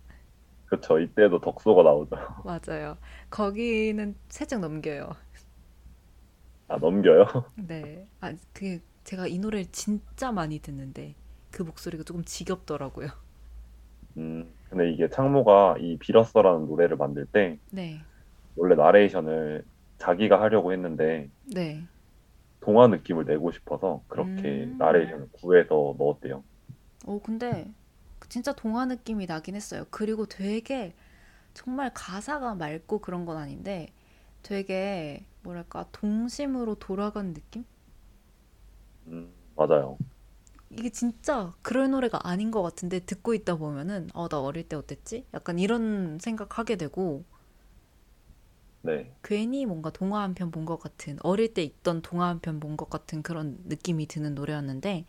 [0.66, 1.00] 그쵸.
[1.00, 2.16] 이때도 덕소가 나오죠.
[2.44, 2.98] 맞아요.
[3.30, 5.12] 거기는 살짝 넘겨요.
[6.68, 7.26] 아, 넘겨요?
[7.56, 8.08] 네.
[8.20, 11.16] 아, 그게 제가 이 노래를 진짜 많이 듣는데
[11.52, 13.10] 그 목소리가 조금 지겹더라고요.
[14.18, 18.04] 음, 근데 이게 창모가 이 빌었어라는 노래를 만들 때 네.
[18.56, 19.66] 원래 나레이션을
[20.00, 21.88] 자기가 하려고 했는데 네.
[22.62, 24.78] 동화 느낌을 내고 싶어서 그렇게 음.
[24.78, 26.44] 나레이션을 구해서 넣었대요.
[27.06, 27.72] 어, 근데
[28.30, 29.86] 진짜 동화 느낌이 나긴 했어요.
[29.92, 30.94] 그리고 되게
[31.54, 33.90] 정말 가사가 맑고 그런 건 아닌데
[34.44, 37.66] 되게 뭐랄까 동심으로 돌아간 느낌?
[39.08, 40.00] 음, 맞아요.
[40.72, 45.26] 이게 진짜 그럴 노래가 아닌 것 같은데 듣고 있다 보면은 어, 나 어릴 때 어땠지?
[45.34, 47.26] 약간 이런 생각하게 되고
[48.82, 52.60] 네, 괜히 뭔가 동화 한 편 본 것 같은 어릴 때 있던 동화 한 편
[52.60, 55.06] 본 것 같은 그런 느낌이 드는 노래였는데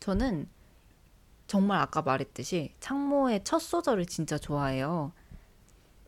[0.00, 0.48] 저는
[1.48, 5.12] 정말 아까 말했듯이 창모의 첫 소절을 진짜 좋아해요.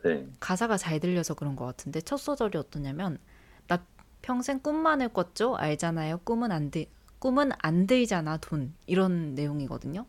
[0.03, 3.19] 네, 가사가 잘 들려서 그런 것 같은데 첫 소절이 어떠냐면
[3.67, 3.85] 나
[4.23, 6.87] 평생 꿈만을 꿨죠 알잖아요 꿈은 안 들,
[7.19, 10.07] 꿈은 안 들잖아 돈 이런 내용이거든요.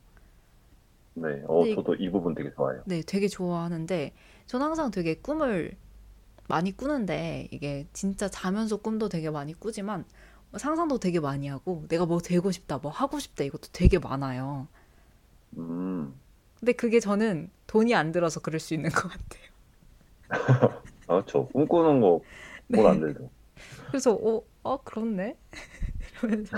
[1.14, 1.44] 네.
[1.48, 2.84] 어, 저도 이 부분 되게 좋아해요.
[2.86, 4.14] 네, 되게 좋아하는데
[4.48, 5.76] 저는 항상 되게 꿈을
[6.48, 10.06] 많이 꾸는데 이게 진짜 자면서 꿈도 되게 많이 꾸지만
[10.58, 14.68] 상상도 되게 많이 하고 내가 뭐 되고 싶다, 뭐 하고 싶다 이것도 되게 많아요.
[15.58, 16.14] 음,
[16.60, 19.52] 근데 그게 저는 돈이 안 들어서 그럴 수 있는 것 같아요.
[21.08, 21.48] 아, 그렇죠.
[21.50, 22.22] 꿈꾸는 거
[22.68, 22.78] 네.
[22.82, 23.30] 돈안 들죠.
[23.92, 25.38] 그래서 어, 어 그렇네
[26.24, 26.58] 이러면서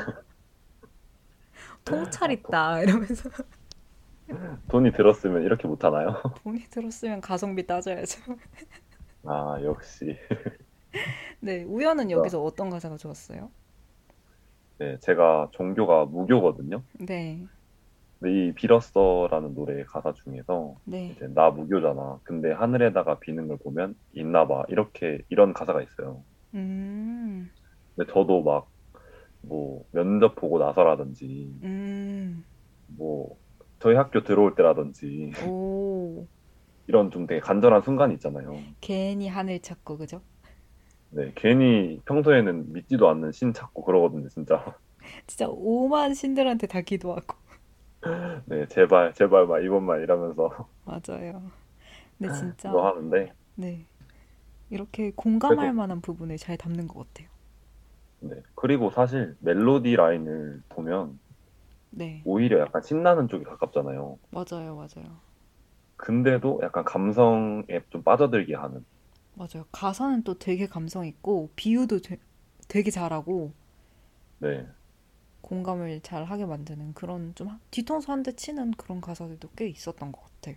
[1.84, 3.30] 통찰 있다 이러면서
[4.69, 6.22] 돈이 들었으면 이렇게 못 하나요?
[6.43, 8.22] 돈이 들었으면 가성비 따져야죠.
[9.26, 10.18] 아, 역시.
[11.39, 13.51] 네, 우연은 여기서 어떤 가사가 좋았어요?
[14.80, 16.84] 네, 제가 종교가 무교거든요.
[16.99, 17.45] 네,
[18.19, 22.19] 근데 이 빌었어라는 노래의 가사 중에서 네, 이제 나 무교잖아.
[22.23, 24.64] 근데 하늘에다가 비는 걸 보면 있나 봐.
[24.69, 26.23] 이렇게 이런 가사가 있어요.
[26.53, 27.49] 음,
[27.95, 28.69] 근데 저도 막
[29.47, 32.43] 뭐 면접 보고 나서라든지 음,
[32.88, 33.38] 뭐
[33.80, 36.27] 저희 학교 들어올 때라든지 오.
[36.88, 38.75] 이런 좀 되게 간절한 순간이 있잖아요.
[38.81, 40.21] 괜히 하늘 찾고 그죠?
[41.09, 44.63] 네, 괜히 평소에는 믿지도 않는 신 찾고 그러거든요, 진짜.
[45.27, 47.35] 진짜 오만 신들한테 다 기도하고
[48.45, 51.51] 네, 제발, 제발 막 이번만 이러면서 맞아요.
[52.17, 53.88] 근데 진짜 그거 하는데, 네
[54.74, 57.30] 이렇게 공감할 그래도- 만한 부분을 잘 담는 것 같아요.
[58.22, 58.36] 네.
[58.56, 61.20] 그리고 사실 멜로디 라인을 보면
[61.91, 64.18] 네 오히려 약간 신나는 쪽이 가깝잖아요.
[64.32, 65.20] 맞아요, 맞아요,
[65.98, 68.86] 근데도 약간 감성에 좀 빠져들게 하는.
[69.36, 69.66] 맞아요.
[69.72, 72.20] 가사는 또 되게 감성 있고 비유도 되,
[72.68, 73.54] 되게 잘하고
[74.40, 74.68] 네,
[75.41, 80.22] 공감을 잘 하게 만드는 그런 좀 뒤통수 한 대 치는 그런 가사들도 꽤 있었던 것
[80.24, 80.56] 같아요.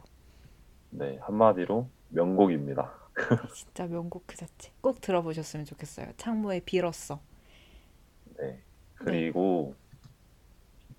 [0.91, 2.93] 네, 한마디로 명곡입니다.
[3.55, 4.71] 진짜 명곡 그 자체.
[4.81, 6.09] 꼭 들어보셨으면 좋겠어요.
[6.17, 7.21] 창모의 빌었어.
[8.39, 8.61] 네.
[8.95, 9.75] 그리고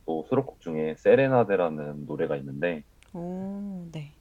[0.06, 2.84] 또 수록곡 중에 세레나데라는 노래가 있는데,
[3.14, 4.14] 오, 네.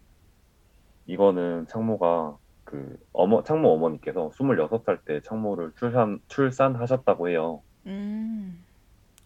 [1.06, 7.62] 이거는 창모가 그 어머 창모 어머니께서 26살 때 창모를 출산 출산하셨다고 해요.
[7.86, 8.64] 음,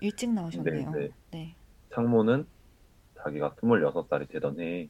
[0.01, 0.91] 일찍 나오셨네요.
[0.91, 1.09] 네, 네.
[1.31, 1.55] 네.
[1.93, 2.47] 창모는
[3.17, 4.89] 자기가 26살이 되던 해에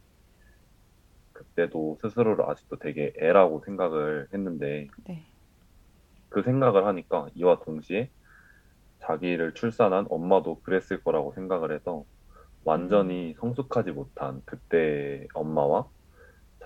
[1.41, 5.25] 그때도 스스로를 아직도 되게 애라고 생각을 했는데 네.
[6.29, 8.11] 그 생각을 하니까 이와 동시에
[9.01, 12.05] 자기를 출산한 엄마도 그랬을 거라고 생각을 해서
[12.63, 15.89] 완전히 성숙하지 못한 그때 엄마와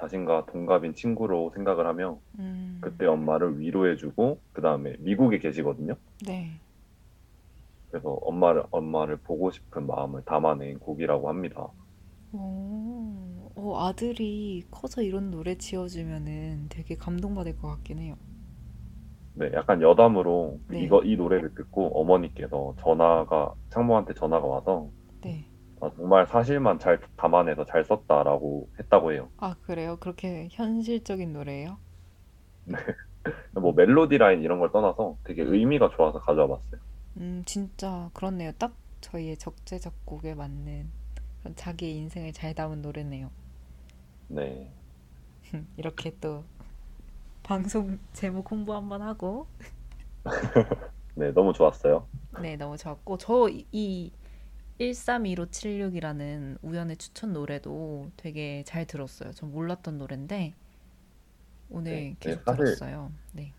[0.00, 5.96] 자신과 동갑인 친구로 생각을 하며 음, 그때 엄마를 위로해주고 그 다음에 미국에 계시거든요.
[6.26, 6.50] 네.
[7.88, 11.68] 그래서 엄마를 엄마를 보고 싶은 마음을 담아낸 곡이라고 합니다.
[12.32, 18.16] 오, 어, 아들이 커서 이런 노래 지어주면은 되게 감동받을 것 같긴 해요.
[19.34, 20.84] 네, 약간 여담으로 네.
[20.84, 24.90] 이거 이 노래를 듣고 어머니께서 전화가 창모한테 전화가 와서
[25.22, 25.44] 네.
[25.80, 29.28] 아, 정말 사실만 잘 담아내서 잘 썼다라고 했다고 해요.
[29.38, 29.96] 아, 그래요?
[29.98, 31.78] 그렇게 현실적인 노래예요?
[33.54, 36.80] 뭐 멜로디 라인 이런 걸 떠나서 되게 의미가 좋아서 가져와 봤어요.
[37.16, 38.52] 음, 진짜 그렇네요.
[38.58, 40.90] 딱 저희의 적재적곡에 맞는
[41.56, 43.30] 자기의 인생을 잘 담은 노래네요.
[44.28, 44.72] 네,
[45.76, 46.44] 이렇게 또
[47.42, 49.46] 방송 제목 홍보 한번 하고
[51.14, 52.08] 네, 너무 좋았어요.
[52.40, 54.10] 네, 너무 좋았고 저이
[54.80, 59.32] 131576이라는 우연의 추천 노래도 되게 잘 들었어요.
[59.32, 60.54] 전 몰랐던 노래인데
[61.70, 63.12] 오늘 네, 네, 계속 사실- 들었어요.
[63.32, 63.52] 네.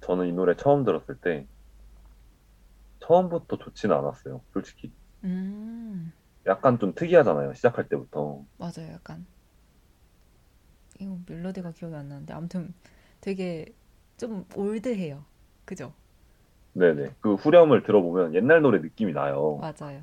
[0.00, 1.46] 저는 이 노래 처음 들었을 때
[3.00, 4.42] 처음부터 좋지는 않았어요.
[4.52, 4.92] 솔직히
[5.24, 6.12] 음,
[6.46, 7.52] 약간 좀 특이하잖아요.
[7.54, 8.44] 시작할 때부터.
[8.58, 8.92] 맞아요.
[8.92, 9.26] 약간
[10.98, 12.74] 이거 멜로디가 기억이 안 나는데 아무튼
[13.20, 13.66] 되게
[14.16, 15.24] 좀 올드해요.
[15.64, 15.92] 그죠?
[16.74, 17.14] 네네.
[17.20, 19.66] 그 후렴을 들어보면 옛날 노래 느낌이 나요.
[19.72, 20.00] 맞아요.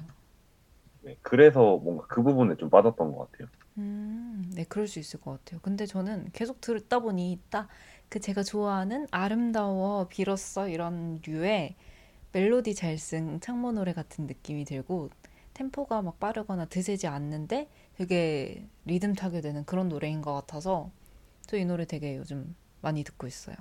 [1.02, 3.50] 네, 그래서 뭔가 그 부분에 좀 빠졌던 것 같아요.
[3.78, 5.60] 음, 네, 그럴 수 있을 것 같아요.
[5.62, 7.68] 근데 저는 계속 듣다 보니 딱
[8.10, 11.76] 그 제가 좋아하는 아름다워 빌었어 이런 류의
[12.34, 15.10] 멜로디 잘 쓴 창모 노래 같은 느낌이 들고
[15.56, 20.92] 템포가 막 빠르거나 드세지 않는데 되게 리듬 타게 되는 그런 노래인 것 같아서
[21.48, 23.56] 저 이 노래 되게 요즘 많이 듣고 있어요.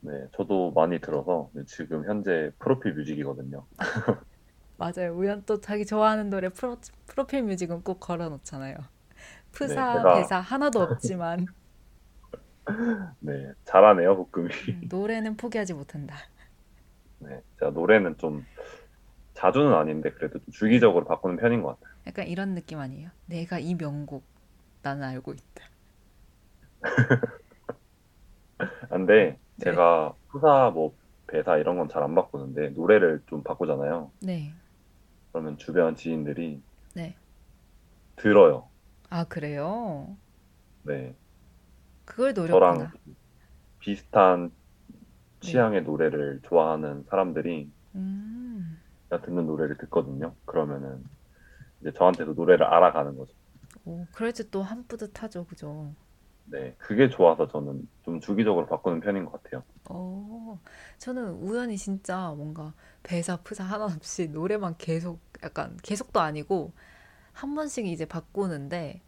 [0.00, 3.66] 네, 저도 많이 들어서 지금 현재 프로필 뮤직이거든요.
[4.76, 5.14] 맞아요.
[5.16, 6.76] 우연 또 자기 좋아하는 노래 프로,
[7.06, 8.76] 프로필 뮤직은 꼭 걸어 놓잖아요.
[9.52, 11.46] 프사, 네, 제가- 대사 하나도 없지만
[13.20, 14.50] 네, 잘하네요, 볶음이.
[14.68, 16.16] 음, 노래는 포기하지 못한다.
[17.20, 18.46] 네, 제가 노래는 좀
[19.34, 21.87] 자주는 아닌데 그래도 좀 주기적으로 바꾸는 편인 것 같아요.
[22.08, 23.10] 약간 이런 느낌 아니에요?
[23.26, 24.26] 내가 이 명곡
[24.82, 25.70] 나는 알고 있다.
[28.90, 29.78] 근데 네.
[29.78, 34.12] 제가 프사 뭐 배사 이런 건 잘 안 바꾸는데 노래를 좀 바꾸잖아요.
[34.20, 34.52] 네.
[35.32, 36.62] 그러면 주변 지인들이
[36.94, 37.16] 네.
[38.16, 38.70] 들어요.
[39.10, 40.16] 아, 그래요?
[40.82, 41.16] 네,
[42.04, 42.92] 그걸 저랑 노렸구나.
[43.80, 44.50] 비슷한
[45.40, 45.68] 네.
[45.68, 48.80] 취향의 노래를 좋아하는 사람들이 음.
[49.22, 50.34] 듣는 노래를 듣거든요.
[50.46, 51.04] 그러면은
[51.80, 53.34] 이제 저한테도 노래를 알아가는 거죠.
[53.84, 55.92] 오, 그럴 때 또 한 뿌듯하죠, 그죠?
[56.44, 59.64] 네, 그게 좋아서 저는 좀 주기적으로 바꾸는 편인 것 같아요.
[59.84, 60.60] 어,
[60.98, 66.72] 저는 우연히 진짜 뭔가 배사, 프사 하나 없이 노래만 계속 약간 계속도 아니고
[67.32, 69.02] 한 번씩 이제 바꾸는데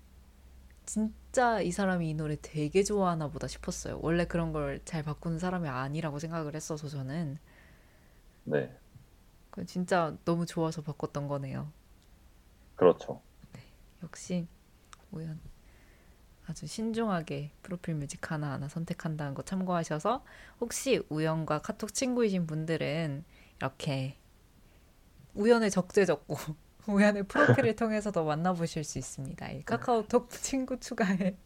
[0.86, 4.00] 진짜 이 사람이 이 노래 되게 좋아하나 보다 싶었어요.
[4.02, 7.38] 원래 그런 걸 잘 바꾸는 사람이 아니라고 생각을 했어서 저는
[8.44, 8.78] 네,
[9.50, 11.72] 그 진짜 너무 좋아서 바꿨던 거네요.
[12.80, 13.20] 그렇죠.
[14.02, 14.46] 역시
[15.12, 15.38] 우연
[16.46, 20.24] 아주 신중하게 프로필 뮤직 하나하나 선택한다는 거 참고하셔서
[20.62, 23.22] 혹시 우연과 카톡 친구이신 분들은
[23.58, 24.16] 이렇게
[25.34, 26.36] 우연의 적재적고
[26.88, 29.50] 우연의 프로필을 통해서도 만나보실 수 있습니다.
[29.50, 31.36] 이 카카오톡 친구 추가에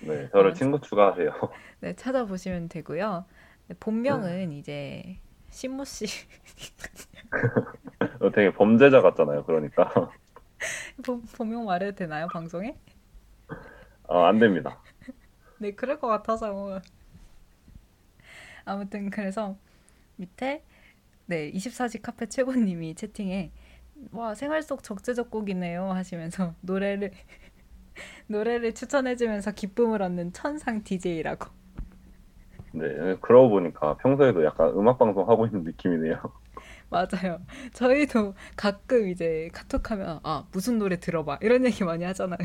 [0.00, 1.32] 네, 저를 아, 친구 추가하세요.
[1.80, 3.24] 네, 찾아보시면 되고요.
[3.68, 6.08] 네, 본명은 이제 신모 씨 어,
[8.34, 9.44] 되게 범죄자 같잖아요.
[9.44, 10.10] 그러니까
[11.04, 12.76] 본- 본명 말해도 되나요 방송에?
[14.04, 14.82] 어, 안 됩니다.
[15.58, 16.80] 네, 그럴 것 같아서.
[18.64, 19.56] 아무튼 그래서
[20.16, 20.64] 밑에
[21.26, 23.52] 네, 24시 카페 최고님이 채팅에
[24.12, 27.12] 와, 생활 속 적재적곡이네요 하시면서 노래를
[28.28, 31.48] 노래를 추천해주면서 기쁨을 얻는 천상 DJ라고.
[32.72, 36.20] 네, 그러고 보니까 평소에도 약간 음악 방송 하고 있는 느낌이네요.
[36.90, 37.44] 맞아요.
[37.74, 42.38] 저희도 가끔 이제 카톡하면 아, 무슨 노래 들어봐 이런 얘기 많이 하잖아요.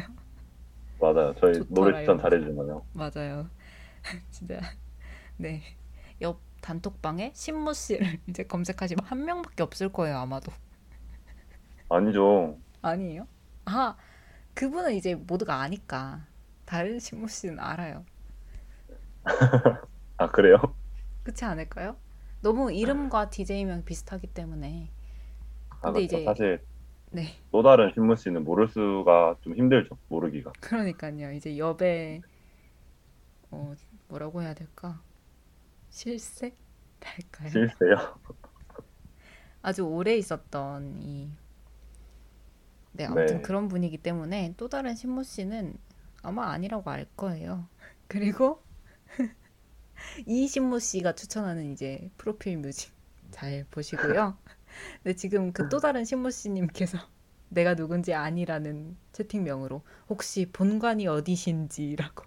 [0.99, 1.33] 맞아요.
[1.39, 2.17] 저희 좋더라, 노래 추천.
[2.17, 2.85] 잘해주잖아요.
[2.93, 3.49] 맞아요.
[4.31, 4.59] 진짜
[5.37, 5.63] 네.
[6.21, 10.51] 옆 단톡방에 신모 씨를 이제 검색하시면 한 명밖에 없을 거예요, 아마도.
[11.89, 12.57] 아니죠.
[12.81, 13.27] 아니에요?
[13.65, 13.95] 아,
[14.55, 16.27] 그분은 이제 모두가 아니까.
[16.65, 18.05] 다른 신모 씨는 알아요.
[20.17, 20.57] 아, 그래요?
[21.23, 21.97] 그렇지 않을까요?
[22.43, 24.91] 너무 이름과 DJ명 비슷하기 때문에.
[25.69, 26.17] 아, 근데 그렇죠.
[26.17, 26.61] 이제 사실
[27.11, 27.27] 네.
[27.51, 29.97] 또 다른 신문 씨는 모를 수가 좀 힘들죠.
[30.09, 30.51] 모르기가.
[30.59, 31.31] 그러니까요.
[31.31, 32.21] 이제 여배
[33.49, 33.73] 어,
[34.09, 35.01] 뭐라고 해야 될까?
[35.89, 36.55] 실세?
[37.01, 37.49] 할까요?
[37.49, 38.19] 실세요?
[39.61, 41.29] 아주 오래 있었던 이
[42.91, 43.41] 네, 아무튼 네.
[43.41, 45.77] 그런 분이기 때문에 또 다른 신모 씨는
[46.21, 47.67] 아마 아니라고 알 거예요.
[48.07, 48.61] 그리고
[50.25, 52.93] 이 신모 씨가 추천하는 이제 프로필 뮤직
[53.31, 54.37] 잘 보시고요.
[55.03, 56.97] 네, 지금 그 또 다른 신모 씨님께서
[57.49, 62.25] 내가 누군지 아니라는 채팅명으로 혹시 본관이 어디신지라고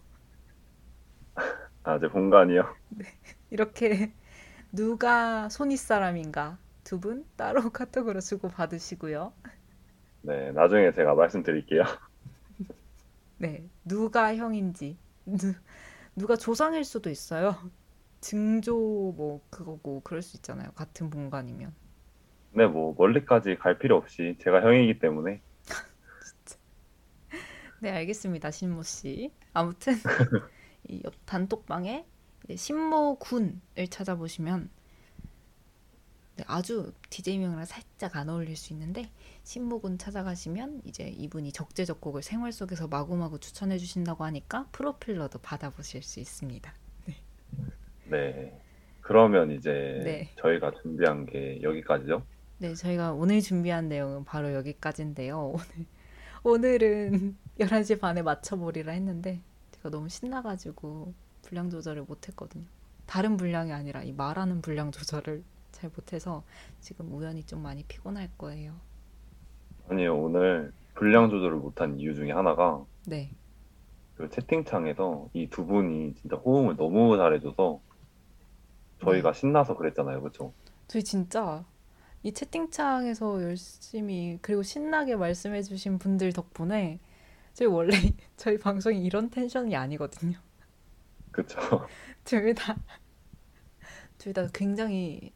[1.84, 2.62] 아, 제 본관이요.
[3.50, 4.12] 이렇게
[4.72, 9.32] 누가 손윗 사람인가 두 분 따로 카톡으로 주고 받으시고요.
[10.22, 11.82] 네, 나중에 제가 말씀드릴게요.
[13.38, 15.54] 네, 누가 형인지 누,
[16.16, 17.70] 누가 조상일 수도 있어요.
[18.20, 18.74] 증조
[19.16, 20.72] 뭐 그거고 그럴 수 있잖아요.
[20.72, 21.74] 같은 본관이면.
[22.52, 25.42] 네, 뭐 멀리까지 갈 필요 없이 제가 형이기 때문에
[27.80, 29.32] 네, 알겠습니다, 신모 씨.
[29.52, 29.94] 아무튼
[30.88, 32.06] 이 옆 단톡방에
[32.44, 33.60] 이제 신모 군을
[33.90, 34.70] 찾아보시면 네,
[36.46, 39.10] 아주 DJ명이랑 살짝 안 어울릴 수 있는데
[39.44, 46.72] 신모군 찾아가시면 이제 이분이 적재적곡을 생활 속에서 마구마구 추천해 주신다고 하니까 프로필러도 받아보실 수 있습니다.
[48.10, 48.60] 네.
[49.00, 50.30] 그러면 이제 네.
[50.40, 52.24] 저희가 준비한 게 여기까지죠?
[52.58, 55.54] 네, 저희가 오늘 준비한 내용은 바로 여기까지인데요.
[56.42, 59.40] 오늘 오늘은 11시 반에 맞춰보리라 했는데
[59.72, 62.64] 제가 너무 신나가지고 분량 조절을 못했거든요.
[63.06, 66.44] 다른 분량이 아니라 이 말하는 분량 조절을 잘 못해서
[66.80, 68.80] 지금 우연히 좀 많이 피곤할 거예요.
[69.88, 73.36] 아니요, 오늘 분량 조절을 못한 이유 중에 하나가 네.
[74.14, 77.80] 그 채팅창에서 이 두 분이 진짜 호응을 너무 잘해줘서
[79.00, 80.20] 저희가 신나서 그랬잖아요.
[80.22, 80.52] 그쵸?
[80.88, 81.64] 저희 진짜
[82.22, 87.00] 이 채팅창에서 열심히 그리고 신나게 말씀해주신 분들 덕분에
[87.54, 87.90] 저희 원래
[88.36, 90.38] 저희 방송이 이런 텐션이 아니거든요.
[91.30, 91.58] 그쵸?
[92.24, 92.76] 둘 다,
[94.18, 95.32] 둘 다 굉장히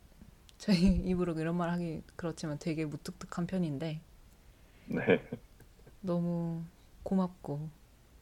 [0.70, 4.00] 저희 입으로 이런 말 하기 그렇지만 되게 무뚝뚝한 편인데
[4.86, 5.28] 네.
[6.00, 6.62] 너무
[7.02, 7.68] 고맙고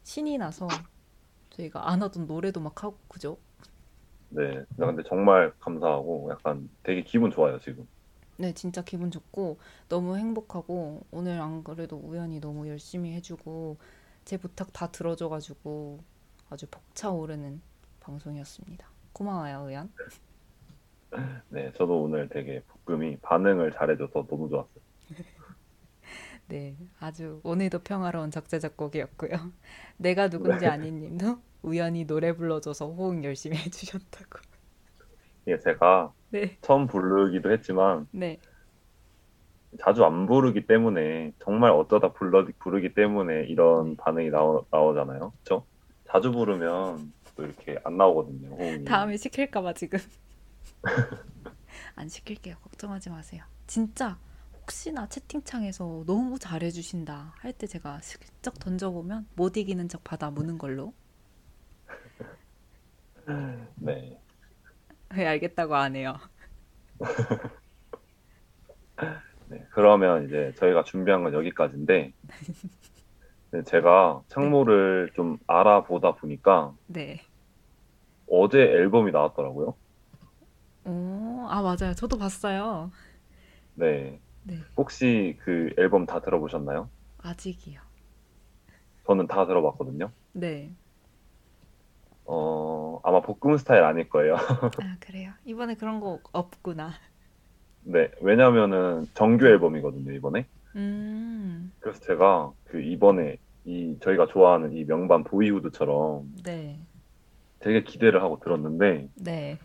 [0.04, 0.66] 신이 나서
[1.50, 3.36] 저희가 안 하던 노래도 막 하고 그죠?
[4.30, 4.64] 네.
[4.76, 7.86] 나 근데 정말 감사하고 약간 되게 기분 좋아요, 지금.
[8.36, 9.58] 네, 진짜 기분 좋고
[9.88, 13.76] 너무 행복하고 오늘 안 그래도 우연히 너무 열심히 해주고
[14.24, 15.98] 제 부탁 다 들어줘가지고
[16.48, 17.60] 아주 벅차오르는
[18.00, 18.86] 방송이었습니다.
[19.12, 19.90] 고마워요, 우연.
[21.48, 21.72] 네.
[21.76, 24.82] 저도 오늘 되게 볶음이 반응을 잘해줘서 너무 좋았어요.
[26.48, 29.30] 네, 아주 오늘도 평화로운 적재적 곡이었고요.
[29.98, 34.40] 내가 누군지 아니님도 우연히 노래 불러줘서 호응 열심히 해주셨다고.
[35.46, 38.38] 이게 제가 네, 처음 부르기도 했지만 네,
[39.80, 45.32] 자주 안 부르기 때문에 정말 어쩌다 불러, 부르기 때문에 이런 반응이 나오, 나오잖아요.
[45.38, 45.64] 그쵸?
[46.06, 48.56] 자주 부르면 또 이렇게 안 나오거든요.
[48.56, 48.84] 호응이.
[48.84, 49.98] 다음에 시킬까봐 지금
[51.94, 52.56] 안 시킬게요.
[52.62, 53.44] 걱정하지 마세요.
[53.66, 54.18] 진짜
[54.62, 60.92] 혹시나 채팅창에서 너무 잘해주신다 할 때 제가 슬쩍 던져보면 못 이기는 척 받아 무는 걸로.
[63.76, 64.18] 네.
[65.14, 66.16] 왜 알겠다고 안 해요?
[69.46, 69.64] 네.
[69.70, 72.12] 그러면 이제 저희가 준비한 건 여기까지인데
[73.50, 77.22] 네, 제가 창모를 좀 알아보다 보니까 네.
[78.30, 79.74] 어제 앨범이 나왔더라고요.
[80.88, 81.94] 오, 아 맞아요.
[81.94, 82.90] 저도 봤어요.
[83.74, 84.18] 네.
[84.44, 86.88] 네, 혹시 그 앨범 다 들어보셨나요?
[87.22, 87.80] 아직이요.
[89.06, 90.10] 저는 다 들어봤거든요.
[90.32, 90.70] 네.
[92.24, 94.34] 어, 아마 볶음 스타일 아닐 거예요.
[94.82, 95.32] 아 그래요.
[95.44, 96.92] 이번에 그런 거 없구나.
[97.82, 98.10] 네.
[98.22, 100.46] 왜냐면은 정규 앨범이거든요, 이번에.
[100.76, 106.78] 음, 그래서 제가 그 이번에 이 저희가 좋아하는 이 명반 보이후드처럼 네,
[107.58, 109.58] 되게 기대를 하고 들었는데 네.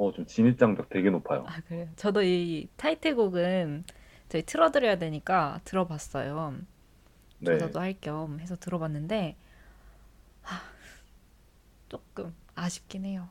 [0.00, 1.46] 어, 좀 진입장벽 되게 높아요.
[1.46, 1.88] 아 그래요.
[1.96, 3.84] 저도 이 타이틀곡은
[4.28, 6.54] 저희 틀어드려야 되니까 들어봤어요.
[7.38, 7.50] 네.
[7.50, 9.36] 조사도 할 겸 해서 들어봤는데
[10.42, 10.60] 하,
[11.88, 13.28] 조금 아쉽긴 해요.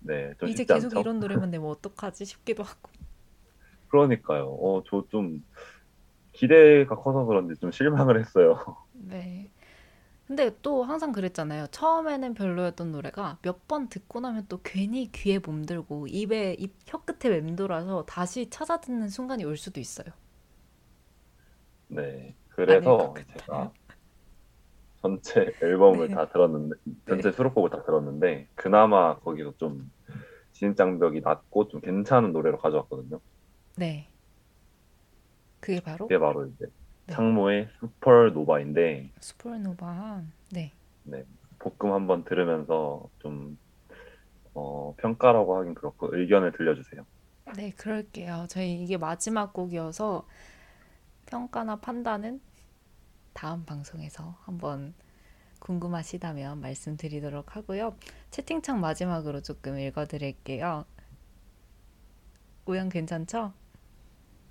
[0.00, 0.34] 네.
[0.38, 0.96] 좀 이제 계속 않죠?
[0.96, 2.90] 이런 노래만 내면 어떡하지 싶기도 하고.
[3.88, 4.46] 그러니까요.
[4.48, 5.44] 어, 저 좀
[6.32, 8.58] 기대가 커서 그런지 좀 실망을 했어요.
[8.92, 9.50] 네.
[10.26, 11.68] 근데 또 항상 그랬잖아요.
[11.68, 18.04] 처음에는 별로였던 노래가 몇 번 듣고 나면 또 괜히 귀에 몸들고 입에 입 혀끝에 맴돌아서
[18.06, 20.06] 다시 찾아 듣는 순간이 올 수도 있어요.
[21.88, 22.34] 네.
[22.48, 23.14] 그래서.
[23.38, 23.72] 제가
[25.02, 26.14] 전체 앨범을 네.
[26.14, 26.76] 다 들었는데,
[27.08, 29.90] 전체 수록곡을 다 들었는데, 그나마 거기서 좀
[30.52, 33.20] 진입장벽이 낮고 좀 괜찮은 노래로 가져왔거든요.
[33.76, 34.08] 네.
[35.60, 36.66] 그게 바로 그게 바로 이제
[37.06, 37.14] 네.
[37.14, 40.22] 창모의 슈퍼노바인데, 슈퍼노바.
[40.52, 40.72] 네.
[41.04, 41.24] 네,
[41.58, 43.58] 볶음 한번 들으면서 좀
[44.54, 47.04] 어, 평가라고 하긴 그렇고 의견을 들려주세요.
[47.56, 48.46] 네, 그럴게요.
[48.48, 50.26] 저희 이게 마지막 곡이어서
[51.26, 52.40] 평가나 판단은
[53.34, 54.94] 다음 방송에서 한번
[55.60, 57.96] 궁금하시다면 말씀드리도록 하고요.
[58.30, 60.84] 채팅창 마지막으로 조금 읽어드릴게요.
[62.66, 63.52] 우연 괜찮죠?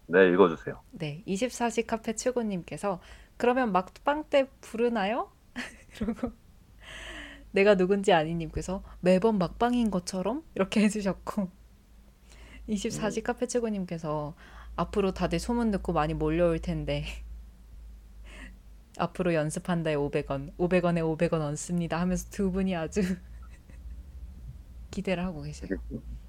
[0.08, 0.82] 네, 읽어주세요.
[0.92, 3.02] 네, 24시 카페 최고님께서
[3.38, 5.32] 그러면 막방 때 부르나요?
[6.00, 6.32] 이러고
[7.52, 10.44] 내가 누군지 아니님께서 매번 막방인 것처럼?
[10.56, 11.50] 이렇게 해주셨고.
[12.70, 14.36] 24시 카페 최고님께서
[14.76, 17.06] 앞으로 다들 소문 듣고 많이 몰려올 텐데
[18.98, 22.00] 앞으로 연습한 다에 500원, 500원에 500원 얹습니다.
[22.00, 23.02] 하면서 두 분이 아주
[24.92, 25.70] 기대를 하고 계세요.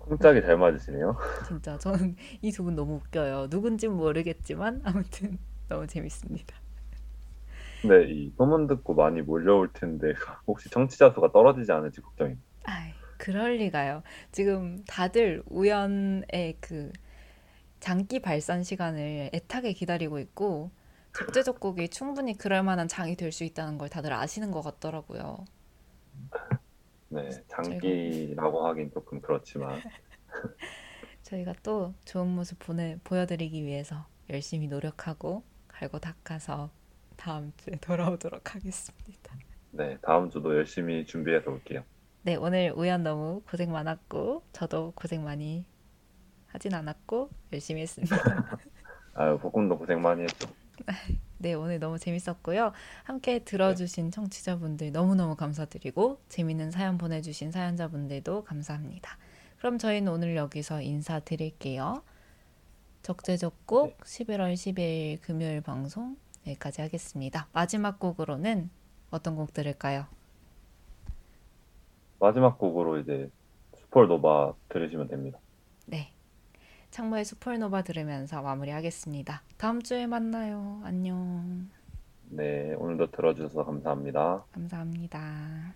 [0.08, 1.16] 쿵짝이 잘 맞으시네요.
[1.42, 3.48] 진짜 저는 이 두 분 너무 웃겨요.
[3.50, 5.38] 누군진 모르겠지만 아무튼
[5.68, 6.54] 너무 재밌습니다.
[7.82, 10.12] 근데 이 소문 듣고 많이 몰려올 텐데
[10.46, 12.44] 혹시 청취자 수가 떨어지지 않을지 걱정입니다.
[12.64, 14.02] 아이, 그럴 리가요.
[14.32, 16.92] 지금 다들 우연의 그
[17.80, 20.70] 장기 발산 시간을 애타게 기다리고 있고
[21.14, 25.44] 적재적곡이 충분히 그럴 만한 장이 될 수 있다는 걸 다들 아시는 것 같더라고요.
[27.08, 29.80] 네, 장기라고 하긴 조금 그렇지만
[31.22, 36.70] 저희가 또 좋은 모습 보내, 보여드리기 위해서 열심히 노력하고 갈고 닦아서
[37.16, 39.36] 다음 주에 돌아오도록 하겠습니다.
[39.70, 41.84] 네, 다음 주도 열심히 준비해서 올게요.
[42.22, 45.64] 네, 오늘 우연 너무 고생 많았고, 저도 고생 많이
[46.46, 48.16] 하진 않았고, 열심히 했습니다.
[49.14, 50.48] 아유, 복근도 고생 많이 했죠.
[51.38, 52.72] 네, 오늘 너무 재밌었고요.
[53.04, 59.18] 함께 들어주신 청취자분들 너무너무 감사드리고, 재밌는 사연 보내주신 사연자분들도 감사합니다.
[59.58, 62.02] 그럼 저희는 오늘 여기서 인사드릴게요.
[63.02, 67.48] 적재적곡 11월 10일 금요일 방송 여기까지 하겠습니다.
[67.52, 68.70] 마지막 곡으로는
[69.10, 70.06] 어떤 곡 들을까요?
[72.18, 73.30] 마지막 곡으로 이제
[73.74, 75.38] 슈퍼노바 들으시면 됩니다.
[75.86, 76.15] 네.
[76.96, 79.42] 창모의 슈퍼노바 들으면서 마무리하겠습니다.
[79.58, 80.80] 다음 주에 만나요.
[80.82, 81.68] 안녕.
[82.30, 84.46] 네, 오늘도 들어주셔서 감사합니다.
[84.52, 85.74] 감사합니다.